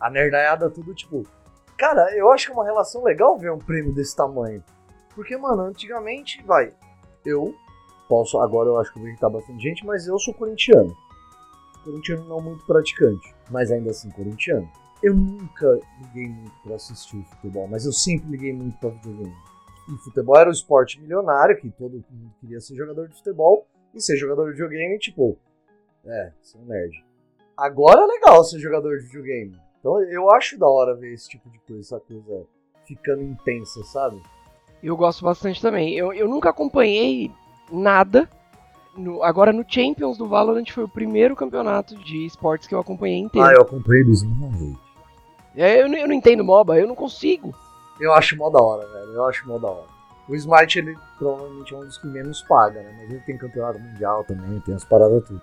a 0.00 0.08
nerdaiada 0.08 0.70
tudo, 0.70 0.94
tipo... 0.94 1.24
Cara, 1.76 2.16
eu 2.16 2.30
acho 2.30 2.46
que 2.46 2.52
é 2.52 2.54
uma 2.54 2.64
relação 2.64 3.02
legal 3.02 3.36
ver 3.36 3.50
um 3.52 3.58
prêmio 3.58 3.92
desse 3.92 4.14
tamanho. 4.14 4.62
Porque, 5.14 5.36
mano, 5.36 5.62
antigamente, 5.62 6.42
vai, 6.44 6.72
eu 7.24 7.54
posso, 8.08 8.38
agora 8.38 8.68
eu 8.68 8.78
acho 8.78 8.92
que 8.92 8.98
vou 8.98 9.08
irritar 9.08 9.28
bastante 9.28 9.62
gente, 9.62 9.84
mas 9.84 10.06
eu 10.06 10.18
sou 10.18 10.34
corintiano. 10.34 10.96
Corintiano 11.82 12.24
não 12.28 12.40
muito 12.40 12.64
praticante, 12.66 13.34
mas 13.50 13.70
ainda 13.70 13.90
assim 13.90 14.10
corintiano. 14.10 14.68
Eu 15.02 15.14
nunca 15.14 15.80
liguei 16.00 16.28
muito 16.28 16.54
pra 16.62 16.76
assistir 16.76 17.16
o 17.16 17.24
futebol, 17.24 17.68
mas 17.68 17.84
eu 17.84 17.92
sempre 17.92 18.30
liguei 18.30 18.52
muito 18.52 18.78
pra 18.78 18.90
videogame. 18.90 19.34
E 19.88 19.96
futebol 19.98 20.36
era 20.36 20.48
o 20.48 20.52
esporte 20.52 21.00
milionário, 21.00 21.60
que 21.60 21.70
todo 21.70 22.04
mundo 22.10 22.32
queria 22.40 22.60
ser 22.60 22.74
jogador 22.74 23.08
de 23.08 23.16
futebol, 23.16 23.66
e 23.94 24.00
ser 24.00 24.16
jogador 24.16 24.46
de 24.46 24.52
videogame, 24.52 24.98
tipo, 24.98 25.36
é, 26.04 26.32
ser 26.42 26.58
um 26.58 26.64
nerd. 26.66 27.04
agora 27.56 28.02
é 28.02 28.06
legal 28.06 28.42
ser 28.44 28.58
jogador 28.58 28.98
de 28.98 29.06
videogame. 29.06 29.56
Então 29.80 30.00
eu 30.02 30.30
acho 30.30 30.58
da 30.58 30.66
hora 30.66 30.94
ver 30.94 31.12
esse 31.12 31.28
tipo 31.28 31.48
de 31.50 31.58
coisa, 31.60 31.80
essa 31.82 32.00
coisa 32.00 32.46
ficando 32.86 33.22
intensa, 33.22 33.82
sabe? 33.84 34.20
Eu 34.82 34.96
gosto 34.96 35.24
bastante 35.24 35.60
também. 35.62 35.94
Eu, 35.94 36.12
eu 36.12 36.28
nunca 36.28 36.50
acompanhei 36.50 37.30
nada. 37.70 38.28
No, 38.96 39.22
agora 39.22 39.52
no 39.52 39.64
Champions 39.66 40.16
do 40.18 40.28
Valorant 40.28 40.70
foi 40.70 40.84
o 40.84 40.88
primeiro 40.88 41.34
campeonato 41.34 41.96
de 41.96 42.24
esportes 42.26 42.68
que 42.68 42.74
eu 42.74 42.78
acompanhei 42.80 43.18
inteiro. 43.18 43.46
Ah, 43.48 43.52
eu 43.52 43.62
acompanhei 43.62 44.04
do 44.04 44.12
Smite. 44.12 44.78
É, 45.56 45.82
eu, 45.82 45.88
não- 45.88 45.98
eu 45.98 46.06
não 46.08 46.14
entendo 46.14 46.44
MOBA, 46.44 46.78
eu 46.78 46.86
não 46.86 46.94
consigo. 46.94 47.54
Eu 48.00 48.12
acho 48.12 48.36
mó 48.36 48.50
da 48.50 48.62
hora, 48.62 48.86
velho. 48.86 49.12
Eu 49.12 49.24
acho 49.26 49.46
mó 49.48 49.58
da 49.58 49.68
hora. 49.68 49.86
O 50.28 50.34
Smite, 50.34 50.78
ele 50.78 50.96
provavelmente 51.18 51.74
é 51.74 51.76
um 51.76 51.84
dos 51.84 51.98
que 51.98 52.06
menos 52.06 52.42
paga, 52.42 52.82
né? 52.82 52.94
Mas 52.98 53.10
ele 53.10 53.20
tem 53.20 53.36
campeonato 53.36 53.78
mundial 53.78 54.24
também, 54.24 54.58
tem 54.60 54.74
as 54.74 54.84
paradas 54.84 55.26
tudo. 55.26 55.42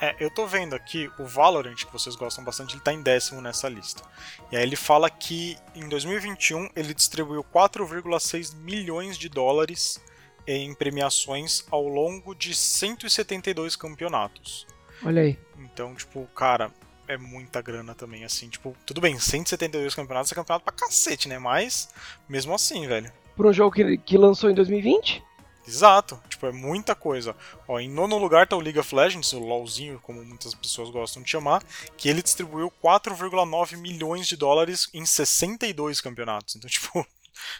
É, 0.00 0.16
eu 0.18 0.28
tô 0.28 0.46
vendo 0.46 0.74
aqui 0.74 1.10
o 1.18 1.24
Valorant, 1.24 1.76
que 1.76 1.92
vocês 1.92 2.16
gostam 2.16 2.44
bastante, 2.44 2.74
ele 2.74 2.82
tá 2.82 2.92
em 2.92 3.02
décimo 3.02 3.40
nessa 3.40 3.68
lista. 3.68 4.02
E 4.50 4.56
aí 4.56 4.62
ele 4.62 4.76
fala 4.76 5.08
que 5.08 5.56
em 5.74 5.88
2021 5.88 6.68
ele 6.74 6.92
distribuiu 6.92 7.44
4,6 7.44 8.54
milhões 8.56 9.16
de 9.16 9.28
dólares 9.28 10.00
em 10.46 10.74
premiações 10.74 11.64
ao 11.70 11.86
longo 11.88 12.34
de 12.34 12.54
172 12.54 13.76
campeonatos. 13.76 14.66
Olha 15.02 15.22
aí. 15.22 15.38
Então, 15.58 15.94
tipo, 15.94 16.26
cara, 16.34 16.70
é 17.08 17.16
muita 17.16 17.62
grana 17.62 17.94
também, 17.94 18.24
assim, 18.24 18.48
tipo, 18.48 18.76
tudo 18.84 19.00
bem, 19.00 19.18
172 19.18 19.94
campeonatos 19.94 20.32
é 20.32 20.34
campeonato 20.34 20.64
pra 20.64 20.74
cacete, 20.74 21.28
né? 21.28 21.38
Mas, 21.38 21.88
mesmo 22.28 22.54
assim, 22.54 22.86
velho. 22.86 23.12
Por 23.36 23.46
um 23.46 23.52
jogo 23.52 23.74
que, 23.74 23.98
que 23.98 24.16
lançou 24.16 24.50
em 24.50 24.54
2020? 24.54 25.22
Exato, 25.66 26.20
tipo, 26.28 26.46
é 26.46 26.52
muita 26.52 26.94
coisa. 26.94 27.34
Ó, 27.66 27.80
em 27.80 27.88
nono 27.88 28.18
lugar 28.18 28.46
tá 28.46 28.54
o 28.54 28.60
League 28.60 28.78
of 28.78 28.94
Legends, 28.94 29.32
o 29.32 29.38
LoLzinho, 29.38 29.98
como 30.00 30.22
muitas 30.22 30.54
pessoas 30.54 30.90
gostam 30.90 31.22
de 31.22 31.30
chamar, 31.30 31.64
que 31.96 32.08
ele 32.08 32.22
distribuiu 32.22 32.70
4,9 32.82 33.78
milhões 33.78 34.26
de 34.26 34.36
dólares 34.36 34.88
em 34.92 35.06
62 35.06 36.00
campeonatos. 36.02 36.56
Então, 36.56 36.68
tipo, 36.70 37.06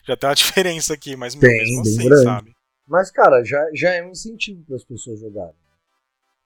já 0.06 0.16
tem 0.16 0.28
uma 0.28 0.34
diferença 0.36 0.92
aqui, 0.92 1.16
mas 1.16 1.34
meu, 1.34 1.48
Tem, 1.48 1.58
mesmo 1.58 1.82
bem 1.82 1.92
assim, 1.92 2.08
grande. 2.08 2.24
sabe? 2.24 2.56
Mas, 2.86 3.10
cara, 3.10 3.42
já, 3.42 3.66
já 3.72 3.90
é 3.94 4.04
um 4.04 4.10
incentivo 4.10 4.62
para 4.64 4.76
as 4.76 4.84
pessoas 4.84 5.20
jogarem. 5.20 5.54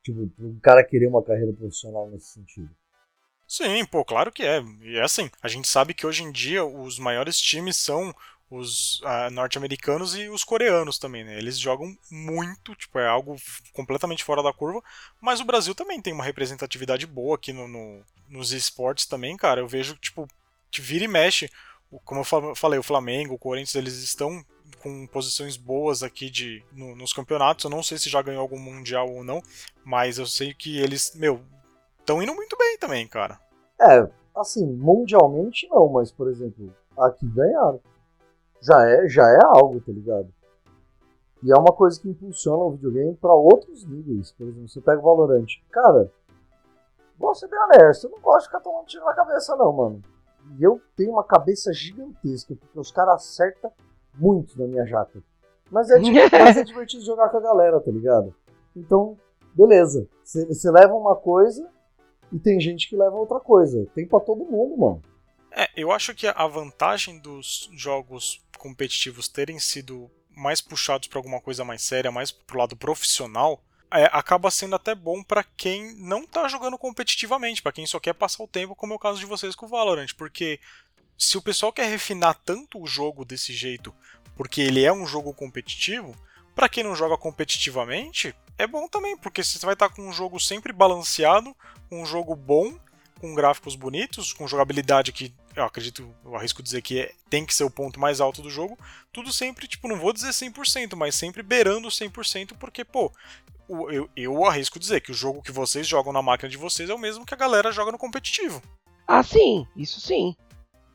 Tipo, 0.04 0.28
pro 0.28 0.56
cara 0.62 0.84
querer 0.84 1.08
uma 1.08 1.22
carreira 1.22 1.52
profissional 1.52 2.08
nesse 2.08 2.28
sentido. 2.34 2.70
Sim, 3.48 3.84
pô, 3.86 4.04
claro 4.04 4.30
que 4.30 4.42
é. 4.44 4.62
E 4.82 4.96
é 4.96 5.02
assim, 5.02 5.28
a 5.42 5.48
gente 5.48 5.66
sabe 5.66 5.92
que 5.92 6.06
hoje 6.06 6.22
em 6.22 6.30
dia 6.30 6.64
os 6.64 6.98
maiores 6.98 7.40
times 7.40 7.76
são 7.76 8.14
os 8.50 9.00
ah, 9.04 9.30
norte-americanos 9.30 10.16
e 10.16 10.28
os 10.28 10.42
coreanos 10.44 10.98
também, 10.98 11.24
né? 11.24 11.36
Eles 11.36 11.58
jogam 11.58 11.94
muito, 12.10 12.74
tipo, 12.74 12.98
é 12.98 13.06
algo 13.06 13.36
completamente 13.72 14.24
fora 14.24 14.42
da 14.42 14.52
curva, 14.52 14.82
mas 15.20 15.40
o 15.40 15.44
Brasil 15.44 15.74
também 15.74 16.00
tem 16.00 16.12
uma 16.12 16.24
representatividade 16.24 17.06
boa 17.06 17.36
aqui 17.36 17.52
no, 17.52 17.68
no- 17.68 18.02
nos 18.28 18.52
esportes 18.52 19.06
também, 19.06 19.36
cara. 19.36 19.60
Eu 19.60 19.68
vejo, 19.68 19.96
tipo, 19.96 20.26
que 20.70 20.80
vira 20.80 21.04
e 21.04 21.08
mexe, 21.08 21.50
como 22.04 22.20
eu 22.20 22.24
fa- 22.24 22.54
falei, 22.54 22.78
o 22.78 22.82
Flamengo, 22.82 23.34
o 23.34 23.38
Corinthians, 23.38 23.74
eles 23.74 23.94
estão 24.02 24.42
com 24.80 25.06
posições 25.06 25.56
boas 25.56 26.02
aqui 26.02 26.30
de, 26.30 26.64
no- 26.72 26.94
nos 26.96 27.12
campeonatos. 27.12 27.64
Eu 27.64 27.70
não 27.70 27.82
sei 27.82 27.98
se 27.98 28.08
já 28.10 28.22
ganhou 28.22 28.40
algum 28.42 28.58
mundial 28.58 29.10
ou 29.10 29.22
não, 29.24 29.42
mas 29.84 30.18
eu 30.18 30.26
sei 30.26 30.54
que 30.54 30.78
eles, 30.78 31.12
meu, 31.14 31.42
estão 32.00 32.22
indo 32.22 32.34
muito 32.34 32.56
bem 32.56 32.78
também, 32.78 33.06
cara. 33.06 33.38
É, 33.80 34.08
assim, 34.36 34.66
mundialmente 34.66 35.68
não, 35.68 35.88
mas, 35.88 36.10
por 36.10 36.28
exemplo, 36.30 36.74
aqui 36.98 37.26
ganharam. 37.26 37.80
Já 38.60 38.88
é, 38.88 39.08
já 39.08 39.26
é 39.28 39.38
algo, 39.44 39.80
tá 39.80 39.92
ligado? 39.92 40.28
E 41.42 41.52
é 41.52 41.54
uma 41.54 41.72
coisa 41.72 42.00
que 42.00 42.08
impulsiona 42.08 42.64
o 42.64 42.72
videogame 42.72 43.14
pra 43.14 43.32
outros 43.32 43.84
níveis. 43.84 44.32
Por 44.32 44.48
exemplo, 44.48 44.68
você 44.68 44.80
pega 44.80 44.98
o 44.98 45.02
Valorant. 45.02 45.46
Cara, 45.70 46.10
vou 47.16 47.34
ser 47.34 47.48
bem 47.48 47.60
honesto, 47.60 48.04
eu 48.04 48.10
não 48.10 48.20
gosto 48.20 48.40
de 48.40 48.46
ficar 48.46 48.60
tomando 48.60 48.86
tiro 48.86 49.04
na 49.04 49.14
cabeça, 49.14 49.56
não, 49.56 49.72
mano. 49.72 50.02
E 50.58 50.62
eu 50.62 50.80
tenho 50.96 51.12
uma 51.12 51.24
cabeça 51.24 51.72
gigantesca, 51.72 52.56
porque 52.56 52.78
os 52.78 52.90
caras 52.90 53.16
acertam 53.16 53.70
muito 54.14 54.58
na 54.58 54.66
minha 54.66 54.84
jaca. 54.86 55.22
Mas 55.70 55.90
é, 55.90 55.98
mas 56.32 56.56
é 56.56 56.64
divertido 56.64 57.04
jogar 57.04 57.28
com 57.28 57.36
a 57.36 57.42
galera, 57.42 57.80
tá 57.80 57.90
ligado? 57.90 58.34
Então, 58.74 59.16
beleza. 59.54 60.08
Você 60.24 60.46
você 60.46 60.70
leva 60.70 60.94
uma 60.94 61.14
coisa 61.14 61.68
e 62.32 62.38
tem 62.38 62.58
gente 62.58 62.88
que 62.88 62.96
leva 62.96 63.16
outra 63.16 63.38
coisa. 63.38 63.86
Tem 63.94 64.06
pra 64.06 64.20
todo 64.20 64.44
mundo, 64.44 64.76
mano. 64.76 65.02
É, 65.50 65.66
eu 65.76 65.90
acho 65.90 66.14
que 66.14 66.26
a 66.26 66.46
vantagem 66.46 67.18
dos 67.20 67.70
jogos 67.72 68.44
competitivos 68.58 69.28
terem 69.28 69.58
sido 69.58 70.10
mais 70.30 70.60
puxados 70.60 71.08
para 71.08 71.18
alguma 71.18 71.40
coisa 71.40 71.64
mais 71.64 71.82
séria, 71.82 72.12
mais 72.12 72.30
pro 72.30 72.58
lado 72.58 72.76
profissional, 72.76 73.64
é, 73.90 74.04
acaba 74.12 74.50
sendo 74.50 74.76
até 74.76 74.94
bom 74.94 75.22
para 75.22 75.42
quem 75.42 75.94
não 75.96 76.26
tá 76.26 76.46
jogando 76.46 76.76
competitivamente, 76.76 77.62
para 77.62 77.72
quem 77.72 77.86
só 77.86 77.98
quer 77.98 78.12
passar 78.12 78.44
o 78.44 78.48
tempo, 78.48 78.76
como 78.76 78.92
é 78.92 78.96
o 78.96 79.00
caso 79.00 79.18
de 79.18 79.26
vocês 79.26 79.54
com 79.54 79.66
o 79.66 79.68
Valorant, 79.68 80.12
porque 80.16 80.60
se 81.16 81.36
o 81.38 81.42
pessoal 81.42 81.72
quer 81.72 81.88
refinar 81.88 82.34
tanto 82.44 82.80
o 82.80 82.86
jogo 82.86 83.24
desse 83.24 83.52
jeito, 83.52 83.94
porque 84.36 84.60
ele 84.60 84.84
é 84.84 84.92
um 84.92 85.06
jogo 85.06 85.32
competitivo, 85.32 86.14
para 86.54 86.68
quem 86.68 86.84
não 86.84 86.94
joga 86.94 87.16
competitivamente, 87.16 88.34
é 88.56 88.66
bom 88.66 88.86
também, 88.88 89.16
porque 89.16 89.42
você 89.42 89.64
vai 89.64 89.74
estar 89.74 89.88
com 89.88 90.02
um 90.02 90.12
jogo 90.12 90.38
sempre 90.38 90.72
balanceado, 90.72 91.56
um 91.90 92.04
jogo 92.04 92.36
bom, 92.36 92.78
com 93.20 93.34
gráficos 93.34 93.74
bonitos, 93.74 94.32
com 94.32 94.46
jogabilidade 94.46 95.12
que 95.12 95.34
eu 95.62 95.66
acredito, 95.66 96.14
eu 96.24 96.36
arrisco 96.36 96.62
dizer 96.62 96.82
que 96.82 97.00
é- 97.00 97.12
tem 97.28 97.44
que 97.44 97.54
ser 97.54 97.64
o 97.64 97.70
ponto 97.70 97.98
mais 98.00 98.20
alto 98.20 98.42
do 98.42 98.50
jogo, 98.50 98.78
tudo 99.12 99.32
sempre, 99.32 99.66
tipo, 99.66 99.88
não 99.88 99.98
vou 99.98 100.12
dizer 100.12 100.32
100%, 100.32 100.96
mas 100.96 101.14
sempre 101.14 101.42
beirando 101.42 101.90
100%, 101.90 102.54
porque, 102.56 102.84
pô, 102.84 103.12
eu, 103.90 104.08
eu 104.16 104.44
arrisco 104.44 104.78
dizer 104.78 105.00
que 105.00 105.10
o 105.10 105.14
jogo 105.14 105.42
que 105.42 105.52
vocês 105.52 105.86
jogam 105.86 106.12
na 106.12 106.22
máquina 106.22 106.48
de 106.48 106.56
vocês 106.56 106.88
é 106.88 106.94
o 106.94 106.98
mesmo 106.98 107.26
que 107.26 107.34
a 107.34 107.36
galera 107.36 107.70
joga 107.72 107.92
no 107.92 107.98
competitivo. 107.98 108.62
Ah, 109.06 109.22
sim, 109.22 109.66
isso 109.76 110.00
sim. 110.00 110.34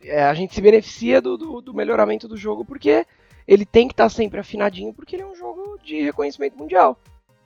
É, 0.02 0.23
a 0.23 0.34
gente 0.34 0.54
se 0.54 0.62
beneficia 0.62 1.21
do, 1.21 1.38
do, 1.38 1.62
do 1.62 1.73
melhoramento 1.73 2.28
do 2.28 2.36
jogo 2.36 2.65
porque 2.65 3.06
ele 3.47 3.65
tem 3.65 3.88
que 3.88 3.93
estar 3.93 4.10
sempre 4.10 4.39
afinadinho, 4.39 4.93
porque 4.93 5.15
ele 5.15 5.23
é 5.23 5.28
um 5.28 5.36
jogo 5.36 5.80
de 5.84 6.02
reconhecimento 6.02 6.58
mundial. 6.58 6.99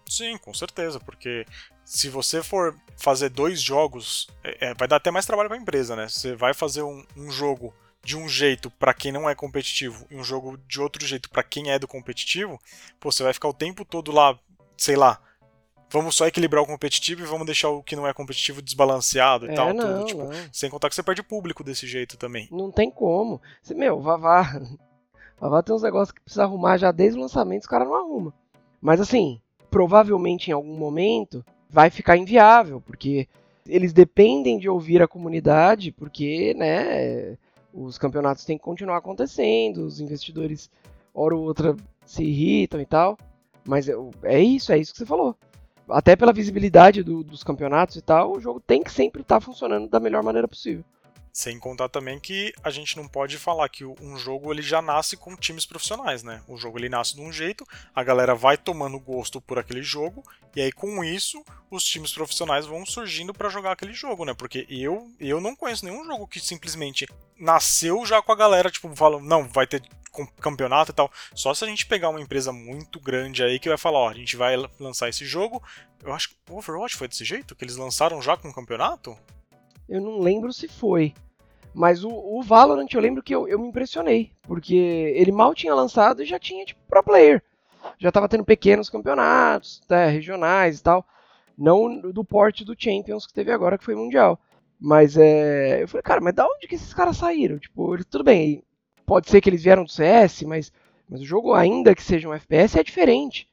Sim, 0.09 0.37
com 0.37 0.53
certeza, 0.53 0.99
porque 0.99 1.45
se 1.87 2.09
você 2.09 2.43
for 2.43 2.75
fazer 2.97 3.29
dois 3.29 3.61
jogos, 3.61 4.27
é, 4.43 4.67
é, 4.67 4.73
vai 4.73 4.89
dar 4.89 4.97
até 4.97 5.09
mais 5.09 5.25
trabalho 5.25 5.47
para 5.47 5.57
a 5.57 5.61
empresa, 5.61 5.95
né? 5.95 6.09
Você 6.09 6.35
vai 6.35 6.53
fazer 6.53 6.83
um, 6.83 7.01
um 7.15 7.31
jogo 7.31 7.73
de 8.03 8.17
um 8.17 8.27
jeito 8.27 8.69
para 8.69 8.93
quem 8.93 9.09
não 9.09 9.29
é 9.29 9.33
competitivo 9.33 10.05
e 10.11 10.17
um 10.17 10.23
jogo 10.23 10.57
de 10.67 10.81
outro 10.81 11.05
jeito 11.05 11.29
para 11.29 11.43
quem 11.43 11.71
é 11.71 11.79
do 11.79 11.87
competitivo, 11.87 12.59
pô, 12.99 13.09
você 13.09 13.23
vai 13.23 13.31
ficar 13.33 13.47
o 13.47 13.53
tempo 13.53 13.85
todo 13.85 14.11
lá, 14.11 14.37
sei 14.77 14.97
lá, 14.97 15.17
vamos 15.89 16.13
só 16.13 16.27
equilibrar 16.27 16.61
o 16.61 16.67
competitivo 16.67 17.21
e 17.21 17.25
vamos 17.25 17.45
deixar 17.45 17.69
o 17.69 17.81
que 17.81 17.95
não 17.95 18.05
é 18.05 18.13
competitivo 18.13 18.61
desbalanceado 18.61 19.45
e 19.45 19.51
É, 19.51 19.53
tal, 19.53 19.73
não, 19.73 19.85
tudo, 19.99 20.05
tipo, 20.07 20.23
não. 20.25 20.31
sem 20.51 20.69
contar 20.69 20.89
que 20.89 20.95
você 20.95 21.03
perde 21.03 21.23
público 21.23 21.63
desse 21.63 21.87
jeito 21.87 22.17
também. 22.17 22.49
Não 22.51 22.69
tem 22.69 22.91
como. 22.91 23.41
Você, 23.61 23.73
meu, 23.73 24.01
Vavá. 24.01 24.59
Vavá 25.39 25.63
tem 25.63 25.73
uns 25.73 25.83
negócios 25.83 26.11
que 26.11 26.21
precisa 26.21 26.43
arrumar 26.43 26.77
já 26.77 26.91
desde 26.91 27.17
o 27.17 27.21
lançamento, 27.21 27.61
os 27.61 27.67
caras 27.67 27.87
não 27.87 27.95
arrumam. 27.95 28.33
Mas 28.81 28.99
assim, 28.99 29.39
provavelmente 29.71 30.49
em 30.49 30.53
algum 30.53 30.77
momento 30.77 31.45
vai 31.69 31.89
ficar 31.89 32.17
inviável, 32.17 32.81
porque 32.81 33.27
eles 33.67 33.93
dependem 33.93 34.57
de 34.57 34.69
ouvir 34.69 35.01
a 35.01 35.07
comunidade, 35.07 35.91
porque, 35.91 36.53
né, 36.55 37.37
os 37.73 37.97
campeonatos 37.97 38.45
têm 38.45 38.57
que 38.57 38.63
continuar 38.63 38.97
acontecendo, 38.97 39.85
os 39.85 39.99
investidores, 39.99 40.69
hora 41.13 41.35
ou 41.35 41.43
outra, 41.43 41.75
se 42.05 42.23
irritam 42.23 42.79
e 42.79 42.85
tal. 42.85 43.17
Mas 43.65 43.89
é, 44.23 44.39
isso, 44.39 44.71
é 44.71 44.77
isso 44.77 44.93
que 44.93 44.99
você 44.99 45.05
falou. 45.05 45.35
Até 45.89 46.15
pela 46.15 46.33
visibilidade 46.33 47.03
do- 47.03 47.23
dos 47.23 47.43
campeonatos 47.43 47.95
e 47.97 48.01
tal, 48.01 48.33
o 48.35 48.39
jogo 48.39 48.59
tem 48.59 48.81
que 48.83 48.91
sempre 48.91 49.21
estar 49.21 49.39
funcionando 49.41 49.89
da 49.89 49.99
melhor 49.99 50.23
maneira 50.23 50.47
possível. 50.47 50.83
Sem 51.37 51.59
contar 51.59 51.87
também 51.87 52.19
que 52.19 52.51
a 52.63 52.71
gente 52.71 52.97
não 52.97 53.07
pode 53.07 53.37
falar 53.37 53.69
que 53.69 53.85
um 53.85 54.17
jogo 54.17 54.51
ele 54.51 54.63
já 54.63 54.81
nasce 54.81 55.15
com 55.15 55.35
times 55.35 55.67
profissionais, 55.67 56.23
né? 56.23 56.41
O 56.47 56.57
jogo 56.57 56.79
ele 56.79 56.89
nasce 56.89 57.13
de 57.13 57.21
um 57.21 57.31
jeito, 57.31 57.63
a 57.93 58.03
galera 58.03 58.33
vai 58.33 58.57
tomando 58.57 58.99
gosto 58.99 59.39
por 59.39 59.59
aquele 59.59 59.83
jogo 59.83 60.23
e 60.55 60.61
aí 60.61 60.71
com 60.71 61.03
isso 61.03 61.45
os 61.69 61.83
times 61.83 62.11
profissionais 62.11 62.65
vão 62.65 62.83
surgindo 62.87 63.35
pra 63.35 63.49
jogar 63.49 63.73
aquele 63.73 63.93
jogo, 63.93 64.25
né? 64.25 64.33
Porque 64.33 64.65
eu 64.67 65.11
eu 65.19 65.39
não 65.39 65.55
conheço 65.55 65.85
nenhum 65.85 66.03
jogo 66.05 66.27
que 66.27 66.39
simplesmente 66.39 67.05
nasceu 67.39 68.03
já 68.03 68.19
com 68.19 68.31
a 68.31 68.35
galera 68.35 68.71
tipo 68.71 68.95
fala, 68.95 69.21
não, 69.21 69.47
vai 69.47 69.67
ter 69.67 69.83
campeonato 70.41 70.89
e 70.89 70.95
tal. 70.95 71.11
Só 71.35 71.53
se 71.53 71.63
a 71.63 71.67
gente 71.67 71.85
pegar 71.85 72.09
uma 72.09 72.19
empresa 72.19 72.51
muito 72.51 72.99
grande 72.99 73.43
aí 73.43 73.59
que 73.59 73.69
vai 73.69 73.77
falar, 73.77 73.99
ó, 73.99 74.09
a 74.09 74.15
gente 74.15 74.35
vai 74.35 74.55
lançar 74.79 75.07
esse 75.07 75.23
jogo. 75.23 75.61
Eu 76.03 76.11
acho 76.13 76.29
que 76.29 76.35
o 76.49 76.57
Overwatch 76.57 76.95
foi 76.95 77.07
desse 77.07 77.23
jeito 77.23 77.55
que 77.55 77.63
eles 77.63 77.77
lançaram 77.77 78.19
já 78.23 78.35
com 78.35 78.51
campeonato? 78.51 79.15
Eu 79.87 80.01
não 80.01 80.17
lembro 80.17 80.51
se 80.51 80.67
foi. 80.67 81.13
Mas 81.77 82.03
o, 82.03 82.09
o 82.09 82.41
Valorant 82.41 82.91
eu 82.91 82.99
lembro 82.99 83.21
que 83.21 83.35
eu, 83.35 83.47
eu 83.47 83.59
me 83.59 83.67
impressionei. 83.67 84.31
Porque 84.41 84.75
ele 84.75 85.31
mal 85.31 85.53
tinha 85.53 85.75
lançado 85.75 86.23
e 86.23 86.25
já 86.25 86.39
tinha, 86.39 86.65
tipo, 86.65 86.81
pro 86.89 87.03
player. 87.03 87.43
Já 87.99 88.11
tava 88.11 88.27
tendo 88.27 88.43
pequenos 88.43 88.89
campeonatos, 88.89 89.83
né, 89.87 90.07
regionais 90.07 90.79
e 90.79 90.83
tal. 90.83 91.05
Não 91.55 91.99
do 92.11 92.25
porte 92.25 92.65
do 92.65 92.75
Champions 92.75 93.27
que 93.27 93.33
teve 93.33 93.51
agora, 93.51 93.77
que 93.77 93.83
foi 93.83 93.93
mundial. 93.93 94.39
Mas 94.79 95.17
é. 95.17 95.83
Eu 95.83 95.87
falei, 95.87 96.01
cara, 96.01 96.19
mas 96.19 96.33
da 96.33 96.47
onde 96.47 96.67
que 96.67 96.73
esses 96.73 96.95
caras 96.95 97.17
saíram? 97.17 97.59
Tipo, 97.59 98.03
tudo 98.05 98.23
bem, 98.23 98.63
pode 99.05 99.29
ser 99.29 99.39
que 99.39 99.47
eles 99.47 99.61
vieram 99.61 99.83
do 99.83 99.91
CS, 99.91 100.41
mas, 100.43 100.73
mas 101.07 101.21
o 101.21 101.25
jogo, 101.25 101.53
ainda 101.53 101.93
que 101.93 102.01
seja 102.01 102.27
um 102.27 102.33
FPS, 102.33 102.79
é 102.79 102.83
diferente. 102.83 103.47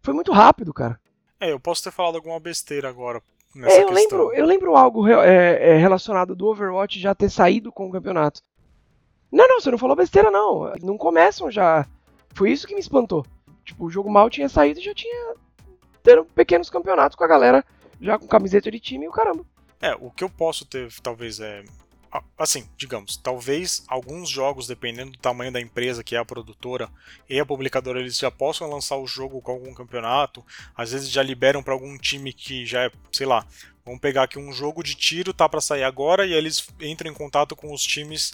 Foi 0.00 0.14
muito 0.14 0.32
rápido, 0.32 0.72
cara. 0.72 0.98
É, 1.38 1.52
eu 1.52 1.60
posso 1.60 1.84
ter 1.84 1.90
falado 1.90 2.16
alguma 2.16 2.40
besteira 2.40 2.88
agora, 2.88 3.22
nessa 3.54 3.76
É, 3.76 3.82
eu, 3.82 3.88
questão. 3.88 3.94
lembro, 4.18 4.34
eu 4.34 4.46
lembro 4.46 4.76
algo 4.76 5.08
é, 5.08 5.72
é, 5.72 5.76
relacionado 5.76 6.34
do 6.34 6.46
Overwatch 6.46 6.98
já 7.00 7.14
ter 7.14 7.30
saído 7.30 7.72
com 7.72 7.88
o 7.88 7.92
campeonato. 7.92 8.40
Não, 9.30 9.46
não, 9.48 9.60
você 9.60 9.70
não 9.70 9.78
falou 9.78 9.96
besteira, 9.96 10.30
não. 10.30 10.72
Não 10.82 10.96
começam 10.96 11.50
já. 11.50 11.86
Foi 12.34 12.50
isso 12.50 12.66
que 12.66 12.74
me 12.74 12.80
espantou. 12.80 13.24
Tipo, 13.64 13.86
o 13.86 13.90
jogo 13.90 14.10
mal 14.10 14.30
tinha 14.30 14.48
saído 14.48 14.80
e 14.80 14.84
já 14.84 14.94
tinha. 14.94 15.34
Ter 16.02 16.22
pequenos 16.26 16.70
campeonatos 16.70 17.16
com 17.16 17.24
a 17.24 17.28
galera 17.28 17.64
já 18.00 18.18
com 18.18 18.26
camiseta 18.28 18.70
de 18.70 18.78
time 18.78 19.06
e 19.06 19.08
o 19.08 19.12
caramba. 19.12 19.44
É, 19.80 19.94
o 19.94 20.10
que 20.10 20.22
eu 20.22 20.30
posso 20.30 20.64
ter, 20.64 20.88
talvez, 21.02 21.40
é. 21.40 21.64
Assim, 22.38 22.68
digamos, 22.76 23.16
talvez 23.16 23.84
alguns 23.88 24.28
jogos, 24.28 24.66
dependendo 24.66 25.12
do 25.12 25.18
tamanho 25.18 25.52
da 25.52 25.60
empresa 25.60 26.04
que 26.04 26.14
é 26.14 26.18
a 26.18 26.24
produtora 26.24 26.88
e 27.28 27.38
a 27.38 27.46
publicadora, 27.46 28.00
eles 28.00 28.18
já 28.18 28.30
possam 28.30 28.70
lançar 28.70 28.96
o 28.96 29.06
jogo 29.06 29.40
com 29.40 29.52
algum 29.52 29.74
campeonato. 29.74 30.44
Às 30.76 30.92
vezes 30.92 31.10
já 31.10 31.22
liberam 31.22 31.62
para 31.62 31.72
algum 31.72 31.96
time 31.98 32.32
que 32.32 32.64
já 32.64 32.84
é, 32.84 32.90
sei 33.12 33.26
lá, 33.26 33.46
vamos 33.84 34.00
pegar 34.00 34.24
aqui 34.24 34.38
um 34.38 34.52
jogo 34.52 34.82
de 34.82 34.94
tiro, 34.94 35.32
tá 35.32 35.48
para 35.48 35.60
sair 35.60 35.84
agora, 35.84 36.26
e 36.26 36.32
aí 36.32 36.38
eles 36.38 36.66
entram 36.80 37.10
em 37.10 37.14
contato 37.14 37.54
com 37.54 37.72
os 37.72 37.82
times 37.82 38.32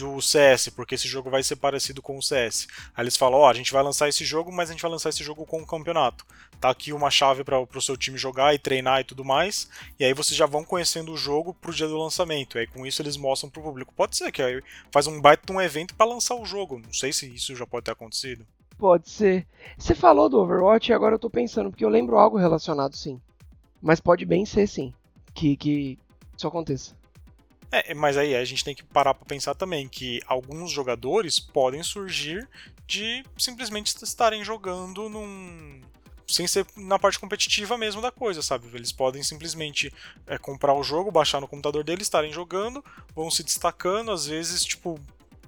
do 0.00 0.20
CS, 0.22 0.70
porque 0.70 0.94
esse 0.94 1.06
jogo 1.06 1.28
vai 1.28 1.42
ser 1.42 1.56
parecido 1.56 2.00
com 2.00 2.16
o 2.16 2.22
CS. 2.22 2.66
Aí 2.96 3.04
eles 3.04 3.16
falam, 3.16 3.40
ó, 3.40 3.50
a 3.50 3.54
gente 3.54 3.72
vai 3.72 3.82
lançar 3.82 4.08
esse 4.08 4.24
jogo, 4.24 4.50
mas 4.50 4.70
a 4.70 4.72
gente 4.72 4.80
vai 4.80 4.90
lançar 4.90 5.10
esse 5.10 5.22
jogo 5.22 5.44
com 5.44 5.60
o 5.60 5.66
campeonato. 5.66 6.24
Tá 6.60 6.68
aqui 6.68 6.92
uma 6.92 7.10
chave 7.10 7.42
para 7.42 7.58
o 7.58 7.80
seu 7.80 7.96
time 7.96 8.18
jogar 8.18 8.54
e 8.54 8.58
treinar 8.58 9.00
e 9.00 9.04
tudo 9.04 9.24
mais. 9.24 9.70
E 9.98 10.04
aí 10.04 10.12
vocês 10.12 10.36
já 10.36 10.44
vão 10.44 10.62
conhecendo 10.62 11.10
o 11.10 11.16
jogo 11.16 11.54
pro 11.54 11.72
dia 11.72 11.88
do 11.88 11.96
lançamento. 11.96 12.58
E 12.58 12.60
aí 12.60 12.66
com 12.66 12.86
isso 12.86 13.00
eles 13.00 13.16
mostram 13.16 13.48
pro 13.48 13.62
público. 13.62 13.94
Pode 13.94 14.16
ser 14.16 14.30
que 14.30 14.42
aí 14.42 14.62
faz 14.92 15.06
um 15.06 15.20
baita 15.20 15.46
de 15.46 15.52
um 15.52 15.60
evento 15.60 15.94
para 15.94 16.10
lançar 16.10 16.34
o 16.34 16.44
jogo. 16.44 16.78
Não 16.78 16.92
sei 16.92 17.14
se 17.14 17.32
isso 17.34 17.56
já 17.56 17.66
pode 17.66 17.84
ter 17.84 17.92
acontecido. 17.92 18.46
Pode 18.76 19.08
ser. 19.08 19.46
Você 19.78 19.94
falou 19.94 20.28
do 20.28 20.38
Overwatch 20.38 20.90
e 20.90 20.94
agora 20.94 21.14
eu 21.14 21.18
tô 21.18 21.30
pensando, 21.30 21.70
porque 21.70 21.84
eu 21.84 21.88
lembro 21.88 22.18
algo 22.18 22.36
relacionado 22.36 22.94
sim. 22.94 23.18
Mas 23.80 23.98
pode 23.98 24.26
bem 24.26 24.44
ser 24.44 24.66
sim. 24.66 24.92
Que, 25.32 25.56
que 25.56 25.98
isso 26.36 26.46
aconteça. 26.46 26.94
É, 27.72 27.94
mas 27.94 28.16
aí 28.16 28.34
a 28.34 28.44
gente 28.44 28.64
tem 28.64 28.74
que 28.74 28.82
parar 28.82 29.14
para 29.14 29.24
pensar 29.24 29.54
também 29.54 29.88
que 29.88 30.20
alguns 30.26 30.70
jogadores 30.70 31.38
podem 31.38 31.82
surgir 31.82 32.48
de 32.86 33.24
simplesmente 33.38 33.94
estarem 34.02 34.42
jogando 34.42 35.08
num 35.08 35.80
sem 36.30 36.46
ser 36.46 36.66
na 36.76 36.98
parte 36.98 37.18
competitiva 37.18 37.76
mesmo 37.76 38.00
da 38.00 38.10
coisa, 38.10 38.42
sabe? 38.42 38.68
Eles 38.72 38.92
podem 38.92 39.22
simplesmente 39.22 39.92
é, 40.26 40.38
comprar 40.38 40.74
o 40.74 40.82
jogo, 40.82 41.10
baixar 41.10 41.40
no 41.40 41.48
computador 41.48 41.84
deles, 41.84 42.06
estarem 42.06 42.32
jogando, 42.32 42.84
vão 43.14 43.30
se 43.30 43.42
destacando, 43.42 44.10
às 44.12 44.26
vezes, 44.26 44.64
tipo, 44.64 44.98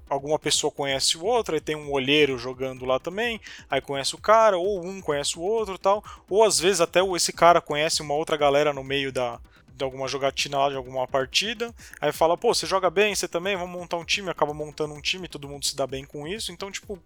alguma 0.08 0.38
pessoa 0.38 0.70
conhece 0.70 1.16
o 1.16 1.24
outro, 1.24 1.54
aí 1.54 1.60
tem 1.60 1.76
um 1.76 1.90
olheiro 1.90 2.36
jogando 2.38 2.84
lá 2.84 2.98
também, 2.98 3.40
aí 3.70 3.80
conhece 3.80 4.14
o 4.14 4.18
cara, 4.18 4.58
ou 4.58 4.84
um 4.84 5.00
conhece 5.00 5.38
o 5.38 5.42
outro 5.42 5.78
tal, 5.78 6.04
ou 6.28 6.44
às 6.44 6.58
vezes 6.58 6.80
até 6.80 7.00
esse 7.16 7.32
cara 7.32 7.60
conhece 7.60 8.02
uma 8.02 8.14
outra 8.14 8.36
galera 8.36 8.72
no 8.72 8.84
meio 8.84 9.10
da, 9.10 9.40
de 9.74 9.84
alguma 9.84 10.06
jogatina 10.06 10.58
lá, 10.58 10.68
de 10.68 10.76
alguma 10.76 11.06
partida, 11.06 11.74
aí 12.00 12.12
fala, 12.12 12.36
pô, 12.36 12.54
você 12.54 12.66
joga 12.66 12.90
bem, 12.90 13.14
você 13.14 13.26
também, 13.26 13.56
vamos 13.56 13.78
montar 13.78 13.96
um 13.96 14.04
time, 14.04 14.30
acaba 14.30 14.52
montando 14.52 14.94
um 14.94 15.00
time, 15.00 15.28
todo 15.28 15.48
mundo 15.48 15.64
se 15.64 15.74
dá 15.74 15.86
bem 15.86 16.04
com 16.04 16.26
isso, 16.26 16.52
então, 16.52 16.70
tipo, 16.70 16.98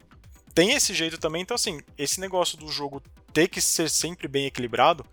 tem 0.57 0.73
esse 0.73 0.95
jeito 0.95 1.19
também, 1.19 1.43
então 1.43 1.55
assim, 1.55 1.81
esse 1.99 2.19
negócio 2.19 2.57
do 2.57 2.67
jogo 2.69 3.03
ter 3.31 3.47
que 3.47 3.61
ser 3.61 3.91
sempre 3.91 4.27
bem 4.27 4.47
equilibrado, 4.47 5.05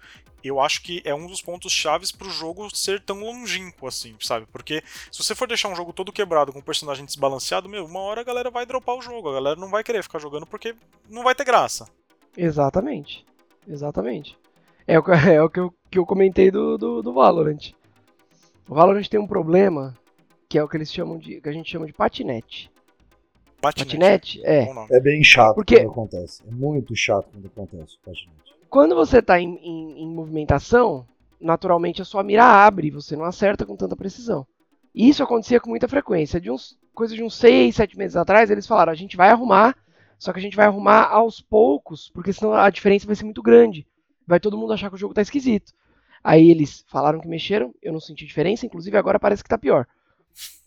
eu 0.42 0.58
acho 0.62 0.82
que 0.82 1.02
é 1.04 1.14
um 1.14 1.28
dos 1.28 1.42
pontos 1.42 1.74
chaves 1.74 2.14
pro 2.14 2.30
jogo 2.30 2.74
ser 2.74 3.02
tão 3.02 3.20
longínquo 3.20 3.86
assim, 3.86 4.16
sabe? 4.22 4.46
Porque 4.54 4.82
se 5.12 5.22
você 5.22 5.36
for 5.36 5.46
deixar 5.46 5.68
um 5.68 5.76
jogo 5.76 5.92
todo 5.92 6.14
quebrado 6.14 6.54
com 6.54 6.60
um 6.60 6.64
personagem 6.64 7.04
desbalanceado, 7.06 7.68
meu, 7.68 7.86
uma 7.86 8.00
hora 8.00 8.22
a 8.22 8.24
galera 8.24 8.50
vai 8.50 8.66
dropar 8.66 8.96
o 8.96 9.02
jogo, 9.02 9.28
a 9.30 9.34
galera 9.34 9.60
não 9.60 9.70
vai 9.70 9.84
querer 9.84 10.02
ficar 10.02 10.20
jogando 10.20 10.46
porque 10.48 10.74
não 11.10 11.24
vai 11.24 11.36
ter 11.36 11.44
graça. 11.44 11.90
Exatamente. 12.38 13.26
Exatamente. 13.68 14.38
É 14.88 14.98
o, 14.98 15.04
que- 15.04 15.12
é 15.30 15.42
o 15.42 15.50
que, 15.50 15.60
eu, 15.60 15.74
que 15.92 16.00
eu 16.00 16.06
comentei 16.06 16.50
do, 16.50 16.78
do, 16.78 17.02
do 17.02 17.12
Valorant. 17.14 17.74
O 18.68 18.74
Valorant 18.76 19.08
tem 19.10 19.20
um 19.20 19.28
problema 19.28 19.94
que 20.48 20.58
é 20.58 20.64
o 20.64 20.70
que 20.70 20.78
eles 20.78 20.92
chamam 20.92 21.18
de. 21.18 21.42
que 21.42 21.50
a 21.50 21.54
gente 21.54 21.70
chama 21.70 21.86
de 21.86 21.92
patinete. 21.92 22.72
Patinete? 23.72 24.42
É. 24.44 24.66
Bom 24.66 24.74
nome. 24.74 24.88
É 24.92 25.00
bem 25.00 25.24
chato 25.24 25.56
Porque- 25.56 25.78
quando 25.78 25.92
acontece. 25.92 26.44
É 26.48 26.52
muito 26.52 26.96
chato 26.96 27.28
quando 27.32 27.46
acontece 27.48 27.96
o 27.96 28.00
patinete. 28.06 28.54
Quando 28.70 28.96
você 28.96 29.20
está 29.20 29.40
em, 29.40 29.56
em- 29.64 30.04
em 30.04 30.08
movimentação, 30.08 31.06
naturalmente 31.40 32.02
a 32.02 32.06
sua 32.06 32.24
mira 32.24 32.44
abre 32.44 32.88
e 32.88 32.92
você 32.92 33.16
não 33.16 33.24
acerta 33.26 33.66
com 33.66 33.76
tanta 33.76 33.96
precisão. 33.96 34.46
E 34.94 35.08
isso 35.08 35.24
acontecia 35.24 35.60
com 35.60 35.70
muita 35.70 35.88
frequência. 35.88 36.40
De 36.42 36.52
uns, 36.52 36.78
coisa 36.94 37.16
de 37.16 37.24
uns 37.24 37.36
6, 37.36 37.76
7 37.76 37.98
meses 37.98 38.16
atrás, 38.18 38.50
eles 38.52 38.68
falaram: 38.68 38.92
a 38.92 38.96
gente 38.96 39.16
vai 39.16 39.30
arrumar, 39.30 39.76
só 40.20 40.34
que 40.34 40.40
a 40.40 40.42
gente 40.42 40.56
vai 40.56 40.66
arrumar 40.66 41.06
aos 41.08 41.40
poucos, 41.42 42.10
porque 42.14 42.34
senão 42.34 42.54
a 42.54 42.70
diferença 42.70 43.06
vai 43.08 43.16
ser 43.16 43.24
muito 43.26 43.42
grande. 43.42 43.88
Vai 44.28 44.40
todo 44.40 44.58
mundo 44.58 44.74
achar 44.74 44.90
que 44.90 44.96
o 44.96 45.00
jogo 45.00 45.14
tá 45.14 45.22
esquisito. 45.22 45.72
Aí 46.24 46.50
eles 46.50 46.86
falaram 46.88 47.20
que 47.20 47.28
mexeram, 47.28 47.74
eu 47.82 47.92
não 47.92 48.00
senti 48.00 48.26
diferença, 48.26 48.66
inclusive 48.66 48.96
agora 48.98 49.20
parece 49.20 49.44
que 49.44 49.50
tá 49.50 49.58
pior. 49.58 49.88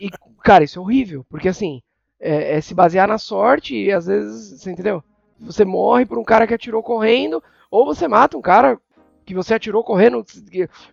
E, 0.00 0.10
cara, 0.42 0.62
isso 0.64 0.78
é 0.78 0.82
horrível, 0.82 1.24
porque 1.30 1.48
assim, 1.48 1.80
é, 2.20 2.56
é 2.56 2.60
se 2.60 2.74
basear 2.74 3.08
na 3.08 3.18
sorte 3.18 3.74
e 3.76 3.92
às 3.92 4.06
vezes, 4.06 4.60
você 4.60 4.70
entendeu? 4.70 5.02
Você 5.40 5.64
morre 5.64 6.06
por 6.06 6.18
um 6.18 6.24
cara 6.24 6.46
que 6.46 6.54
atirou 6.54 6.82
correndo, 6.82 7.42
ou 7.70 7.84
você 7.84 8.06
mata 8.08 8.36
um 8.36 8.42
cara 8.42 8.78
que 9.26 9.34
você 9.34 9.54
atirou 9.54 9.82
correndo, 9.82 10.24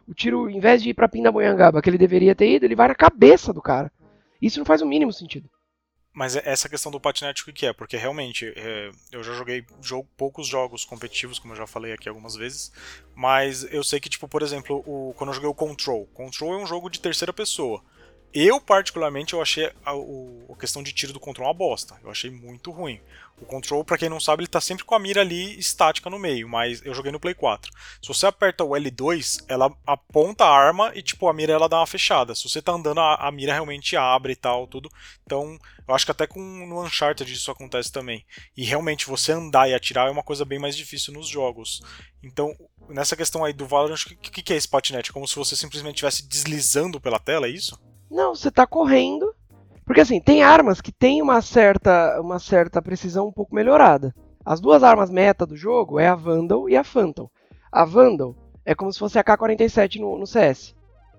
o 0.07 0.13
tiro, 0.13 0.49
em 0.49 0.59
vez 0.59 0.81
de 0.81 0.89
ir 0.89 0.93
pra 0.93 1.09
Pindamonhangaba, 1.09 1.81
que 1.81 1.89
ele 1.89 1.97
deveria 1.97 2.33
ter 2.33 2.49
ido, 2.49 2.65
ele 2.65 2.75
vai 2.75 2.87
na 2.87 2.95
cabeça 2.95 3.53
do 3.53 3.61
cara. 3.61 3.91
Isso 4.41 4.57
não 4.57 4.65
faz 4.65 4.81
o 4.81 4.85
mínimo 4.85 5.11
sentido. 5.11 5.49
Mas 6.13 6.35
é- 6.35 6.41
essa 6.45 6.67
questão 6.67 6.91
do 6.91 6.99
patinete, 6.99 7.41
o 7.41 7.45
que 7.45 7.53
que 7.53 7.65
é? 7.65 7.73
Porque 7.73 7.95
realmente, 7.95 8.51
é, 8.55 8.91
eu 9.11 9.23
já 9.23 9.33
joguei 9.33 9.65
jogo, 9.81 10.07
poucos 10.17 10.47
jogos 10.47 10.83
competitivos, 10.83 11.39
como 11.39 11.53
eu 11.53 11.57
já 11.57 11.67
falei 11.67 11.93
aqui 11.93 12.09
algumas 12.09 12.35
vezes, 12.35 12.71
mas 13.15 13.63
eu 13.71 13.83
sei 13.83 13.99
que, 13.99 14.09
tipo, 14.09 14.27
por 14.27 14.41
exemplo, 14.41 14.83
o, 14.85 15.13
quando 15.17 15.29
eu 15.29 15.33
joguei 15.35 15.49
o 15.49 15.53
Control, 15.53 16.05
Control 16.13 16.53
é 16.53 16.63
um 16.63 16.67
jogo 16.67 16.89
de 16.89 16.99
terceira 16.99 17.31
pessoa. 17.31 17.81
Eu, 18.33 18.61
particularmente, 18.61 19.33
eu 19.33 19.41
achei 19.41 19.65
a, 19.85 19.91
a 19.91 20.55
questão 20.57 20.81
de 20.81 20.93
tiro 20.93 21.11
do 21.11 21.19
Control 21.19 21.47
uma 21.47 21.53
bosta. 21.53 21.99
Eu 22.03 22.09
achei 22.09 22.29
muito 22.29 22.71
ruim. 22.71 22.99
O 23.41 23.45
Control, 23.45 23.83
pra 23.83 23.97
quem 23.97 24.07
não 24.07 24.19
sabe, 24.19 24.43
ele 24.43 24.47
tá 24.47 24.61
sempre 24.61 24.85
com 24.85 24.93
a 24.93 24.99
mira 24.99 25.21
ali 25.21 25.57
estática 25.57 26.09
no 26.11 26.19
meio, 26.19 26.47
mas 26.47 26.85
eu 26.85 26.93
joguei 26.93 27.11
no 27.11 27.19
Play 27.19 27.33
4. 27.33 27.71
Se 28.01 28.07
você 28.07 28.27
aperta 28.27 28.63
o 28.63 28.69
L2, 28.69 29.43
ela 29.47 29.75
aponta 29.85 30.45
a 30.45 30.55
arma 30.55 30.91
e, 30.93 31.01
tipo, 31.01 31.27
a 31.27 31.33
mira 31.33 31.51
ela 31.51 31.67
dá 31.67 31.79
uma 31.79 31.87
fechada. 31.87 32.35
Se 32.35 32.47
você 32.47 32.61
tá 32.61 32.71
andando, 32.71 33.01
a, 33.01 33.15
a 33.15 33.31
mira 33.31 33.51
realmente 33.51 33.97
abre 33.97 34.33
e 34.33 34.35
tal, 34.35 34.67
tudo. 34.67 34.89
Então, 35.25 35.59
eu 35.87 35.95
acho 35.95 36.05
que 36.05 36.11
até 36.11 36.27
com 36.27 36.39
no 36.39 36.83
Uncharted 36.83 37.33
isso 37.33 37.49
acontece 37.49 37.91
também. 37.91 38.23
E 38.55 38.63
realmente, 38.63 39.07
você 39.07 39.31
andar 39.31 39.67
e 39.67 39.73
atirar 39.73 40.07
é 40.07 40.11
uma 40.11 40.23
coisa 40.23 40.45
bem 40.45 40.59
mais 40.59 40.77
difícil 40.77 41.11
nos 41.11 41.27
jogos. 41.27 41.81
Então, 42.23 42.55
nessa 42.87 43.15
questão 43.15 43.43
aí 43.43 43.53
do 43.53 43.65
Valorant, 43.65 44.03
o 44.05 44.09
que, 44.09 44.31
que, 44.31 44.43
que 44.43 44.53
é 44.53 44.55
esse 44.55 44.67
patinete? 44.67 45.09
É 45.09 45.13
como 45.13 45.27
se 45.27 45.35
você 45.35 45.55
simplesmente 45.55 45.95
estivesse 45.95 46.27
deslizando 46.27 47.01
pela 47.01 47.19
tela, 47.19 47.47
é 47.47 47.49
isso? 47.49 47.77
Não, 48.11 48.35
você 48.35 48.51
tá 48.51 48.67
correndo. 48.67 49.33
Porque 49.85 50.01
assim, 50.01 50.19
tem 50.19 50.43
armas 50.43 50.81
que 50.81 50.91
tem 50.91 51.21
uma 51.21 51.41
certa, 51.41 52.19
uma 52.19 52.39
certa 52.39 52.81
precisão 52.81 53.27
um 53.27 53.31
pouco 53.31 53.55
melhorada. 53.55 54.13
As 54.45 54.59
duas 54.59 54.83
armas 54.83 55.09
meta 55.09 55.45
do 55.45 55.55
jogo 55.55 55.97
é 55.97 56.07
a 56.07 56.15
Vandal 56.15 56.69
e 56.69 56.75
a 56.75 56.83
Phantom. 56.83 57.29
A 57.71 57.85
Vandal 57.85 58.35
é 58.65 58.75
como 58.75 58.91
se 58.91 58.99
fosse 58.99 59.17
a 59.17 59.23
K-47 59.23 59.99
no, 59.99 60.17
no 60.17 60.27
CS. 60.27 60.75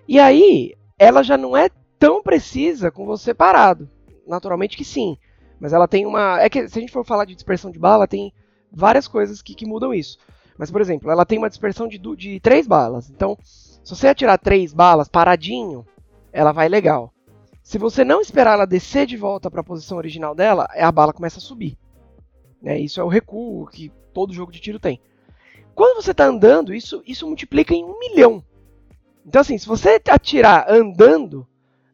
E 0.06 0.20
aí, 0.20 0.74
ela 0.98 1.22
já 1.22 1.38
não 1.38 1.56
é 1.56 1.70
tão 1.98 2.22
precisa 2.22 2.90
com 2.90 3.06
você 3.06 3.32
parado. 3.32 3.88
Naturalmente 4.26 4.76
que 4.76 4.84
sim. 4.84 5.16
Mas 5.58 5.72
ela 5.72 5.88
tem 5.88 6.04
uma. 6.04 6.40
É 6.40 6.50
que 6.50 6.68
se 6.68 6.78
a 6.78 6.80
gente 6.80 6.92
for 6.92 7.06
falar 7.06 7.24
de 7.24 7.34
dispersão 7.34 7.70
de 7.70 7.78
bala, 7.78 8.06
tem 8.06 8.32
várias 8.70 9.08
coisas 9.08 9.40
que, 9.40 9.54
que 9.54 9.66
mudam 9.66 9.94
isso. 9.94 10.18
Mas, 10.58 10.70
por 10.70 10.80
exemplo, 10.80 11.10
ela 11.10 11.24
tem 11.24 11.38
uma 11.38 11.48
dispersão 11.48 11.88
de, 11.88 11.98
de 11.98 12.40
três 12.40 12.66
balas. 12.66 13.08
Então, 13.10 13.38
se 13.42 13.94
você 13.94 14.08
atirar 14.08 14.38
três 14.38 14.72
balas 14.72 15.08
paradinho, 15.08 15.86
ela 16.32 16.52
vai 16.52 16.68
legal. 16.68 17.12
Se 17.62 17.78
você 17.78 18.04
não 18.04 18.20
esperar 18.20 18.54
ela 18.54 18.66
descer 18.66 19.06
de 19.06 19.16
volta 19.16 19.50
para 19.50 19.60
a 19.60 19.64
posição 19.64 19.98
original 19.98 20.34
dela, 20.34 20.66
a 20.70 20.90
bala 20.90 21.12
começa 21.12 21.38
a 21.38 21.42
subir. 21.42 21.78
Né? 22.60 22.78
Isso 22.78 23.00
é 23.00 23.04
o 23.04 23.08
recuo 23.08 23.66
que 23.66 23.90
todo 24.12 24.32
jogo 24.32 24.50
de 24.50 24.60
tiro 24.60 24.78
tem. 24.80 25.00
Quando 25.74 26.02
você 26.02 26.10
está 26.10 26.24
andando, 26.24 26.74
isso, 26.74 27.02
isso 27.06 27.26
multiplica 27.26 27.72
em 27.74 27.84
um 27.84 27.98
milhão. 27.98 28.44
Então, 29.24 29.40
assim, 29.40 29.56
se 29.56 29.66
você 29.66 30.00
atirar 30.10 30.66
andando, 30.68 31.46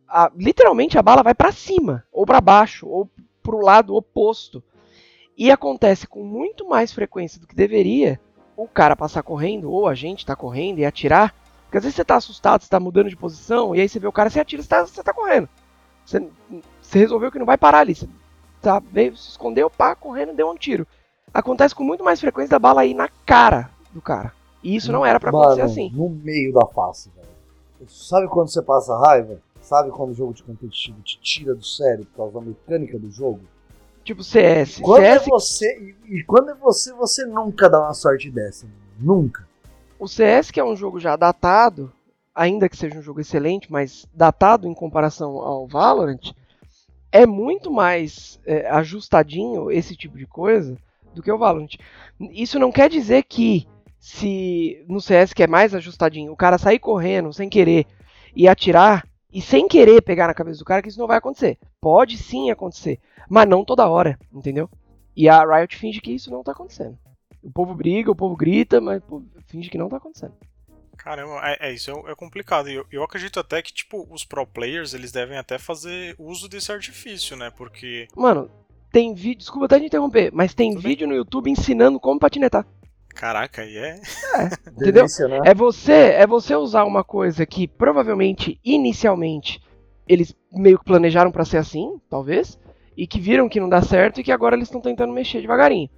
a- 0.09 0.32
literalmente 0.34 0.99
a 0.99 1.03
bala 1.03 1.22
vai 1.22 1.34
para 1.34 1.53
cima, 1.53 2.05
ou 2.11 2.24
para 2.24 2.41
baixo, 2.41 2.89
ou 2.89 3.09
para 3.43 3.55
o 3.55 3.61
lado 3.61 3.95
oposto. 3.95 4.62
E 5.36 5.51
acontece 5.51 6.07
com 6.07 6.24
muito 6.24 6.66
mais 6.66 6.93
frequência 6.93 7.39
do 7.41 7.47
que 7.47 7.55
deveria 7.55 8.18
o 8.57 8.66
cara 8.66 8.97
passar 8.97 9.22
correndo, 9.22 9.70
ou 9.70 9.86
a 9.86 9.95
gente 9.95 10.26
tá 10.26 10.34
correndo 10.34 10.78
e 10.80 10.84
atirar. 10.84 11.34
Porque 11.69 11.77
às 11.77 11.85
vezes 11.85 11.97
você 11.97 12.05
tá 12.05 12.16
assustado, 12.16 12.62
você 12.62 12.69
tá 12.69 12.81
mudando 12.81 13.11
de 13.11 13.16
posição, 13.16 13.77
e 13.77 13.81
aí 13.81 13.89
você 13.89 13.99
vê 13.99 14.07
o 14.07 14.12
cara, 14.12 14.31
você 14.31 14.41
atira, 14.41 14.62
você 14.62 14.69
tá, 14.69 14.87
você 14.87 15.03
tá 15.03 15.12
correndo. 15.12 15.47
Você, 16.05 16.27
você 16.81 16.99
resolveu 16.99 17.31
que 17.31 17.39
não 17.39 17.45
vai 17.45 17.59
parar 17.59 17.81
ali. 17.81 17.95
Você 17.95 18.09
tá, 18.62 18.81
veio, 18.81 19.14
se 19.14 19.29
escondeu, 19.29 19.69
pá, 19.69 19.95
correndo, 19.95 20.35
deu 20.35 20.49
um 20.49 20.55
tiro. 20.55 20.87
Acontece 21.33 21.75
com 21.75 21.85
muito 21.85 22.03
mais 22.03 22.19
frequência 22.19 22.53
da 22.53 22.59
bala 22.59 22.87
ir 22.87 22.95
na 22.95 23.09
cara 23.27 23.71
do 23.93 24.01
cara. 24.01 24.33
E 24.62 24.75
isso 24.75 24.91
não 24.91 25.05
era 25.05 25.21
pra 25.21 25.29
acontecer 25.29 25.61
assim. 25.61 25.91
No 25.95 26.09
meio 26.09 26.55
da 26.55 26.66
face, 26.66 27.11
velho. 27.14 27.29
Sabe 27.87 28.27
quando 28.29 28.49
você 28.49 28.62
passa 28.62 28.99
raiva? 28.99 29.39
Sabe 29.61 29.91
quando 29.91 30.11
o 30.11 30.14
jogo 30.14 30.33
de 30.33 30.43
competitivo 30.43 31.03
te 31.03 31.21
tira 31.21 31.55
do 31.55 31.62
sério 31.62 32.07
por 32.07 32.16
causa 32.16 32.41
da 32.41 32.41
mecânica 32.41 32.99
do 32.99 33.11
jogo? 33.11 33.41
Tipo 34.03 34.25
CS. 34.25 34.79
Quando 34.81 35.03
é 35.03 35.19
CS 35.19 35.29
você. 35.29 35.95
E, 36.09 36.16
e 36.16 36.25
quando 36.25 36.51
é 36.51 36.55
você, 36.55 36.95
você 36.95 37.27
nunca 37.27 37.69
dá 37.69 37.79
uma 37.79 37.93
sorte 37.93 38.31
dessa. 38.31 38.66
Nunca. 38.99 39.47
O 39.99 40.07
CS, 40.07 40.51
que 40.51 40.61
é 40.61 40.64
um 40.64 40.76
jogo 40.76 41.01
já 41.01 41.16
datado, 41.16 41.92
ainda 42.34 42.68
que 42.68 42.76
seja 42.76 42.99
um 42.99 43.03
jogo 43.03 43.20
excelente, 43.20 43.70
mas 43.70 44.07
datado 44.14 44.68
em 44.68 44.74
comparação 44.74 45.38
ao 45.38 45.66
Valorant, 45.66 46.32
é 47.11 47.26
muito 47.26 47.70
mais 47.70 48.38
é, 48.46 48.68
ajustadinho 48.70 49.70
esse 49.70 49.96
tipo 49.96 50.16
de 50.16 50.26
coisa 50.26 50.76
do 51.14 51.22
que 51.22 51.32
o 51.32 51.38
Valorant. 51.38 51.76
Isso 52.30 52.59
não 52.59 52.70
quer 52.70 52.88
dizer 52.88 53.24
que 53.24 53.66
se 53.99 54.84
no 54.88 55.01
CS 55.01 55.32
que 55.32 55.42
é 55.42 55.46
mais 55.46 55.74
ajustadinho, 55.74 56.32
o 56.32 56.36
cara 56.36 56.59
sair 56.59 56.78
correndo 56.78 57.32
sem 57.32 57.49
querer 57.49 57.86
e 58.34 58.46
atirar 58.46 59.07
e 59.32 59.42
sem 59.42 59.66
querer 59.66 60.01
pegar 60.03 60.28
na 60.28 60.34
cabeça 60.34 60.61
do 60.61 60.64
cara, 60.64 60.80
que 60.80 60.88
isso 60.88 60.99
não 60.99 61.07
vai 61.07 61.18
acontecer. 61.18 61.59
Pode 61.80 62.16
sim 62.16 62.51
acontecer, 62.51 63.01
mas 63.28 63.49
não 63.49 63.64
toda 63.64 63.88
hora, 63.88 64.18
entendeu? 64.32 64.70
E 65.16 65.28
a 65.28 65.44
Riot 65.44 65.76
finge 65.76 66.01
que 66.01 66.12
isso 66.12 66.30
não 66.30 66.44
tá 66.44 66.53
acontecendo. 66.53 66.96
O 67.43 67.51
povo 67.51 67.74
briga, 67.74 68.11
o 68.11 68.16
povo 68.16 68.36
grita, 68.36 68.80
mas 68.80 69.03
pô, 69.03 69.22
finge 69.47 69.70
que 69.70 69.78
não 69.78 69.89
tá 69.89 69.97
acontecendo. 69.97 70.34
Caramba, 70.97 71.41
é, 71.45 71.68
é 71.68 71.72
isso, 71.72 71.91
é, 71.91 72.12
é 72.12 72.14
complicado. 72.14 72.68
Eu, 72.68 72.84
eu 72.91 73.03
acredito 73.05 73.39
até 73.39 73.62
que, 73.62 73.72
tipo, 73.72 74.07
os 74.11 74.24
pro 74.24 74.47
players, 74.47 74.95
eles 74.95 75.12
devem 75.12 75.39
até 75.39 75.57
fazer 75.57 76.14
uso 76.18 76.49
desse 76.49 76.72
artifício, 76.72 77.36
né? 77.36 77.51
Porque. 77.57 78.09
Mano, 78.16 78.51
tem 78.91 79.14
vídeo. 79.14 79.39
Desculpa 79.39 79.66
até 79.66 79.78
te 79.78 79.86
interromper, 79.86 80.30
mas 80.32 80.55
tem 80.55 80.74
Tudo 80.74 80.82
vídeo 80.82 81.07
no 81.07 81.14
YouTube 81.14 81.51
ensinando 81.51 82.01
como 82.01 82.18
patinetar. 82.18 82.66
Caraca, 83.14 83.62
aí 83.62 83.76
é. 83.76 84.01
Entendeu? 84.70 84.93
Delícia, 84.93 85.28
né? 85.28 85.41
É 85.45 85.55
você, 85.55 85.93
é 85.93 86.26
você 86.26 86.55
usar 86.55 86.84
uma 86.84 87.03
coisa 87.03 87.47
que 87.47 87.66
provavelmente, 87.66 88.61
inicialmente, 88.64 89.62
eles 90.07 90.34
meio 90.53 90.78
que 90.78 90.84
planejaram 90.84 91.30
pra 91.30 91.45
ser 91.45 91.59
assim, 91.59 92.01
talvez, 92.09 92.59
e 92.97 93.07
que 93.07 93.20
viram 93.20 93.49
que 93.49 93.61
não 93.61 93.68
dá 93.68 93.82
certo 93.82 94.20
e 94.20 94.24
que 94.24 94.32
agora 94.32 94.57
eles 94.57 94.68
estão 94.68 94.80
tentando 94.80 95.12
mexer 95.12 95.41
devagarinho. 95.41 95.89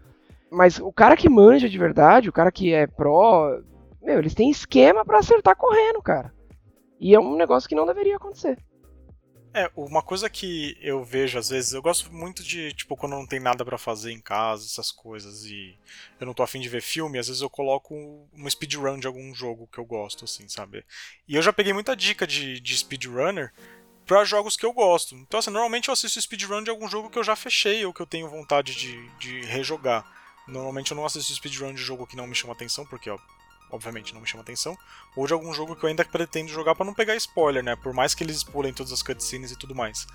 Mas 0.50 0.78
o 0.78 0.92
cara 0.92 1.16
que 1.16 1.28
manja 1.28 1.68
de 1.68 1.78
verdade, 1.78 2.28
o 2.28 2.32
cara 2.32 2.50
que 2.50 2.72
é 2.72 2.86
pró, 2.86 3.60
meu, 4.02 4.18
eles 4.18 4.34
têm 4.34 4.50
esquema 4.50 5.04
pra 5.04 5.18
acertar 5.18 5.56
correndo, 5.56 6.02
cara. 6.02 6.34
E 6.98 7.14
é 7.14 7.20
um 7.20 7.36
negócio 7.36 7.68
que 7.68 7.74
não 7.74 7.86
deveria 7.86 8.16
acontecer. 8.16 8.58
É, 9.52 9.68
uma 9.74 10.00
coisa 10.00 10.30
que 10.30 10.76
eu 10.80 11.02
vejo 11.02 11.36
às 11.36 11.48
vezes, 11.50 11.72
eu 11.72 11.82
gosto 11.82 12.12
muito 12.12 12.40
de, 12.42 12.72
tipo, 12.72 12.96
quando 12.96 13.16
não 13.16 13.26
tem 13.26 13.40
nada 13.40 13.64
pra 13.64 13.76
fazer 13.76 14.12
em 14.12 14.20
casa, 14.20 14.64
essas 14.64 14.92
coisas, 14.92 15.44
e 15.44 15.76
eu 16.20 16.26
não 16.26 16.32
tô 16.32 16.44
afim 16.44 16.60
de 16.60 16.68
ver 16.68 16.80
filme, 16.80 17.18
às 17.18 17.26
vezes 17.26 17.42
eu 17.42 17.50
coloco 17.50 17.94
uma 18.32 18.48
speedrun 18.48 19.00
de 19.00 19.08
algum 19.08 19.34
jogo 19.34 19.66
que 19.66 19.78
eu 19.78 19.84
gosto, 19.84 20.24
assim, 20.24 20.48
sabe? 20.48 20.84
E 21.26 21.34
eu 21.34 21.42
já 21.42 21.52
peguei 21.52 21.72
muita 21.72 21.96
dica 21.96 22.28
de, 22.28 22.60
de 22.60 22.76
speedrunner 22.76 23.52
pra 24.06 24.24
jogos 24.24 24.56
que 24.56 24.64
eu 24.64 24.72
gosto. 24.72 25.16
Então, 25.16 25.40
assim, 25.40 25.50
normalmente 25.50 25.88
eu 25.88 25.92
assisto 25.94 26.20
speedrun 26.20 26.62
de 26.62 26.70
algum 26.70 26.86
jogo 26.86 27.10
que 27.10 27.18
eu 27.18 27.24
já 27.24 27.34
fechei 27.34 27.84
ou 27.84 27.92
que 27.92 28.00
eu 28.00 28.06
tenho 28.06 28.30
vontade 28.30 28.76
de, 28.76 29.08
de 29.18 29.40
rejogar. 29.46 30.19
Normalmente 30.50 30.90
eu 30.90 30.96
não 30.96 31.06
assisto 31.06 31.32
speedrun 31.32 31.72
de 31.72 31.82
jogo 31.82 32.06
que 32.06 32.16
não 32.16 32.26
me 32.26 32.34
chama 32.34 32.52
atenção, 32.52 32.84
porque, 32.84 33.08
ó, 33.08 33.18
obviamente 33.70 34.12
não 34.12 34.20
me 34.20 34.26
chama 34.26 34.42
atenção, 34.42 34.76
ou 35.14 35.26
de 35.26 35.32
algum 35.32 35.54
jogo 35.54 35.76
que 35.76 35.84
eu 35.84 35.88
ainda 35.88 36.04
pretendo 36.04 36.48
jogar 36.48 36.74
pra 36.74 36.84
não 36.84 36.92
pegar 36.92 37.14
spoiler, 37.16 37.62
né? 37.62 37.76
Por 37.76 37.92
mais 37.92 38.14
que 38.14 38.24
eles 38.24 38.42
pulem 38.42 38.72
todas 38.72 38.92
as 38.92 39.02
cutscenes 39.02 39.52
e 39.52 39.56
tudo 39.56 39.74
mais. 39.74 40.06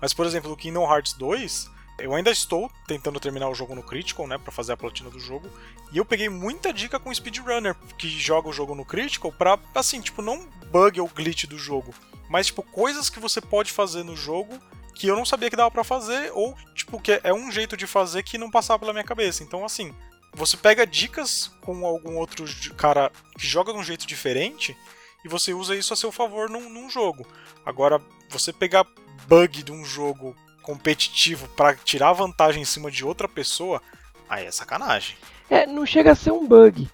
Mas, 0.00 0.12
por 0.12 0.26
exemplo, 0.26 0.50
o 0.50 0.56
Kingdom 0.56 0.90
Hearts 0.90 1.12
2, 1.12 1.70
eu 1.98 2.14
ainda 2.14 2.30
estou 2.30 2.70
tentando 2.86 3.20
terminar 3.20 3.48
o 3.48 3.54
jogo 3.54 3.74
no 3.74 3.82
Critical, 3.82 4.26
né, 4.26 4.38
Pra 4.38 4.50
fazer 4.50 4.72
a 4.72 4.76
platina 4.76 5.10
do 5.10 5.20
jogo, 5.20 5.48
e 5.92 5.98
eu 5.98 6.04
peguei 6.04 6.28
muita 6.28 6.72
dica 6.72 6.98
com 6.98 7.14
speedrunner 7.14 7.76
que 7.98 8.08
joga 8.08 8.48
o 8.48 8.52
jogo 8.52 8.74
no 8.74 8.84
Critical 8.84 9.30
pra, 9.30 9.58
assim, 9.74 10.00
tipo, 10.00 10.22
não 10.22 10.46
bug 10.70 11.00
ou 11.00 11.08
glitch 11.08 11.44
do 11.44 11.58
jogo, 11.58 11.94
mas 12.28 12.46
tipo 12.46 12.62
coisas 12.62 13.10
que 13.10 13.20
você 13.20 13.42
pode 13.42 13.70
fazer 13.70 14.02
no 14.02 14.16
jogo 14.16 14.58
que 14.94 15.06
eu 15.06 15.16
não 15.16 15.24
sabia 15.24 15.50
que 15.50 15.56
dava 15.56 15.70
pra 15.70 15.84
fazer 15.84 16.30
ou 16.34 16.56
tipo 16.74 17.00
que 17.00 17.20
é 17.22 17.32
um 17.32 17.50
jeito 17.50 17.76
de 17.76 17.86
fazer 17.86 18.22
que 18.22 18.38
não 18.38 18.50
passava 18.50 18.80
pela 18.80 18.92
minha 18.92 19.04
cabeça. 19.04 19.42
Então, 19.42 19.64
assim, 19.64 19.94
você 20.32 20.56
pega 20.56 20.86
dicas 20.86 21.50
com 21.60 21.84
algum 21.86 22.16
outro 22.16 22.44
cara 22.76 23.10
que 23.38 23.46
joga 23.46 23.72
de 23.72 23.78
um 23.78 23.84
jeito 23.84 24.06
diferente 24.06 24.76
e 25.24 25.28
você 25.28 25.52
usa 25.52 25.76
isso 25.76 25.92
a 25.92 25.96
seu 25.96 26.10
favor 26.10 26.48
num, 26.48 26.68
num 26.68 26.90
jogo. 26.90 27.26
Agora, 27.64 28.00
você 28.28 28.52
pegar 28.52 28.86
bug 29.26 29.62
de 29.62 29.72
um 29.72 29.84
jogo 29.84 30.34
competitivo 30.62 31.48
pra 31.48 31.74
tirar 31.74 32.12
vantagem 32.12 32.62
em 32.62 32.66
cima 32.66 32.90
de 32.90 33.04
outra 33.04 33.28
pessoa, 33.28 33.82
aí 34.28 34.46
é 34.46 34.50
sacanagem. 34.50 35.16
É, 35.50 35.66
não 35.66 35.84
chega 35.84 36.12
a 36.12 36.16
ser 36.16 36.32
um 36.32 36.46
bug, 36.46 36.88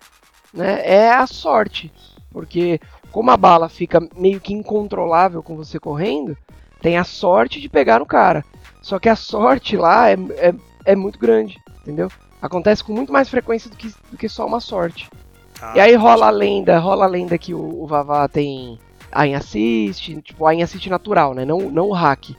né? 0.52 0.82
É 0.84 1.10
a 1.10 1.26
sorte, 1.26 1.92
porque 2.30 2.80
como 3.10 3.30
a 3.30 3.36
bala 3.36 3.68
fica 3.68 4.00
meio 4.16 4.40
que 4.40 4.52
incontrolável 4.52 5.42
com 5.42 5.56
você 5.56 5.78
correndo, 5.78 6.36
tem 6.80 6.96
a 6.96 7.04
sorte 7.04 7.60
de 7.60 7.68
pegar 7.68 7.98
no 7.98 8.06
cara. 8.06 8.44
Só 8.82 8.98
que 8.98 9.08
a 9.08 9.16
sorte 9.16 9.76
lá 9.76 10.10
é, 10.10 10.14
é, 10.36 10.54
é 10.84 10.96
muito 10.96 11.18
grande, 11.18 11.58
entendeu? 11.82 12.10
Acontece 12.40 12.82
com 12.84 12.92
muito 12.92 13.12
mais 13.12 13.28
frequência 13.28 13.68
do 13.68 13.76
que, 13.76 13.92
do 14.10 14.16
que 14.16 14.28
só 14.28 14.46
uma 14.46 14.60
sorte. 14.60 15.10
Ah, 15.60 15.72
E 15.76 15.80
aí 15.80 15.94
rola 15.96 16.26
a 16.26 16.30
lenda, 16.30 16.78
rola 16.78 17.04
a 17.04 17.08
lenda 17.08 17.36
que 17.36 17.52
o, 17.52 17.82
o 17.82 17.86
Vavá 17.86 18.28
tem 18.28 18.78
aim 19.10 19.34
assist, 19.34 20.22
tipo 20.22 20.46
aim 20.46 20.62
assist 20.62 20.88
natural, 20.88 21.34
né? 21.34 21.44
Não, 21.44 21.58
não 21.70 21.88
o 21.88 21.92
hack, 21.92 22.30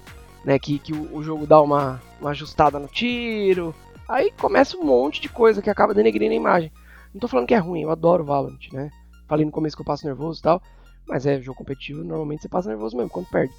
né? 0.46 0.58
Que, 0.58 0.80
que 0.80 0.94
o, 0.94 1.18
o 1.18 1.22
jogo 1.22 1.46
dá 1.46 1.62
uma, 1.62 2.02
uma 2.22 2.30
ajustada 2.32 2.80
no 2.80 2.88
tiro. 2.88 3.76
Aí 4.08 4.32
começa 4.32 4.78
um 4.78 4.84
monte 4.84 5.22
de 5.22 5.30
coisa 5.30 5.62
que 5.62 5.70
acaba 5.70 5.94
denegrindo 5.94 6.32
a 6.34 6.38
imagem. 6.38 6.72
Não 7.14 7.20
tô 7.20 7.28
falando 7.28 7.48
que 7.48 7.54
é 7.54 7.58
ruim, 7.58 7.82
eu 7.82 7.92
adoro 7.92 8.24
Valorant, 8.24 8.72
né? 8.72 8.90
Falei 9.28 9.46
no 9.46 9.52
começo 9.52 9.76
que 9.76 9.82
eu 9.82 9.86
passo 9.86 10.06
nervoso 10.06 10.40
e 10.40 10.44
tal, 10.44 10.62
mas 11.08 11.26
é 11.26 11.40
jogo 11.42 11.58
competitivo, 11.58 12.04
normalmente 12.04 12.42
você 12.42 12.50
passa 12.50 12.70
nervoso 12.70 12.96
mesmo 12.96 13.10
quando 13.10 13.28
perde. 13.28 13.54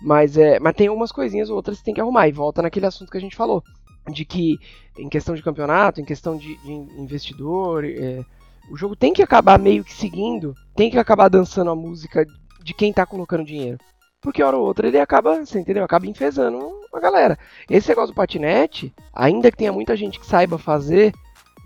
Mas 0.00 0.36
é, 0.36 0.60
mas 0.60 0.74
tem 0.74 0.88
umas 0.88 1.10
coisinhas 1.10 1.50
ou 1.50 1.56
outras 1.56 1.78
que 1.78 1.84
tem 1.84 1.94
que 1.94 2.00
arrumar 2.00 2.28
e 2.28 2.32
volta 2.32 2.62
naquele 2.62 2.86
assunto 2.86 3.10
que 3.10 3.18
a 3.18 3.20
gente 3.20 3.36
falou, 3.36 3.62
de 4.08 4.24
que 4.24 4.58
em 4.96 5.08
questão 5.08 5.34
de 5.34 5.42
campeonato, 5.42 6.00
em 6.00 6.04
questão 6.04 6.36
de, 6.36 6.56
de 6.58 6.72
investidor, 6.72 7.84
é, 7.84 8.24
o 8.70 8.76
jogo 8.76 8.94
tem 8.94 9.12
que 9.12 9.22
acabar 9.22 9.58
meio 9.58 9.84
que 9.84 9.92
seguindo, 9.92 10.54
tem 10.76 10.90
que 10.90 10.98
acabar 10.98 11.28
dançando 11.28 11.70
a 11.70 11.76
música 11.76 12.24
de 12.62 12.74
quem 12.74 12.92
tá 12.92 13.04
colocando 13.06 13.44
dinheiro. 13.44 13.78
Porque 14.20 14.42
hora 14.42 14.56
ou 14.56 14.66
outra 14.66 14.88
ele 14.88 14.98
acaba, 14.98 15.44
você 15.44 15.60
entendeu? 15.60 15.84
Acaba 15.84 16.06
enfesando 16.06 16.58
a 16.92 16.98
galera. 16.98 17.38
Esse 17.70 17.88
negócio 17.88 18.12
do 18.12 18.16
patinete, 18.16 18.92
ainda 19.12 19.50
que 19.50 19.56
tenha 19.56 19.72
muita 19.72 19.96
gente 19.96 20.18
que 20.18 20.26
saiba 20.26 20.58
fazer, 20.58 21.12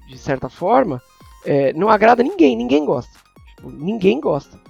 de 0.06 0.18
certa 0.18 0.48
forma, 0.48 1.00
é, 1.44 1.72
não 1.72 1.88
agrada 1.88 2.22
ninguém, 2.22 2.56
ninguém 2.56 2.84
gosta. 2.84 3.12
Tipo, 3.56 3.70
ninguém 3.70 4.20
gosta. 4.20 4.60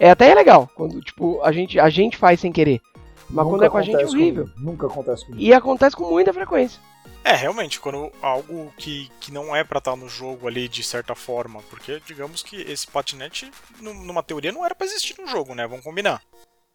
É 0.00 0.10
até 0.10 0.34
legal, 0.34 0.68
quando 0.74 1.00
tipo, 1.00 1.40
a 1.42 1.52
gente, 1.52 1.78
a 1.78 1.88
gente 1.90 2.16
faz 2.16 2.40
sem 2.40 2.52
querer. 2.52 2.80
Mas 3.28 3.44
Nunca 3.44 3.50
quando 3.58 3.64
é 3.64 3.68
com 3.70 3.78
a 3.78 3.82
gente 3.82 4.00
é 4.02 4.06
horrível. 4.06 4.44
comigo, 4.44 4.60
Nunca 4.60 4.86
acontece 4.86 5.24
comigo. 5.26 5.42
E 5.42 5.52
acontece 5.52 5.96
com 5.96 6.08
muita 6.08 6.32
frequência. 6.32 6.80
É, 7.24 7.34
realmente, 7.34 7.80
quando 7.80 8.12
algo 8.22 8.72
que, 8.76 9.10
que 9.20 9.32
não 9.32 9.54
é 9.54 9.64
pra 9.64 9.78
estar 9.78 9.96
no 9.96 10.08
jogo 10.08 10.46
ali 10.46 10.68
de 10.68 10.82
certa 10.84 11.14
forma, 11.14 11.60
porque 11.68 12.00
digamos 12.06 12.42
que 12.42 12.56
esse 12.62 12.86
patinete, 12.86 13.50
nu- 13.80 13.94
numa 13.94 14.22
teoria, 14.22 14.52
não 14.52 14.64
era 14.64 14.74
pra 14.76 14.86
existir 14.86 15.16
no 15.20 15.26
jogo, 15.26 15.52
né? 15.54 15.66
Vamos 15.66 15.84
combinar. 15.84 16.22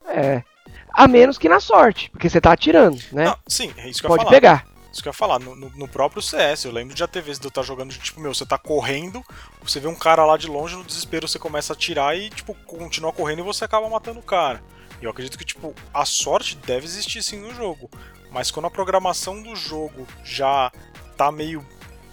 É. 0.05 0.43
A 0.93 1.07
menos 1.07 1.37
que 1.37 1.47
na 1.47 1.59
sorte, 1.61 2.09
porque 2.09 2.29
você 2.29 2.41
tá 2.41 2.51
atirando, 2.51 2.99
né? 3.13 3.25
Não, 3.25 3.37
sim, 3.47 3.73
é 3.77 3.87
isso 3.87 4.01
que 4.01 4.07
eu 4.07 4.09
ia 4.09 4.17
Pode 4.17 4.23
falar. 4.25 4.31
pegar. 4.35 4.67
Isso 4.91 5.01
que 5.01 5.07
eu 5.07 5.11
ia 5.11 5.13
falar, 5.17 5.39
no, 5.39 5.55
no- 5.55 5.69
no 5.73 5.87
próprio 5.87 6.21
CS, 6.21 6.65
eu 6.65 6.71
lembro 6.73 6.93
de 6.93 6.99
já 6.99 7.07
ter 7.07 7.21
vezes 7.21 7.39
de 7.39 7.45
eu 7.47 7.49
estar 7.49 7.61
jogando, 7.61 7.93
tipo, 7.93 8.19
meu, 8.19 8.33
você 8.33 8.45
tá 8.45 8.57
correndo, 8.57 9.23
você 9.63 9.79
vê 9.79 9.87
um 9.87 9.95
cara 9.95 10.25
lá 10.25 10.35
de 10.35 10.47
longe, 10.47 10.75
no 10.75 10.83
desespero 10.83 11.29
você 11.29 11.39
começa 11.39 11.71
a 11.71 11.75
atirar 11.75 12.17
e, 12.17 12.29
tipo, 12.29 12.53
continua 12.65 13.13
correndo 13.13 13.39
e 13.39 13.43
você 13.43 13.63
acaba 13.63 13.87
matando 13.89 14.19
o 14.19 14.23
cara. 14.23 14.61
E 15.01 15.05
eu 15.05 15.11
acredito 15.11 15.37
que, 15.37 15.45
tipo, 15.45 15.73
a 15.93 16.05
sorte 16.05 16.55
deve 16.57 16.85
existir 16.85 17.23
sim 17.23 17.39
no 17.39 17.53
jogo. 17.53 17.89
Mas 18.31 18.51
quando 18.51 18.65
a 18.67 18.71
programação 18.71 19.41
do 19.41 19.55
jogo 19.55 20.07
já 20.23 20.71
tá 21.17 21.31
meio, 21.31 21.65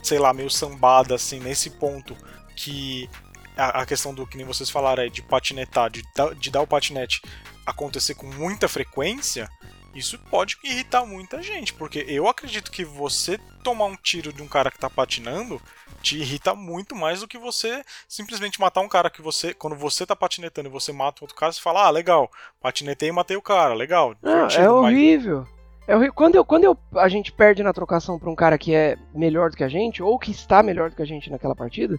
sei 0.03 0.19
lá, 0.19 0.33
meio 0.33 0.51
sambada, 0.51 1.15
assim, 1.15 1.39
nesse 1.39 1.71
ponto 1.71 2.17
que 2.57 3.09
a, 3.57 3.85
questão 3.85 4.15
do 4.15 4.27
que 4.27 4.37
nem 4.37 4.47
vocês 4.47 4.71
falaram 4.71 5.09
de 5.09 5.23
patinetar, 5.23 5.91
de, 5.91 6.03
de 6.39 6.51
dar 6.51 6.63
o 6.63 6.67
patinete 6.67 7.21
acontecer 7.67 8.15
com 8.15 8.27
muita 8.27 8.69
frequência, 8.69 9.49
isso 9.95 10.19
pode 10.31 10.57
irritar 10.63 11.05
muita 11.07 11.43
gente, 11.43 11.73
porque 11.75 12.05
eu 12.09 12.29
acredito 12.29 12.71
que 12.71 12.85
você 12.85 13.39
tomar 13.65 13.87
um 13.87 13.97
tiro 13.97 14.33
de 14.33 14.43
um 14.43 14.49
cara 14.49 14.71
que 14.71 14.79
tá 14.79 14.89
patinando 14.89 15.61
te 16.03 16.19
irrita 16.19 16.55
muito 16.55 16.95
mais 16.95 17.21
do 17.21 17.29
que 17.29 17.39
você 17.39 17.83
simplesmente 18.07 18.61
matar 18.61 18.81
um 18.81 18.89
cara 18.89 19.11
que 19.11 19.21
você, 19.21 19.53
quando 19.53 19.75
você 19.75 20.07
tá 20.07 20.15
patinetando 20.15 20.69
e 20.69 20.73
você 20.73 20.93
mata 20.93 21.25
outro 21.25 21.37
cara, 21.37 21.53
você 21.53 21.61
fala, 21.61 21.87
ah, 21.87 21.91
legal, 21.91 22.31
patinetei 22.61 23.09
e 23.09 23.13
matei 23.13 23.37
o 23.37 23.43
cara, 23.43 23.75
legal, 23.75 24.15
Não, 24.23 24.33
é 24.33 24.43
mas- 24.43 24.57
horrível. 24.59 25.47
É 25.87 25.97
horrível. 25.97 26.13
Quando, 26.15 26.35
eu, 26.35 26.45
quando 26.45 26.65
eu, 26.65 26.79
a 26.95 27.09
gente 27.09 27.33
perde 27.33 27.63
na 27.63 27.73
trocação 27.73 28.19
pra 28.19 28.31
um 28.31 28.35
cara 28.37 28.59
que 28.59 28.75
é 28.75 28.97
melhor 29.15 29.51
do 29.51 29.57
que 29.57 29.65
a 29.65 29.69
gente, 29.69 30.03
ou 30.03 30.19
que 30.19 30.31
está 30.31 30.63
melhor 30.63 30.91
do 30.91 30.97
que 30.97 31.03
a 31.03 31.07
gente 31.07 31.31
naquela 31.31 31.57
partida, 31.57 31.99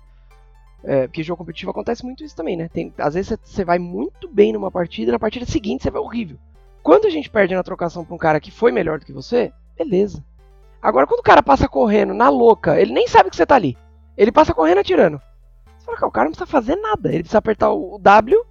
é, 0.84 1.08
porque 1.08 1.24
jogo 1.24 1.40
competitivo 1.40 1.72
acontece 1.72 2.06
muito 2.06 2.24
isso 2.24 2.36
também, 2.36 2.56
né? 2.56 2.70
Tem, 2.70 2.94
às 3.00 3.16
vezes 3.16 3.36
você 3.44 3.66
vai 3.66 3.80
muito 3.80 4.30
bem 4.30 4.54
numa 4.54 4.70
partida 4.72 5.10
e 5.10 5.12
na 5.12 5.20
partida 5.20 5.46
seguinte 5.46 5.84
você 5.84 5.90
vai 5.92 6.00
horrível. 6.02 6.38
Quando 6.84 7.06
a 7.06 7.10
gente 7.10 7.30
perde 7.30 7.56
na 7.56 7.64
trocação 7.64 8.06
pra 8.06 8.16
um 8.16 8.18
cara 8.18 8.40
que 8.40 8.52
foi 8.52 8.72
melhor 8.72 9.00
do 9.00 9.06
que 9.06 9.14
você, 9.14 9.52
beleza. 9.78 10.24
Agora, 10.82 11.06
quando 11.06 11.20
o 11.20 11.24
cara 11.24 11.44
passa 11.44 11.68
correndo 11.68 12.14
na 12.14 12.30
louca, 12.30 12.80
ele 12.80 12.94
nem 12.94 13.08
sabe 13.08 13.30
que 13.30 13.36
você 13.36 13.46
tá 13.46 13.56
ali. 13.56 13.78
Ele 14.18 14.32
passa 14.32 14.54
correndo 14.54 14.80
atirando. 14.80 15.22
Você 15.78 15.86
fala, 15.86 15.98
cara, 15.98 16.08
o 16.08 16.12
cara 16.12 16.26
não 16.26 16.32
precisa 16.32 16.52
fazer 16.52 16.76
nada. 16.76 17.10
Ele 17.10 17.20
precisa 17.20 17.38
apertar 17.38 17.72
o 17.72 17.98
W, 18.00 18.46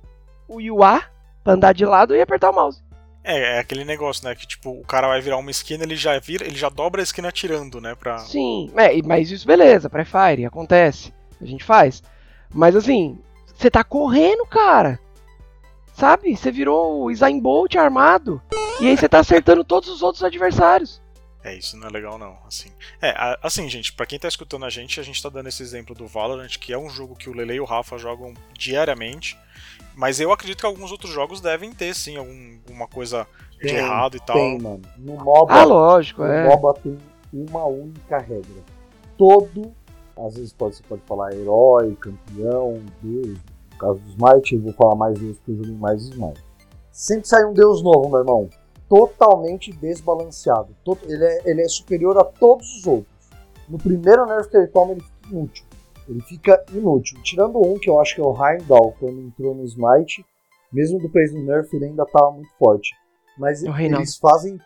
o 0.48 0.84
A 0.84 1.02
pra 1.42 1.54
andar 1.54 1.72
de 1.72 1.84
lado 1.84 2.14
e 2.14 2.20
apertar 2.20 2.50
o 2.50 2.54
mouse. 2.54 2.82
É, 3.24 3.56
é 3.56 3.58
aquele 3.58 3.84
negócio, 3.84 4.26
né, 4.26 4.34
que 4.34 4.46
tipo, 4.46 4.70
o 4.70 4.84
cara 4.84 5.08
vai 5.08 5.20
virar 5.20 5.36
uma 5.36 5.50
esquina, 5.50 5.84
ele 5.84 5.96
já 5.96 6.18
vira, 6.18 6.46
ele 6.46 6.56
já 6.56 6.68
dobra 6.68 7.02
a 7.02 7.04
esquina 7.04 7.28
atirando, 7.28 7.78
né, 7.80 7.94
pra... 7.94 8.18
Sim, 8.18 8.70
é, 8.74 9.02
mas 9.02 9.30
isso 9.30 9.46
beleza, 9.46 9.90
pré-fire, 9.90 10.46
acontece. 10.46 11.12
A 11.40 11.44
gente 11.44 11.62
faz. 11.62 12.02
Mas 12.54 12.74
assim, 12.74 13.18
Você 13.54 13.68
tá 13.70 13.82
correndo, 13.82 14.46
cara. 14.46 15.00
Sabe? 15.98 16.36
Você 16.36 16.52
virou 16.52 17.00
o 17.02 17.10
Usain 17.10 17.40
Bolt 17.40 17.74
armado. 17.74 18.40
E 18.80 18.86
aí 18.86 18.96
você 18.96 19.08
tá 19.08 19.18
acertando 19.18 19.64
todos 19.64 19.88
os 19.88 20.00
outros 20.00 20.22
adversários. 20.22 21.02
É, 21.42 21.56
isso 21.56 21.76
não 21.76 21.88
é 21.88 21.90
legal 21.90 22.16
não, 22.18 22.36
assim. 22.46 22.68
É, 23.02 23.10
a- 23.10 23.36
assim, 23.42 23.68
gente, 23.68 23.92
pra 23.92 24.06
quem 24.06 24.18
tá 24.18 24.28
escutando 24.28 24.64
a 24.64 24.70
gente, 24.70 25.00
a 25.00 25.02
gente 25.02 25.20
tá 25.22 25.28
dando 25.28 25.48
esse 25.48 25.60
exemplo 25.62 25.94
do 25.96 26.06
Valorant, 26.06 26.56
que 26.58 26.72
é 26.72 26.78
um 26.78 26.88
jogo 26.88 27.16
que 27.16 27.28
o 27.28 27.32
Lele 27.34 27.54
e 27.54 27.60
o 27.60 27.64
Rafa 27.64 27.98
jogam 27.98 28.32
diariamente, 28.56 29.36
mas 29.96 30.20
eu 30.20 30.30
acredito 30.30 30.60
que 30.60 30.66
alguns 30.66 30.92
outros 30.92 31.10
jogos 31.12 31.40
devem 31.40 31.72
ter, 31.72 31.94
sim, 31.94 32.16
algum- 32.16 32.58
alguma 32.66 32.86
coisa 32.86 33.26
de 33.52 33.68
Tem, 33.68 33.76
errado 33.76 34.16
e 34.16 34.20
tal. 34.20 34.36
Tem, 34.36 34.58
mano. 34.60 34.82
No 34.98 35.16
MOBA, 35.16 35.52
Ah, 35.54 35.64
lógico, 35.64 36.22
no 36.22 36.28
é. 36.32 36.46
MOBA 36.48 36.74
tem 36.80 36.98
uma 37.32 37.64
única 37.64 38.18
regra. 38.18 38.62
Todo, 39.16 39.72
às 40.16 40.34
vezes 40.36 40.52
pode, 40.52 40.76
você 40.76 40.82
pode 40.88 41.02
falar 41.06 41.32
herói, 41.34 41.96
campeão, 42.00 42.82
deus. 43.02 43.38
No 43.78 43.94
caso 43.94 44.00
do 44.00 44.08
Smite, 44.10 44.54
eu 44.56 44.60
vou 44.62 44.72
falar 44.72 44.96
mais 44.96 45.18
deus 45.18 45.36
porque 45.36 45.52
eu 45.52 45.64
jogo 45.64 45.78
mais 45.78 46.02
Smite. 46.02 46.44
Sempre 46.90 47.28
sai 47.28 47.44
um 47.44 47.52
deus 47.52 47.80
novo, 47.82 48.08
meu 48.08 48.18
irmão. 48.18 48.48
Totalmente 48.88 49.70
desbalanceado. 49.72 50.74
Ele 51.04 51.24
é, 51.24 51.50
ele 51.50 51.62
é 51.62 51.68
superior 51.68 52.18
a 52.18 52.24
todos 52.24 52.66
os 52.78 52.86
outros. 52.86 53.30
No 53.68 53.78
primeiro 53.78 54.26
nerf 54.26 54.48
que 54.50 54.56
ele 54.56 54.66
toma, 54.66 54.92
ele 54.92 55.02
fica 55.02 55.28
inútil. 55.30 55.64
Ele 56.08 56.20
fica 56.22 56.64
inútil. 56.72 57.22
Tirando 57.22 57.58
um 57.58 57.78
que 57.78 57.88
eu 57.88 58.00
acho 58.00 58.14
que 58.14 58.20
é 58.20 58.24
o 58.24 58.34
Heimdall, 58.34 58.96
quando 58.98 59.20
entrou 59.20 59.54
no 59.54 59.64
Smite, 59.64 60.24
mesmo 60.72 60.98
depois 60.98 61.30
do 61.32 61.40
nerf, 61.40 61.74
ele 61.76 61.84
ainda 61.84 62.04
tava 62.06 62.32
muito 62.32 62.50
forte. 62.58 62.94
Mas 63.38 63.62
O 63.62 63.70
Reinaldo. 63.70 64.02
eles 64.02 64.16
fazem 64.16 64.58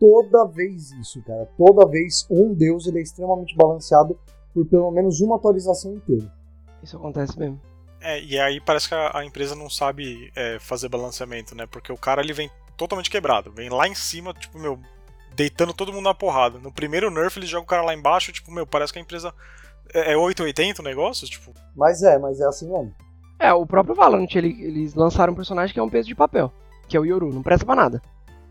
toda 0.00 0.46
vez 0.46 0.90
isso, 0.92 1.22
cara. 1.22 1.48
Toda 1.56 1.86
vez 1.86 2.26
um 2.28 2.52
deus 2.52 2.86
ele 2.86 2.98
é 2.98 3.02
extremamente 3.02 3.54
balanceado 3.54 4.18
por 4.52 4.66
pelo 4.66 4.90
menos 4.90 5.20
uma 5.20 5.36
atualização 5.36 5.94
inteira. 5.94 6.32
Isso 6.82 6.96
acontece 6.96 7.38
mesmo. 7.38 7.60
É, 8.02 8.20
e 8.22 8.38
aí 8.38 8.60
parece 8.60 8.88
que 8.88 8.94
a, 8.94 9.18
a 9.18 9.24
empresa 9.24 9.54
não 9.54 9.70
sabe 9.70 10.32
é, 10.34 10.58
fazer 10.58 10.88
balanceamento, 10.88 11.54
né? 11.54 11.66
Porque 11.66 11.92
o 11.92 11.96
cara 11.96 12.20
ele 12.22 12.32
vem 12.32 12.50
totalmente 12.76 13.10
quebrado, 13.10 13.52
vem 13.52 13.68
lá 13.68 13.86
em 13.86 13.94
cima, 13.94 14.32
tipo, 14.34 14.58
meu, 14.58 14.78
deitando 15.34 15.72
todo 15.72 15.92
mundo 15.92 16.04
na 16.04 16.14
porrada. 16.14 16.58
No 16.58 16.72
primeiro 16.72 17.10
nerf 17.10 17.38
ele 17.38 17.46
joga 17.46 17.62
o 17.64 17.66
cara 17.66 17.82
lá 17.82 17.94
embaixo, 17.94 18.32
tipo, 18.32 18.50
meu, 18.50 18.66
parece 18.66 18.92
que 18.92 18.98
a 18.98 19.02
empresa 19.02 19.32
é, 19.94 20.12
é 20.12 20.16
880 20.16 20.82
o 20.82 20.84
negócio, 20.84 21.26
tipo, 21.28 21.52
Mas 21.76 22.02
é, 22.02 22.18
mas 22.18 22.40
é 22.40 22.46
assim 22.46 22.70
mesmo. 22.70 22.94
É, 23.38 23.52
o 23.52 23.66
próprio 23.66 23.94
Valorant, 23.94 24.28
ele- 24.34 24.56
eles 24.62 24.94
lançaram 24.94 25.32
um 25.32 25.36
personagem 25.36 25.72
que 25.74 25.80
é 25.80 25.82
um 25.82 25.88
peso 25.90 26.08
de 26.08 26.14
papel, 26.14 26.52
que 26.88 26.96
é 26.96 27.00
o 27.00 27.04
Yoru, 27.04 27.32
não 27.32 27.42
presta 27.42 27.66
pra 27.66 27.74
nada. 27.74 28.02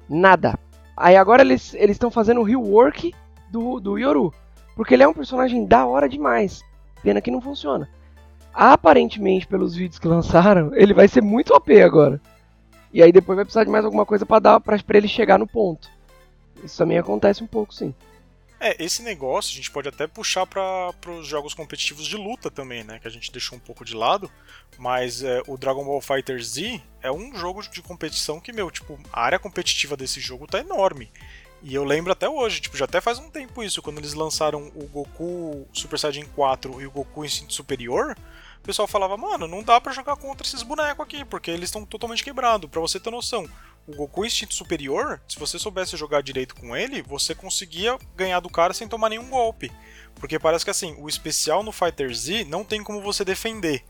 Nada. 0.09 0.57
Aí 0.97 1.15
agora 1.15 1.41
eles 1.41 1.73
estão 1.73 2.11
fazendo 2.11 2.41
o 2.41 2.43
rework 2.43 3.13
do, 3.49 3.79
do 3.79 3.97
Yoru, 3.97 4.33
porque 4.75 4.93
ele 4.93 5.03
é 5.03 5.07
um 5.07 5.13
personagem 5.13 5.65
da 5.65 5.85
hora 5.85 6.07
demais. 6.09 6.61
Pena 7.01 7.21
que 7.21 7.31
não 7.31 7.41
funciona. 7.41 7.89
Aparentemente, 8.53 9.47
pelos 9.47 9.75
vídeos 9.75 9.99
que 9.99 10.07
lançaram, 10.07 10.75
ele 10.75 10.93
vai 10.93 11.07
ser 11.07 11.21
muito 11.21 11.53
OP 11.53 11.81
agora. 11.81 12.19
E 12.93 13.01
aí 13.01 13.11
depois 13.11 13.35
vai 13.35 13.45
precisar 13.45 13.63
de 13.63 13.69
mais 13.69 13.85
alguma 13.85 14.05
coisa 14.05 14.25
pra 14.25 14.39
dar 14.39 14.59
pra 14.59 14.77
ele 14.93 15.07
chegar 15.07 15.39
no 15.39 15.47
ponto. 15.47 15.89
Isso 16.63 16.77
também 16.77 16.97
acontece 16.97 17.43
um 17.43 17.47
pouco, 17.47 17.73
sim. 17.73 17.93
É, 18.63 18.75
esse 18.83 19.01
negócio 19.01 19.51
a 19.51 19.55
gente 19.55 19.71
pode 19.71 19.89
até 19.89 20.05
puxar 20.05 20.45
para 20.45 20.93
os 21.17 21.25
jogos 21.25 21.51
competitivos 21.53 22.05
de 22.05 22.15
luta 22.15 22.51
também, 22.51 22.83
né? 22.83 22.99
Que 22.99 23.07
a 23.07 23.11
gente 23.11 23.31
deixou 23.31 23.57
um 23.57 23.61
pouco 23.61 23.83
de 23.83 23.95
lado. 23.95 24.29
Mas 24.77 25.23
é, 25.23 25.41
o 25.47 25.57
Dragon 25.57 25.83
Ball 25.83 25.99
Fighter 25.99 26.39
Z 26.43 26.79
é 27.01 27.11
um 27.11 27.35
jogo 27.35 27.63
de 27.63 27.81
competição 27.81 28.39
que, 28.39 28.53
meu, 28.53 28.69
tipo, 28.69 28.99
a 29.11 29.23
área 29.23 29.39
competitiva 29.39 29.97
desse 29.97 30.19
jogo 30.19 30.45
tá 30.45 30.59
enorme. 30.59 31.09
E 31.63 31.73
eu 31.73 31.83
lembro 31.83 32.11
até 32.11 32.29
hoje, 32.29 32.61
tipo, 32.61 32.77
já 32.77 32.85
até 32.85 33.01
faz 33.01 33.17
um 33.17 33.31
tempo 33.31 33.63
isso, 33.63 33.81
quando 33.81 33.97
eles 33.97 34.13
lançaram 34.13 34.71
o 34.75 34.85
Goku 34.87 35.67
Super 35.73 35.97
Saiyajin 35.97 36.25
4 36.35 36.81
e 36.81 36.85
o 36.85 36.91
Goku 36.91 37.25
Instinto 37.25 37.53
Superior, 37.53 38.15
o 38.61 38.63
pessoal 38.63 38.87
falava, 38.87 39.17
mano, 39.17 39.47
não 39.47 39.63
dá 39.63 39.81
pra 39.81 39.91
jogar 39.91 40.15
contra 40.17 40.45
esses 40.45 40.61
bonecos 40.61 41.03
aqui, 41.03 41.25
porque 41.25 41.49
eles 41.49 41.69
estão 41.69 41.83
totalmente 41.83 42.23
quebrados. 42.23 42.69
Pra 42.69 42.79
você 42.79 42.99
ter 42.99 43.09
noção, 43.09 43.49
o 43.87 43.95
Goku 43.95 44.23
Instinto 44.23 44.53
Superior, 44.53 45.19
se 45.27 45.39
você 45.39 45.57
soubesse 45.57 45.97
jogar 45.97 46.21
direito 46.21 46.55
com 46.55 46.75
ele, 46.75 47.01
você 47.01 47.33
conseguia 47.33 47.97
ganhar 48.15 48.39
do 48.39 48.49
cara 48.49 48.71
sem 48.71 48.87
tomar 48.87 49.09
nenhum 49.09 49.29
golpe. 49.29 49.71
Porque 50.15 50.37
parece 50.37 50.63
que 50.63 50.69
assim, 50.69 50.95
o 50.99 51.09
especial 51.09 51.63
no 51.63 51.71
Fighter 51.71 52.13
Z 52.13 52.45
não 52.45 52.63
tem 52.63 52.83
como 52.83 53.01
você 53.01 53.25
defender. 53.25 53.83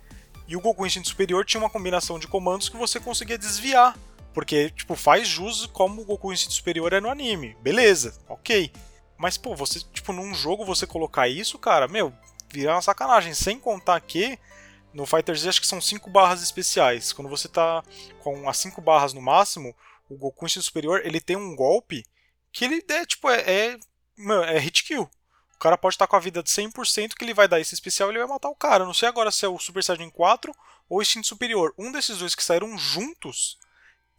E 0.48 0.56
o 0.56 0.62
Goku 0.62 0.86
Instinto 0.86 1.10
Superior 1.10 1.44
tinha 1.44 1.62
uma 1.62 1.70
combinação 1.70 2.18
de 2.18 2.28
comandos 2.28 2.70
que 2.70 2.78
você 2.78 2.98
conseguia 2.98 3.38
desviar. 3.38 3.98
Porque, 4.34 4.70
tipo, 4.70 4.96
faz 4.96 5.28
jus 5.28 5.66
como 5.66 6.02
o 6.02 6.06
Goku 6.06 6.32
Instinto 6.32 6.54
Superior 6.54 6.94
é 6.94 7.02
no 7.02 7.10
anime. 7.10 7.58
Beleza, 7.62 8.18
ok. 8.30 8.72
Mas, 9.18 9.38
pô, 9.38 9.54
você, 9.54 9.82
tipo, 9.92 10.14
num 10.14 10.34
jogo 10.34 10.64
você 10.64 10.88
colocar 10.88 11.28
isso, 11.28 11.60
cara, 11.60 11.90
meu, 11.90 12.14
vira 12.50 12.74
uma 12.74 12.82
sacanagem. 12.82 13.34
Sem 13.34 13.60
contar 13.60 14.00
que 14.00 14.40
no 14.94 15.06
Fighter 15.06 15.36
Z 15.36 15.50
acho 15.50 15.62
que 15.62 15.68
são 15.68 15.82
5 15.82 16.10
barras 16.10 16.42
especiais. 16.42 17.14
Quando 17.14 17.30
você 17.30 17.48
tá 17.48 17.84
com 18.20 18.50
as 18.50 18.58
5 18.58 18.82
barras 18.82 19.14
no 19.14 19.22
máximo, 19.22 19.76
o 20.10 20.18
Goku 20.18 20.46
Instinto 20.46 20.66
Superior, 20.66 21.02
ele 21.06 21.22
tem 21.22 21.36
um 21.36 21.56
golpe 21.56 22.06
que 22.52 22.66
ele 22.66 22.84
é, 22.89 23.06
tipo, 23.06 23.30
é, 23.30 23.39
é, 23.39 23.80
é 24.56 24.60
hit 24.60 24.84
kill. 24.84 25.10
O 25.56 25.60
cara 25.60 25.78
pode 25.78 25.96
estar 25.96 26.08
com 26.08 26.16
a 26.16 26.20
vida 26.20 26.42
de 26.44 26.50
100% 26.50 27.14
que 27.14 27.24
ele 27.24 27.34
vai 27.34 27.48
dar 27.48 27.60
esse 27.60 27.74
especial 27.74 28.10
e 28.10 28.12
ele 28.12 28.20
vai 28.20 28.28
matar 28.28 28.50
o 28.50 28.56
cara. 28.56 28.86
Não 28.86 28.94
sei 28.94 29.08
agora 29.08 29.32
se 29.32 29.46
é 29.46 29.48
o 29.48 29.60
Super 29.60 29.84
Saiyajin 29.84 30.10
4 30.10 30.54
ou 30.89 31.00
o 31.00 31.02
Instinto 31.02 31.28
Superior. 31.28 31.74
Um 31.78 31.92
desses 31.92 32.18
dois 32.18 32.36
que 32.36 32.44
saíram 32.44 32.78
juntos, 32.78 33.58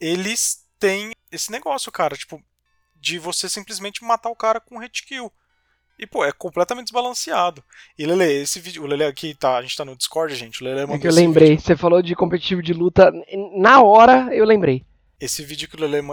eles 0.01 0.65
têm 0.79 1.13
esse 1.31 1.51
negócio, 1.51 1.93
cara, 1.93 2.17
tipo, 2.17 2.43
de 2.95 3.19
você 3.19 3.49
simplesmente 3.49 4.05
matar 4.05 4.31
o 4.31 4.37
cara 4.37 4.61
com 4.61 4.79
hit 4.79 5.05
kill. 5.05 5.33
E, 5.99 6.07
pô, 6.07 6.25
é 6.25 6.33
completamente 6.33 6.87
desbalanceado. 6.87 7.63
E, 7.99 8.05
Lele, 8.07 8.25
esse 8.43 8.59
vídeo. 8.61 8.83
O 8.83 8.87
Lele 8.87 9.05
aqui 9.05 9.35
tá. 9.35 9.57
A 9.57 9.63
gente 9.63 9.77
tá 9.77 9.85
no 9.85 9.97
Discord, 9.97 10.35
gente. 10.35 10.63
O 10.63 10.65
Lele 10.65 10.81
mandou 10.81 10.97
É 10.97 10.99
que 10.99 11.07
eu 11.07 11.11
esse 11.11 11.21
lembrei, 11.21 11.51
vídeo. 11.51 11.63
você 11.65 11.77
falou 11.77 12.03
de 12.03 12.15
competitivo 12.17 12.63
de 12.63 12.73
luta, 12.73 13.13
na 13.57 13.83
hora 13.83 14.29
eu 14.35 14.45
lembrei. 14.45 14.85
Esse 15.21 15.45
vídeo 15.45 15.69
que 15.69 15.77
o 15.77 15.81
Lele 15.81 16.05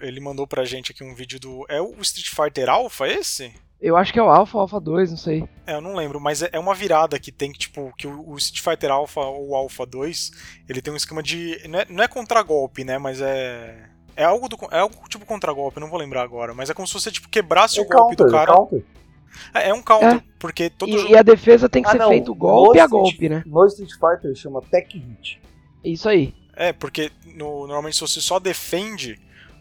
ele 0.00 0.20
mandou 0.20 0.46
pra 0.46 0.64
gente 0.64 0.92
aqui, 0.92 1.02
um 1.02 1.14
vídeo 1.14 1.40
do. 1.40 1.64
É 1.68 1.80
o 1.80 1.94
Street 2.02 2.28
Fighter 2.28 2.68
Alpha 2.68 3.08
esse? 3.08 3.50
Eu 3.80 3.96
acho 3.96 4.12
que 4.12 4.18
é 4.18 4.22
o 4.22 4.28
Alpha, 4.28 4.58
Alpha 4.58 4.80
2, 4.80 5.10
não 5.12 5.16
sei. 5.16 5.48
É, 5.64 5.74
eu 5.74 5.80
não 5.80 5.94
lembro, 5.94 6.20
mas 6.20 6.42
é 6.42 6.50
é 6.52 6.58
uma 6.58 6.74
virada 6.74 7.16
que 7.18 7.30
tem 7.30 7.52
que, 7.52 7.60
tipo, 7.60 7.92
que 7.96 8.08
o 8.08 8.36
Street 8.36 8.60
Fighter 8.62 8.90
Alpha 8.90 9.20
ou 9.20 9.54
Alpha 9.54 9.86
2, 9.86 10.32
ele 10.68 10.82
tem 10.82 10.92
um 10.92 10.96
esquema 10.96 11.22
de. 11.22 11.58
Não 11.68 11.78
é, 11.78 11.86
não 11.88 12.02
é 12.04 12.08
contragolpe, 12.08 12.84
né? 12.84 12.98
Mas 12.98 13.20
é. 13.22 13.88
É 14.16 14.24
algo, 14.24 14.48
do, 14.48 14.58
é 14.72 14.80
algo 14.80 14.96
tipo 15.08 15.24
contragolpe, 15.24 15.78
não 15.78 15.88
vou 15.88 15.98
lembrar 15.98 16.22
agora. 16.22 16.52
Mas 16.52 16.68
é 16.68 16.74
como 16.74 16.88
se 16.88 16.92
você, 16.92 17.08
tipo, 17.08 17.28
quebrasse 17.28 17.78
É 17.78 17.82
o 17.82 17.86
golpe 17.86 18.16
counter, 18.16 18.26
do 18.26 18.28
é 18.28 18.38
cara. 18.38 18.52
counter. 18.52 18.84
É, 19.54 19.68
é 19.70 19.74
um 19.74 19.82
counter, 19.82 20.16
É. 20.16 20.22
porque 20.38 20.68
todo 20.70 20.90
E, 20.90 20.98
jogo. 20.98 21.12
e 21.12 21.16
a 21.16 21.22
defesa 21.22 21.68
tem 21.68 21.82
que 21.82 21.88
Ah, 21.88 21.92
ser 21.92 21.98
não, 21.98 22.08
feito 22.08 22.34
golpe 22.34 22.76
no 22.78 22.82
a 22.82 22.84
Street- 22.86 22.90
golpe, 22.90 23.28
né? 23.28 23.42
No 23.46 23.66
Street 23.66 23.90
Fighter 23.92 24.34
chama 24.34 24.60
Tech 24.62 24.96
Hit. 24.96 25.40
Isso 25.84 26.08
aí. 26.08 26.34
É, 26.56 26.72
porque 26.72 27.10
no- 27.36 27.60
normalmente 27.66 27.94
se 27.96 28.00
você 28.00 28.20
só 28.20 28.38
defende, 28.38 29.18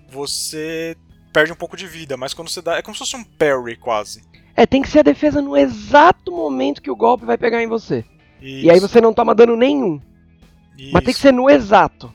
você 0.10 0.96
perde 1.32 1.52
um 1.52 1.56
pouco 1.56 1.78
de 1.78 1.86
vida. 1.88 2.18
Mas 2.18 2.34
quando 2.34 2.50
você 2.50 2.62
dá. 2.62 2.78
É 2.78 2.82
como 2.82 2.96
se 2.96 3.00
fosse 3.00 3.16
um 3.16 3.24
parry 3.24 3.76
quase. 3.76 4.22
É, 4.56 4.66
tem 4.66 4.82
que 4.82 4.90
ser 4.90 5.00
a 5.00 5.04
defesa 5.04 5.42
no 5.42 5.56
exato 5.56 6.32
momento 6.32 6.82
que 6.82 6.90
o 6.90 6.96
golpe 6.96 7.26
vai 7.26 7.38
pegar 7.38 7.62
em 7.62 7.68
você. 7.68 8.04
E 8.42 8.70
aí 8.70 8.78
Isso, 8.78 8.88
você 8.88 9.00
não 9.00 9.14
toma 9.14 9.36
dano 9.36 9.56
nenhum. 9.56 10.02
Mas 10.92 10.92
tem 10.94 11.02
que 11.06 11.10
isso. 11.12 11.22
ser 11.22 11.32
no 11.32 11.50
exato. 11.50 12.12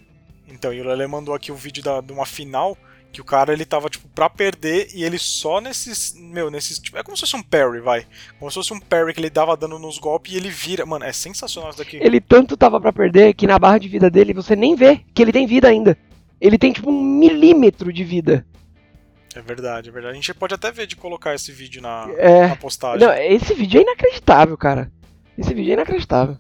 Então, 0.49 0.73
e 0.73 0.81
o 0.81 0.85
Lele 0.85 1.07
mandou 1.07 1.35
aqui 1.35 1.51
o 1.53 1.57
vídeo 1.57 1.83
da, 1.83 2.01
de 2.01 2.13
uma 2.13 2.27
final 2.27 2.77
que 3.13 3.21
o 3.21 3.25
cara 3.25 3.53
ele 3.53 3.65
tava 3.67 3.91
tipo 3.91 4.09
pra 4.09 4.31
perder 4.31 4.89
e 4.95 5.05
ele 5.05 5.19
só 5.19 5.61
nesses, 5.61 6.15
meu, 6.17 6.51
nesses, 6.51 6.79
tipo, 6.79 6.97
é 6.97 7.03
como 7.03 7.17
se 7.17 7.21
fosse 7.21 7.37
um 7.37 7.43
parry, 7.43 7.81
vai. 7.81 8.07
Como 8.39 8.51
se 8.51 8.55
fosse 8.55 8.73
um 8.73 8.81
parry 8.81 9.13
que 9.13 9.21
ele 9.21 9.29
dava 9.29 9.57
dano 9.57 9.79
nos 9.79 9.99
golpes 9.99 10.33
e 10.33 10.37
ele 10.37 10.49
vira, 10.49 10.87
mano, 10.87 11.05
é 11.05 11.13
sensacional 11.13 11.71
isso 11.71 11.79
daqui. 11.79 11.99
Ele 12.01 12.21
tanto 12.21 12.57
tava 12.57 12.81
pra 12.81 12.93
perder 12.93 13.35
que 13.35 13.47
na 13.47 13.59
barra 13.59 13.79
de 13.79 13.89
vida 13.89 14.09
dele 14.11 14.33
você 14.33 14.57
nem 14.57 14.75
vê 14.75 15.01
que 15.15 15.21
ele 15.21 15.33
tem 15.33 15.47
vida 15.47 15.69
ainda. 15.69 15.97
Ele 16.41 16.57
tem 16.57 16.73
tipo 16.73 16.91
um 16.91 17.03
milímetro 17.03 17.93
de 17.93 18.03
vida. 18.03 18.47
É 19.35 19.41
verdade, 19.41 19.89
é 19.89 19.93
verdade. 19.93 20.13
A 20.13 20.17
gente 20.17 20.35
pode 20.35 20.55
até 20.55 20.71
ver 20.73 20.87
de 20.87 20.97
colocar 20.97 21.35
esse 21.35 21.53
vídeo 21.53 21.81
na, 21.81 22.07
É. 22.17 22.49
na 22.49 22.57
postagem. 22.57 23.07
Não, 23.07 23.15
esse 23.15 23.55
vídeo 23.55 23.79
é 23.79 23.83
inacreditável, 23.83 24.57
cara. 24.57 24.91
Esse 25.37 25.55
vídeo 25.55 25.71
é 25.71 25.75
inacreditável. 25.75 26.37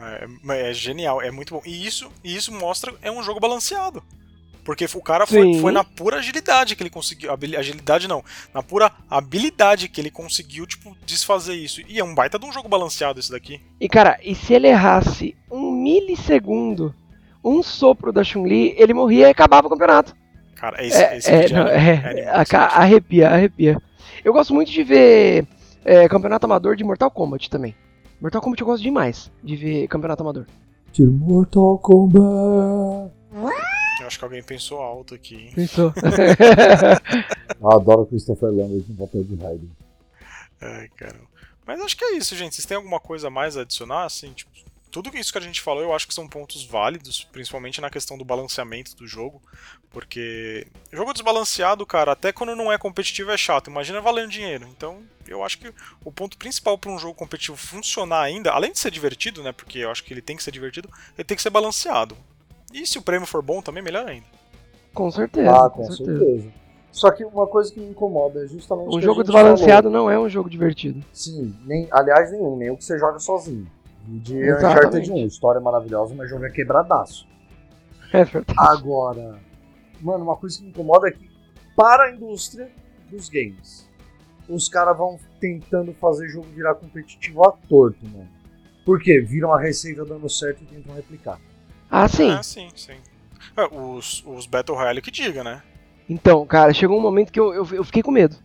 É, 0.00 0.68
é 0.70 0.72
genial, 0.72 1.20
é 1.22 1.30
muito 1.30 1.54
bom. 1.54 1.62
E 1.64 1.86
isso, 1.86 2.10
e 2.22 2.34
isso 2.34 2.52
mostra 2.52 2.92
é 3.02 3.10
um 3.10 3.22
jogo 3.22 3.40
balanceado. 3.40 4.02
Porque 4.64 4.86
o 4.94 5.02
cara 5.02 5.26
foi, 5.26 5.60
foi 5.60 5.72
na 5.72 5.84
pura 5.84 6.16
agilidade 6.16 6.74
que 6.74 6.82
ele 6.82 6.90
conseguiu. 6.90 7.30
Agilidade 7.32 8.08
não. 8.08 8.24
Na 8.52 8.62
pura 8.62 8.90
habilidade 9.10 9.88
que 9.88 10.00
ele 10.00 10.10
conseguiu, 10.10 10.66
tipo, 10.66 10.96
desfazer 11.04 11.54
isso. 11.54 11.82
E 11.86 11.98
é 11.98 12.04
um 12.04 12.14
baita 12.14 12.38
de 12.38 12.46
um 12.46 12.52
jogo 12.52 12.68
balanceado 12.68 13.20
esse 13.20 13.30
daqui. 13.30 13.60
E 13.78 13.88
cara, 13.88 14.18
e 14.22 14.34
se 14.34 14.54
ele 14.54 14.68
errasse 14.68 15.36
um 15.50 15.70
milissegundo, 15.70 16.94
um 17.44 17.62
sopro 17.62 18.10
da 18.10 18.24
Chun-Li, 18.24 18.74
ele 18.78 18.94
morria 18.94 19.28
e 19.28 19.30
acabava 19.30 19.66
o 19.66 19.70
campeonato. 19.70 20.16
Cara, 20.54 20.82
esse, 20.82 20.96
É, 20.96 21.16
esse 21.18 21.30
é, 21.30 21.48
não, 21.50 21.66
é, 21.66 21.76
é, 21.76 22.20
é 22.20 22.38
vídeo. 22.38 22.58
arrepia, 22.58 23.28
arrepia. 23.28 23.82
Eu 24.24 24.32
gosto 24.32 24.54
muito 24.54 24.70
de 24.70 24.82
ver 24.82 25.46
é, 25.84 26.08
campeonato 26.08 26.46
amador 26.46 26.74
de 26.74 26.84
Mortal 26.84 27.10
Kombat 27.10 27.50
também. 27.50 27.74
Mortal 28.18 28.40
Kombat 28.40 28.60
eu 28.62 28.66
gosto 28.66 28.82
demais 28.82 29.30
de 29.42 29.56
ver 29.56 29.88
campeonato 29.88 30.22
amador. 30.22 30.46
De 30.90 31.04
Mortal 31.04 31.78
Kombat. 31.78 33.12
Eu 34.04 34.08
acho 34.08 34.18
que 34.18 34.24
alguém 34.24 34.42
pensou 34.42 34.80
alto 34.80 35.14
aqui. 35.14 35.34
hein? 35.36 35.52
Pensou? 35.54 35.92
Eu 37.60 37.70
adoro 37.72 38.06
Christopher 38.06 38.50
Lambert 38.50 38.84
no 38.88 38.96
papel 38.96 39.24
de 39.24 39.34
Raiden. 39.36 39.70
Ai, 40.60 40.88
caramba. 40.90 41.26
Mas 41.66 41.80
acho 41.80 41.96
que 41.96 42.04
é 42.04 42.16
isso, 42.16 42.36
gente. 42.36 42.54
Vocês 42.54 42.66
têm 42.66 42.76
alguma 42.76 43.00
coisa 43.00 43.28
a 43.28 43.30
mais 43.30 43.56
a 43.56 43.62
adicionar, 43.62 44.04
assim, 44.04 44.32
tipo, 44.32 44.50
tudo 44.90 45.16
isso 45.16 45.32
que 45.32 45.38
a 45.38 45.40
gente 45.40 45.62
falou 45.62 45.82
eu 45.82 45.94
acho 45.94 46.06
que 46.06 46.12
são 46.12 46.28
pontos 46.28 46.64
válidos, 46.64 47.24
principalmente 47.24 47.80
na 47.80 47.88
questão 47.88 48.18
do 48.18 48.24
balanceamento 48.24 48.94
do 48.94 49.06
jogo, 49.08 49.42
porque 49.90 50.66
jogo 50.92 51.12
desbalanceado, 51.12 51.84
cara, 51.86 52.12
até 52.12 52.30
quando 52.30 52.54
não 52.54 52.70
é 52.70 52.76
competitivo 52.76 53.30
é 53.30 53.36
chato, 53.36 53.70
imagina 53.70 54.00
valendo 54.02 54.30
dinheiro. 54.30 54.68
Então, 54.68 55.02
eu 55.26 55.42
acho 55.42 55.58
que 55.58 55.72
o 56.04 56.12
ponto 56.12 56.36
principal 56.36 56.76
para 56.76 56.92
um 56.92 56.98
jogo 56.98 57.14
competitivo 57.14 57.56
funcionar 57.56 58.20
ainda, 58.20 58.52
além 58.52 58.70
de 58.70 58.78
ser 58.78 58.90
divertido, 58.90 59.42
né, 59.42 59.50
porque 59.50 59.78
eu 59.78 59.90
acho 59.90 60.04
que 60.04 60.12
ele 60.12 60.22
tem 60.22 60.36
que 60.36 60.44
ser 60.44 60.52
divertido, 60.52 60.90
ele 61.16 61.24
tem 61.24 61.36
que 61.36 61.42
ser 61.42 61.50
balanceado. 61.50 62.16
E 62.74 62.84
se 62.84 62.98
o 62.98 63.02
prêmio 63.02 63.26
for 63.26 63.40
bom, 63.40 63.62
também 63.62 63.80
melhor 63.82 64.04
ainda. 64.04 64.26
Com 64.92 65.08
certeza. 65.08 65.50
Ah, 65.50 65.70
com, 65.70 65.84
com 65.84 65.92
certeza. 65.92 66.18
certeza. 66.18 66.52
Só 66.90 67.10
que 67.12 67.24
uma 67.24 67.46
coisa 67.46 67.72
que 67.72 67.78
me 67.78 67.86
incomoda 67.90 68.44
é 68.44 68.48
justamente. 68.48 68.88
o 68.88 68.98
Um 68.98 69.00
jogo 69.00 69.22
desbalanceado 69.22 69.88
não 69.88 70.10
é 70.10 70.18
um 70.18 70.28
jogo 70.28 70.50
divertido. 70.50 71.00
falou. 71.00 71.08
Sim, 71.12 71.56
nem, 71.64 71.86
aliás, 71.90 72.32
nenhum, 72.32 72.56
nem 72.56 72.70
o 72.70 72.76
que 72.76 72.84
você 72.84 72.98
joga 72.98 73.20
sozinho. 73.20 73.66
E 74.08 74.18
De. 74.18 74.52
Uncharted 74.54 75.10
1, 75.12 75.26
história 75.26 75.60
maravilhosa, 75.60 76.14
mas 76.16 76.28
jogo 76.28 76.44
é 76.44 76.50
quebradaço. 76.50 77.26
É 78.12 78.24
verdade. 78.24 78.58
Agora, 78.58 79.40
mano, 80.00 80.24
uma 80.24 80.36
coisa 80.36 80.58
que 80.58 80.64
me 80.64 80.70
incomoda 80.70 81.08
é 81.08 81.12
que, 81.12 81.28
para 81.76 82.04
a 82.04 82.12
indústria 82.12 82.68
dos 83.10 83.28
games, 83.28 83.88
os 84.48 84.68
caras 84.68 84.96
vão 84.96 85.18
tentando 85.40 85.92
fazer 85.94 86.28
jogo 86.28 86.46
virar 86.54 86.74
competitivo 86.74 87.44
à 87.44 87.52
torto, 87.68 88.04
mano. 88.08 88.28
Por 88.84 89.00
quê? 89.00 89.20
Viram 89.20 89.52
a 89.52 89.60
receita 89.60 90.04
dando 90.04 90.28
certo 90.28 90.62
e 90.62 90.66
tentam 90.66 90.94
replicar. 90.94 91.40
Ah, 91.90 92.08
sim. 92.08 92.32
É, 92.32 92.42
sim, 92.42 92.68
sim. 92.74 92.96
É, 93.56 93.66
os, 93.66 94.22
os 94.26 94.46
Battle 94.46 94.76
Royale 94.76 95.02
que 95.02 95.10
diga, 95.10 95.44
né? 95.44 95.62
Então, 96.08 96.44
cara, 96.46 96.72
chegou 96.74 96.98
um 96.98 97.02
momento 97.02 97.32
que 97.32 97.40
eu, 97.40 97.54
eu, 97.54 97.66
eu 97.72 97.84
fiquei 97.84 98.02
com 98.02 98.10
medo. 98.10 98.36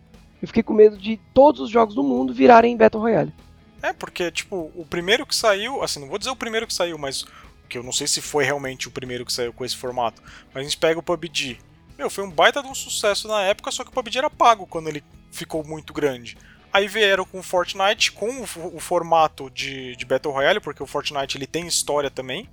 Eu 0.41 0.47
fiquei 0.47 0.63
com 0.63 0.73
medo 0.73 0.97
de 0.97 1.19
todos 1.33 1.59
os 1.61 1.69
jogos 1.69 1.93
do 1.95 2.03
mundo 2.03 2.33
virarem 2.33 2.77
Battle 2.77 3.01
Royale. 3.01 3.33
É, 3.81 3.93
porque, 3.93 4.31
tipo, 4.31 4.71
o 4.75 4.85
primeiro 4.85 5.25
que 5.25 5.35
saiu, 5.35 5.81
assim, 5.83 5.99
não 5.99 6.07
vou 6.07 6.17
dizer 6.17 6.31
o 6.31 6.35
primeiro 6.35 6.67
que 6.67 6.73
saiu, 6.73 6.97
mas 6.97 7.25
que 7.67 7.77
eu 7.77 7.83
não 7.83 7.91
sei 7.91 8.07
se 8.07 8.19
foi 8.21 8.43
realmente 8.43 8.87
o 8.87 8.91
primeiro 8.91 9.25
que 9.25 9.31
saiu 9.31 9.53
com 9.53 9.63
esse 9.63 9.77
formato, 9.77 10.21
mas 10.53 10.61
a 10.61 10.63
gente 10.63 10.77
pega 10.77 10.99
o 10.99 11.03
PUBG. 11.03 11.59
Meu, 11.97 12.09
foi 12.09 12.23
um 12.23 12.31
baita 12.31 12.63
de 12.63 12.67
um 12.67 12.75
sucesso 12.75 13.27
na 13.27 13.43
época, 13.43 13.71
só 13.71 13.83
que 13.83 13.89
o 13.89 13.93
PUBG 13.93 14.17
era 14.17 14.29
pago 14.29 14.65
quando 14.65 14.87
ele 14.87 15.03
ficou 15.31 15.63
muito 15.63 15.93
grande. 15.93 16.37
Aí 16.71 16.87
vieram 16.87 17.25
com 17.25 17.39
o 17.39 17.43
Fortnite, 17.43 18.11
com 18.11 18.29
o, 18.29 18.75
o 18.75 18.79
formato 18.79 19.49
de, 19.49 19.95
de 19.95 20.05
Battle 20.05 20.33
Royale, 20.33 20.59
porque 20.59 20.83
o 20.83 20.87
Fortnite 20.87 21.37
ele 21.37 21.47
tem 21.47 21.67
história 21.67 22.09
também. 22.09 22.49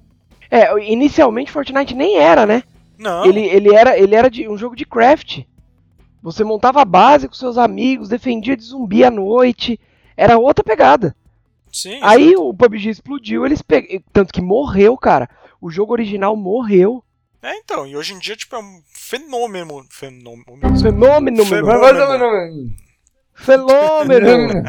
É, 0.50 0.78
inicialmente 0.84 1.50
Fortnite 1.50 1.94
nem 1.94 2.18
era, 2.18 2.46
né? 2.46 2.62
Não, 2.98 3.26
Ele, 3.26 3.40
ele 3.40 3.74
era, 3.74 3.98
ele 3.98 4.14
era 4.14 4.30
de 4.30 4.48
um 4.48 4.56
jogo 4.56 4.74
de 4.74 4.86
craft. 4.86 5.40
Você 6.22 6.42
montava 6.42 6.80
a 6.80 6.84
base 6.84 7.28
com 7.28 7.34
seus 7.34 7.58
amigos, 7.58 8.08
defendia 8.08 8.56
de 8.56 8.64
zumbi 8.64 9.04
à 9.04 9.10
noite. 9.10 9.78
Era 10.16 10.38
outra 10.38 10.64
pegada. 10.64 11.14
sim, 11.70 11.98
Aí 12.02 12.34
o 12.36 12.54
PUBG 12.54 12.88
explodiu, 12.88 13.44
eles 13.44 13.62
pe... 13.62 14.02
tanto 14.12 14.32
que 14.32 14.40
morreu, 14.40 14.96
cara. 14.96 15.28
O 15.60 15.70
jogo 15.70 15.92
original 15.92 16.34
morreu. 16.34 17.04
É, 17.42 17.54
então, 17.58 17.86
e 17.86 17.96
hoje 17.96 18.14
em 18.14 18.18
dia, 18.18 18.34
tipo, 18.34 18.56
é 18.56 18.58
um 18.58 18.82
fenômeno. 18.88 19.86
Fenômeno. 19.90 20.44
Fenômeno, 20.80 21.44
Fenômeno. 21.46 22.74
Fenômeno. 23.34 24.62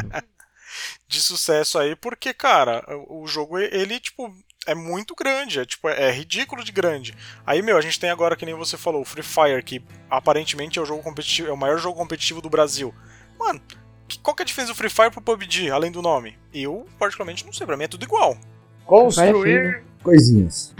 de 1.07 1.21
sucesso 1.21 1.79
aí, 1.79 1.95
porque, 1.95 2.33
cara, 2.33 2.83
o 3.07 3.23
o 3.23 3.27
jogo, 3.27 3.57
ele, 3.57 3.99
tipo, 3.99 4.31
é 4.67 4.75
muito 4.75 5.15
grande, 5.15 5.59
é, 5.59 5.65
tipo, 5.65 5.89
é 5.89 6.11
ridículo 6.11 6.63
de 6.63 6.71
grande. 6.71 7.13
Aí, 7.45 7.61
meu, 7.61 7.77
a 7.77 7.81
gente 7.81 7.99
tem 7.99 8.09
agora, 8.09 8.35
que 8.35 8.45
nem 8.45 8.53
você 8.53 8.77
falou, 8.77 9.01
o 9.01 9.05
Free 9.05 9.23
Fire, 9.23 9.63
que 9.63 9.81
aparentemente 10.09 10.77
é 10.77 10.81
o 10.81 10.85
jogo 10.85 11.01
competitivo, 11.01 11.47
é 11.49 11.51
o 11.51 11.57
maior 11.57 11.77
jogo 11.79 11.97
competitivo 11.97 12.41
do 12.41 12.49
Brasil. 12.49 12.93
Mano, 13.39 13.59
que- 14.07 14.19
qual 14.19 14.35
que 14.35 14.41
é 14.41 14.43
a 14.43 14.45
diferença 14.45 14.73
do 14.73 14.77
Free 14.77 14.89
Fire 14.89 15.09
pro 15.11 15.21
PUBG, 15.21 15.71
além 15.71 15.91
do 15.91 16.01
nome? 16.01 16.37
Eu, 16.53 16.85
particularmente, 16.99 17.45
não 17.45 17.53
sei, 17.53 17.65
pra 17.65 17.75
mim 17.77 17.85
é 17.85 17.87
tudo 17.87 18.03
igual. 18.03 18.37
Construir 18.85 19.83
coisinhas. 20.03 20.73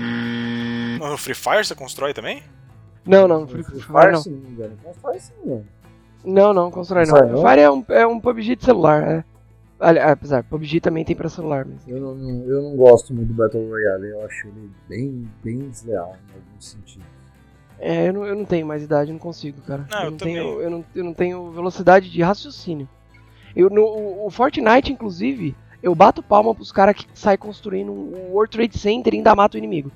No 0.99 1.17
Free 1.17 1.35
Fire 1.35 1.63
você 1.65 1.75
constrói 1.75 2.13
também? 2.13 2.43
Não, 3.05 3.27
não, 3.27 3.47
Free 3.47 3.63
Free 3.63 3.81
Fire 3.81 4.11
não. 4.11 4.23
engano. 4.27 4.77
Constrói 4.83 5.19
sim, 5.19 5.33
mano. 5.45 5.67
Não, 6.25 6.53
não, 6.53 6.71
constrói 6.71 7.05
não. 7.05 7.11
Constrói 7.11 7.31
não? 7.31 7.41
Free 7.41 7.49
Fire 7.49 7.61
é 7.61 7.71
um, 7.71 7.85
é 7.89 8.07
um 8.07 8.19
PUBG 8.19 8.55
de 8.55 8.65
celular, 8.65 9.01
é. 9.03 9.23
Apesar, 9.79 10.43
PUBG 10.43 10.81
também 10.81 11.05
tem 11.05 11.15
pra 11.15 11.29
celular 11.29 11.63
mesmo. 11.65 11.81
Eu 11.87 11.99
não, 12.01 12.15
não- 12.15 12.43
eu 12.45 12.61
não 12.63 12.75
gosto 12.75 13.13
muito 13.13 13.27
do 13.27 13.33
Battle 13.35 13.67
Royale. 13.69 14.07
Eu 14.09 14.25
acho 14.25 14.47
ele 14.47 14.71
bem, 14.89 15.27
bem 15.43 15.69
desleal 15.69 16.15
em 16.29 16.35
alguns 16.35 16.65
sentidos. 16.69 17.05
É, 17.79 18.07
eu 18.09 18.13
não, 18.13 18.25
eu 18.25 18.35
não 18.35 18.43
tenho 18.45 18.65
mais 18.65 18.81
idade, 18.81 19.11
eu 19.11 19.13
não 19.13 19.19
consigo, 19.19 19.61
cara. 19.61 19.85
Ah, 19.91 20.05
eu 20.05 20.11
não 20.11 20.17
também. 20.17 20.35
tenho, 20.35 20.61
eu, 20.61 20.69
não, 20.69 20.85
eu 20.95 21.03
não 21.03 21.13
tenho 21.13 21.51
velocidade 21.51 22.09
de 22.09 22.21
raciocínio. 22.23 22.89
Eu, 23.55 23.69
no, 23.69 23.83
o, 23.83 24.25
o 24.25 24.29
Fortnite, 24.31 24.91
inclusive, 24.91 25.55
eu 25.83 25.93
bato 25.93 26.23
palma 26.23 26.55
pros 26.55 26.71
caras 26.71 26.95
que 26.95 27.05
saem 27.13 27.37
construindo 27.37 27.91
um 27.91 28.31
World 28.31 28.51
Trade 28.51 28.77
Center 28.79 29.13
e 29.13 29.17
ainda 29.17 29.35
mata 29.35 29.55
o 29.55 29.57
inimigo. 29.59 29.91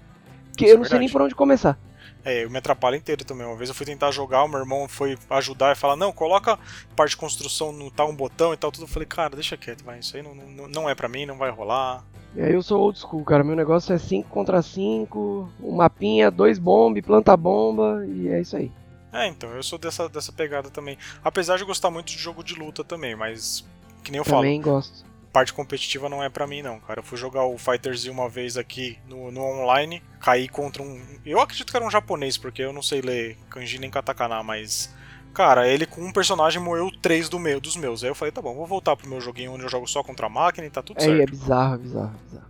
Porque 0.50 0.66
Isso 0.66 0.74
é 0.74 0.76
eu 0.76 0.78
não 0.80 0.86
sei 0.86 1.00
nem 1.00 1.10
por 1.10 1.22
onde 1.24 1.34
começar. 1.34 1.76
É, 2.24 2.43
eu 2.43 2.49
me 2.49 2.58
atrapalho 2.58 2.95
inteiro 2.95 3.24
também. 3.26 3.45
Uma 3.45 3.56
vez 3.56 3.70
eu 3.70 3.76
fui 3.76 3.86
tentar 3.86 4.12
jogar, 4.12 4.43
o 4.43 4.47
meu 4.47 4.60
irmão 4.60 4.88
foi 4.88 5.18
ajudar 5.30 5.72
e 5.72 5.76
falar, 5.76 5.95
não, 5.95 6.12
coloca 6.12 6.58
parte 6.95 7.12
de 7.12 7.18
construção 7.18 7.72
no 7.72 7.89
tal 7.89 8.10
um 8.10 8.16
botão 8.16 8.54
e 8.54 8.58
tal, 8.58 8.72
tudo. 8.72 8.84
Eu 8.84 8.88
falei, 8.88 9.08
cara, 9.08 9.36
deixa 9.36 9.58
quieto, 9.58 9.84
vai, 9.84 9.99
isso 9.99 10.16
aí 10.16 10.24
não, 10.24 10.36
não, 10.36 10.68
não 10.68 10.89
é 10.89 10.95
pra 10.95 11.08
mim, 11.08 11.26
não 11.26 11.38
vai 11.38 11.49
rolar. 11.49 12.04
E 12.36 12.41
aí 12.41 12.54
eu 12.54 12.64
sou 12.64 12.80
old 12.80 12.97
school, 12.97 13.24
cara. 13.26 13.43
Meu 13.43 13.56
negócio 13.56 13.93
é 13.93 13.97
5 13.97 14.30
contra 14.30 14.62
5, 14.62 15.49
um 15.62 15.76
mapinha, 15.76 16.32
dois 16.32 16.58
bombe, 16.58 17.02
planta 17.02 17.36
bomba, 17.36 18.06
e 18.08 18.30
é 18.30 18.39
isso 18.39 18.56
aí. 18.56 18.72
É, 19.12 19.28
então, 19.28 19.49
eu 19.49 19.62
sou 19.62 19.78
dessa, 19.78 20.08
dessa 20.08 20.32
pegada 20.32 20.70
também. 20.70 20.97
Apesar 21.22 21.58
de 21.58 21.66
gostar 21.66 21.91
muito 21.91 22.08
de 22.08 22.18
jogo 22.18 22.43
de 22.43 22.56
luta 22.56 22.84
também, 22.84 23.16
mas, 23.16 23.66
que 24.04 24.12
nem 24.12 24.20
eu 24.20 24.24
falo, 24.24 24.43
Também 24.43 24.62
gosto. 24.62 25.11
Parte 25.32 25.54
competitiva 25.54 26.10
não 26.10 26.22
é 26.24 26.30
pra 26.30 26.46
mim 26.48 26.62
não, 26.62 26.80
cara. 26.80 27.00
Eu 27.00 27.04
fui 27.04 27.18
jogar 27.18 27.46
o 27.46 27.58
Fighter 27.58 27.96
Z 27.96 28.10
uma 28.10 28.28
vez 28.28 28.58
aqui 28.58 28.98
no, 29.08 29.32
no 29.32 29.42
online, 29.42 30.02
caí 30.20 30.48
contra 30.48 30.82
um... 30.84 31.02
Eu 31.26 31.40
acredito 31.40 31.72
que 31.72 31.78
era 31.78 31.86
um 31.86 31.92
japonês, 31.92 32.38
porque 32.38 32.62
eu 32.62 32.74
não 32.74 32.82
sei 32.82 33.02
ler 33.02 33.38
kanji 33.50 33.80
nem 33.80 33.90
katakana, 33.90 34.44
mas... 34.44 34.94
Cara, 35.34 35.66
ele 35.66 35.86
com 35.86 36.02
um 36.02 36.12
personagem 36.12 36.62
moeu 36.62 36.92
três 37.02 37.30
do 37.30 37.40
meu, 37.40 37.62
dos 37.62 37.78
meus. 37.78 38.04
Aí 38.04 38.10
eu 38.10 38.16
falei, 38.16 38.34
tá 38.34 38.42
bom, 38.42 38.54
vou 38.54 38.68
voltar 38.68 38.98
pro 38.98 39.08
meu 39.08 39.22
joguinho 39.22 39.54
onde 39.54 39.64
eu 39.64 39.70
jogo 39.70 39.88
só 39.88 40.04
contra 40.04 40.26
a 40.26 40.30
máquina 40.30 40.68
e 40.68 40.70
tá 40.70 40.82
tudo 40.82 40.98
É, 40.98 41.04
certo. 41.06 41.22
é 41.22 41.26
bizarro, 41.26 41.76
é 41.76 41.78
bizarro, 41.78 42.14
bizarro. 42.30 42.48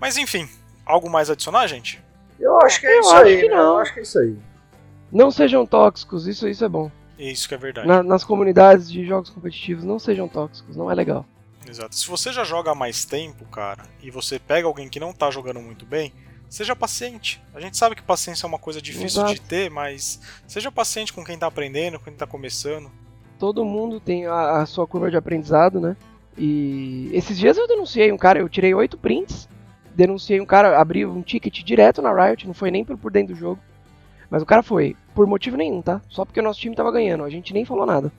Mas 0.00 0.16
enfim, 0.16 0.48
algo 0.86 1.10
mais 1.10 1.28
a 1.28 1.34
adicionar, 1.34 1.66
gente? 1.66 2.02
Eu 2.40 2.58
acho 2.62 2.80
que 2.80 2.86
é 2.86 2.96
Eu 2.96 3.00
isso 3.00 3.10
acho 3.14 3.24
aí. 3.26 3.40
que 3.42 3.48
né? 3.48 3.54
não. 3.54 3.62
Eu 3.74 3.78
acho 3.78 3.92
que 3.92 4.00
é 4.00 4.02
isso 4.02 4.18
aí. 4.18 4.34
Não 5.12 5.30
sejam 5.30 5.66
tóxicos, 5.66 6.26
isso, 6.26 6.48
isso 6.48 6.64
é 6.64 6.68
bom. 6.70 6.90
Isso 7.18 7.46
que 7.46 7.54
é 7.54 7.58
verdade. 7.58 7.86
Na- 7.86 8.02
nas 8.02 8.24
comunidades 8.24 8.90
de 8.90 9.04
jogos 9.04 9.28
competitivos, 9.28 9.84
não 9.84 9.98
sejam 9.98 10.26
tóxicos, 10.26 10.74
não 10.74 10.90
é 10.90 10.94
legal. 10.94 11.26
Exato. 11.68 11.94
Se 11.94 12.08
você 12.08 12.32
já 12.32 12.44
joga 12.44 12.72
há 12.72 12.74
mais 12.74 13.04
tempo, 13.04 13.44
cara, 13.46 13.84
e 14.02 14.10
você 14.10 14.38
pega 14.38 14.66
alguém 14.66 14.88
que 14.88 15.00
não 15.00 15.12
tá 15.12 15.30
jogando 15.30 15.60
muito 15.60 15.86
bem, 15.86 16.12
seja 16.48 16.76
paciente. 16.76 17.42
A 17.54 17.60
gente 17.60 17.76
sabe 17.76 17.96
que 17.96 18.02
paciência 18.02 18.46
é 18.46 18.48
uma 18.48 18.58
coisa 18.58 18.80
difícil 18.80 19.22
Exato. 19.22 19.34
de 19.34 19.40
ter, 19.40 19.70
mas 19.70 20.20
seja 20.46 20.70
paciente 20.70 21.12
com 21.12 21.24
quem 21.24 21.38
tá 21.38 21.46
aprendendo, 21.46 21.98
com 21.98 22.04
quem 22.04 22.14
tá 22.14 22.26
começando. 22.26 22.90
Todo 23.38 23.64
mundo 23.64 23.98
tem 23.98 24.26
a, 24.26 24.62
a 24.62 24.66
sua 24.66 24.86
curva 24.86 25.10
de 25.10 25.16
aprendizado, 25.16 25.80
né? 25.80 25.96
E 26.36 27.10
esses 27.12 27.38
dias 27.38 27.56
eu 27.56 27.66
denunciei 27.66 28.12
um 28.12 28.18
cara, 28.18 28.38
eu 28.38 28.48
tirei 28.48 28.74
oito 28.74 28.96
prints, 28.96 29.48
denunciei 29.94 30.40
um 30.40 30.46
cara, 30.46 30.80
abri 30.80 31.04
um 31.04 31.22
ticket 31.22 31.62
direto 31.62 32.00
na 32.00 32.12
Riot, 32.12 32.46
não 32.46 32.54
foi 32.54 32.70
nem 32.70 32.84
por, 32.84 32.96
por 32.96 33.10
dentro 33.10 33.34
do 33.34 33.38
jogo. 33.38 33.60
Mas 34.30 34.42
o 34.42 34.46
cara 34.46 34.62
foi, 34.62 34.96
por 35.14 35.26
motivo 35.26 35.56
nenhum, 35.56 35.82
tá? 35.82 36.00
Só 36.08 36.24
porque 36.24 36.40
o 36.40 36.42
nosso 36.42 36.60
time 36.60 36.74
tava 36.74 36.90
ganhando, 36.90 37.24
a 37.24 37.30
gente 37.30 37.52
nem 37.52 37.64
falou 37.64 37.84
nada. 37.84 38.10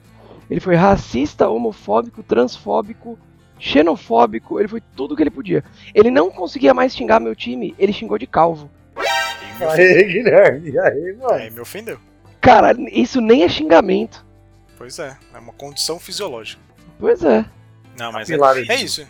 Ele 0.48 0.60
foi 0.60 0.74
racista, 0.76 1.48
homofóbico, 1.48 2.22
transfóbico, 2.22 3.18
xenofóbico, 3.64 4.60
ele 4.60 4.68
foi 4.68 4.82
tudo 4.94 5.16
que 5.16 5.22
ele 5.22 5.30
podia. 5.30 5.64
Ele 5.94 6.10
não 6.10 6.30
conseguia 6.30 6.74
mais 6.74 6.94
xingar 6.94 7.18
meu 7.18 7.34
time, 7.34 7.74
ele 7.78 7.92
xingou 7.94 8.18
de 8.18 8.26
calvo. 8.26 8.70
E 8.96 9.58
me, 9.58 9.64
Aê, 9.64 10.04
Guilherme. 10.04 10.70
E 10.70 10.78
aí, 10.78 11.16
mano? 11.16 11.32
aí 11.32 11.50
me 11.50 11.60
ofendeu. 11.60 11.98
Cara, 12.40 12.76
isso 12.92 13.22
nem 13.22 13.42
é 13.42 13.48
xingamento. 13.48 14.24
Pois 14.76 14.98
é, 14.98 15.16
é 15.32 15.38
uma 15.38 15.52
condição 15.54 15.98
fisiológica. 15.98 16.60
Pois 16.98 17.24
é. 17.24 17.44
Não, 17.98 18.12
mas 18.12 18.28
é, 18.28 18.34
é 18.68 18.76
isso. 18.82 19.06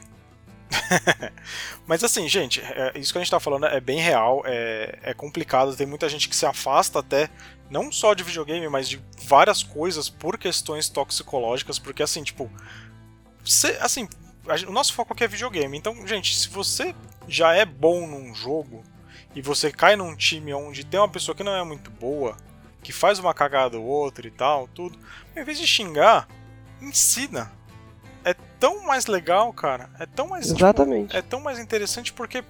mas 1.87 2.05
assim, 2.05 2.29
gente, 2.29 2.61
é- 2.61 2.93
isso 2.97 3.13
que 3.13 3.19
a 3.19 3.23
gente 3.23 3.31
tá 3.31 3.41
falando 3.41 3.67
é 3.67 3.81
bem 3.81 3.99
real, 3.99 4.43
é, 4.45 4.99
é 5.03 5.15
complicado, 5.15 5.75
tem 5.77 5.87
muita 5.87 6.09
gente 6.09 6.29
que 6.29 6.37
se 6.37 6.47
afasta 6.47 7.01
até, 7.01 7.29
não 7.71 7.91
só 7.91 8.15
de 8.15 8.23
videogame, 8.23 8.69
mas 8.69 8.89
de 8.89 9.01
várias 9.27 9.63
coisas 9.63 10.09
por 10.09 10.39
questões 10.39 10.89
toxicológicas, 10.89 11.79
porque 11.79 12.03
assim, 12.03 12.23
tipo, 12.23 12.51
cê- 13.45 13.79
assim, 13.81 14.09
o 14.66 14.72
nosso 14.72 14.92
foco 14.92 15.12
aqui 15.12 15.24
é 15.24 15.28
videogame, 15.28 15.76
então, 15.76 16.07
gente, 16.07 16.36
se 16.36 16.49
você 16.49 16.95
já 17.26 17.55
é 17.55 17.64
bom 17.64 18.07
num 18.07 18.34
jogo 18.34 18.82
e 19.34 19.42
você 19.42 19.72
cai 19.72 19.97
num 19.97 20.14
time 20.14 20.53
onde 20.53 20.84
tem 20.84 21.01
uma 21.01 21.09
pessoa 21.09 21.34
que 21.34 21.42
não 21.42 21.55
é 21.55 21.64
muito 21.64 21.90
boa, 21.90 22.36
que 22.82 22.92
faz 22.92 23.18
uma 23.18 23.34
cagada 23.34 23.78
ou 23.78 23.84
outra 23.84 24.26
e 24.26 24.30
tal, 24.30 24.68
tudo, 24.68 24.99
em 25.34 25.42
vez 25.42 25.59
de 25.59 25.66
xingar, 25.66 26.28
ensina. 26.80 27.51
É 28.22 28.34
tão 28.61 28.84
mais 28.84 29.07
legal, 29.07 29.53
cara. 29.53 29.90
É 29.99 30.07
tão 30.07 30.28
mais 30.28 30.47
tipo, 30.47 30.59
Exatamente. 30.59 31.16
é 31.16 31.22
tão 31.22 31.40
mais 31.40 31.59
interessante 31.59 32.12
porque, 32.12 32.45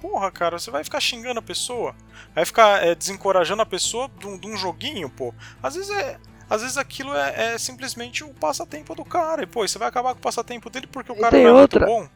porra, 0.00 0.30
cara, 0.30 0.58
você 0.58 0.70
vai 0.70 0.82
ficar 0.82 1.00
xingando 1.00 1.40
a 1.40 1.42
pessoa, 1.42 1.94
vai 2.34 2.44
ficar 2.44 2.84
é, 2.84 2.94
desencorajando 2.94 3.62
a 3.62 3.66
pessoa 3.66 4.10
de 4.18 4.26
um, 4.26 4.38
de 4.38 4.46
um 4.46 4.56
joguinho, 4.56 5.10
pô. 5.10 5.34
Às 5.62 5.74
vezes 5.74 5.90
é. 5.90 6.18
Às 6.50 6.62
vezes 6.62 6.76
aquilo 6.76 7.14
é, 7.14 7.54
é 7.54 7.58
simplesmente 7.58 8.24
o 8.24 8.34
passatempo 8.34 8.92
do 8.96 9.04
cara. 9.04 9.44
E, 9.44 9.46
pô, 9.46 9.66
você 9.66 9.78
vai 9.78 9.88
acabar 9.88 10.12
com 10.14 10.18
o 10.18 10.22
passatempo 10.22 10.68
dele 10.68 10.88
porque 10.88 11.12
o 11.12 11.14
E 11.14 11.20
cara 11.20 11.38
não 11.38 11.46
é 11.46 11.52
outra. 11.52 11.86
muito 11.86 12.02
bom. 12.02 12.08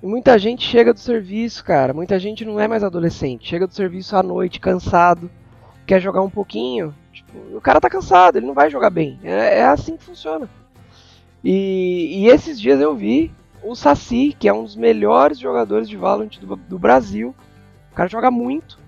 E 0.00 0.06
muita 0.06 0.38
gente 0.38 0.64
chega 0.64 0.94
do 0.94 1.00
serviço, 1.00 1.64
cara. 1.64 1.92
Muita 1.92 2.18
gente 2.18 2.44
não 2.44 2.60
é 2.60 2.68
mais 2.68 2.84
adolescente. 2.84 3.48
Chega 3.48 3.66
do 3.66 3.74
serviço 3.74 4.16
à 4.16 4.22
noite, 4.22 4.60
cansado, 4.60 5.28
quer 5.84 6.00
jogar 6.00 6.22
um 6.22 6.30
pouquinho. 6.30 6.94
Tipo, 7.12 7.56
o 7.56 7.60
cara 7.60 7.80
tá 7.80 7.90
cansado, 7.90 8.36
ele 8.36 8.46
não 8.46 8.54
vai 8.54 8.70
jogar 8.70 8.90
bem. 8.90 9.18
É, 9.24 9.58
é 9.58 9.64
assim 9.66 9.96
que 9.96 10.04
funciona. 10.04 10.48
E, 11.42 12.22
e, 12.22 12.28
esses 12.28 12.60
dias 12.60 12.80
eu 12.80 12.94
vi 12.94 13.32
o 13.62 13.74
Saci, 13.74 14.36
que 14.38 14.48
é 14.48 14.52
um 14.52 14.62
dos 14.62 14.76
melhores 14.76 15.38
jogadores 15.38 15.88
de 15.88 15.96
Valorant 15.96 16.38
do, 16.38 16.54
do 16.56 16.78
Brasil. 16.78 17.34
O 17.90 17.94
cara 17.94 18.08
joga 18.08 18.30
muito. 18.30 18.78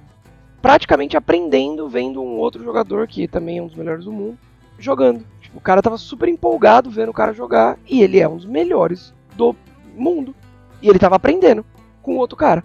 Praticamente 0.60 1.16
aprendendo, 1.16 1.88
vendo 1.88 2.22
um 2.22 2.36
outro 2.38 2.62
jogador, 2.62 3.08
que 3.08 3.26
também 3.26 3.58
é 3.58 3.62
um 3.62 3.66
dos 3.66 3.74
melhores 3.76 4.04
do 4.04 4.12
mundo, 4.12 4.38
jogando. 4.82 5.24
O 5.54 5.60
cara 5.60 5.82
tava 5.82 5.98
super 5.98 6.28
empolgado 6.28 6.90
vendo 6.90 7.10
o 7.10 7.14
cara 7.14 7.32
jogar. 7.32 7.78
E 7.88 8.02
ele 8.02 8.18
é 8.18 8.28
um 8.28 8.36
dos 8.36 8.46
melhores 8.46 9.12
do 9.34 9.54
mundo. 9.94 10.34
E 10.80 10.88
ele 10.88 10.98
tava 10.98 11.16
aprendendo 11.16 11.64
com 12.02 12.16
outro 12.16 12.36
cara. 12.36 12.64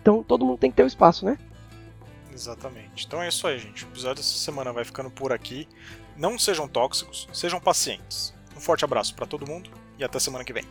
Então 0.00 0.22
todo 0.22 0.44
mundo 0.44 0.58
tem 0.58 0.70
que 0.70 0.76
ter 0.76 0.82
o 0.82 0.86
um 0.86 0.88
espaço, 0.88 1.24
né? 1.24 1.38
Exatamente. 2.32 3.06
Então 3.06 3.22
é 3.22 3.28
isso 3.28 3.46
aí, 3.46 3.58
gente. 3.58 3.84
O 3.84 3.88
episódio 3.88 4.16
dessa 4.16 4.38
semana 4.38 4.72
vai 4.72 4.84
ficando 4.84 5.10
por 5.10 5.32
aqui. 5.32 5.68
Não 6.16 6.38
sejam 6.38 6.66
tóxicos, 6.66 7.28
sejam 7.32 7.60
pacientes. 7.60 8.34
Um 8.56 8.60
forte 8.60 8.84
abraço 8.84 9.14
para 9.14 9.26
todo 9.26 9.46
mundo 9.46 9.70
e 9.98 10.04
até 10.04 10.18
semana 10.18 10.44
que 10.44 10.52
vem. 10.52 10.64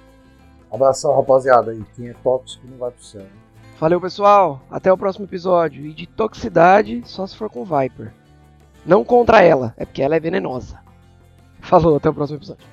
Abração, 0.72 1.16
rapaziada. 1.16 1.74
E 1.74 1.84
quem 1.96 2.10
é 2.10 2.14
tóxico 2.14 2.66
não 2.68 2.78
vai 2.78 2.92
pro 2.92 3.04
céu. 3.04 3.22
Né? 3.22 3.30
Valeu, 3.80 4.00
pessoal. 4.00 4.62
Até 4.70 4.92
o 4.92 4.98
próximo 4.98 5.26
episódio. 5.26 5.86
E 5.86 5.94
de 5.94 6.08
toxicidade, 6.08 7.02
só 7.06 7.26
se 7.28 7.36
for 7.36 7.50
com 7.50 7.66
Viper. 7.66 8.14
Não 8.86 9.04
contra 9.04 9.42
ela, 9.42 9.74
é 9.78 9.86
porque 9.86 10.02
ela 10.02 10.16
é 10.16 10.20
venenosa. 10.20 10.80
Falou, 11.62 11.98
até 11.98 12.10
o 12.10 12.14
próximo 12.14 12.40
episódio. 12.40 12.66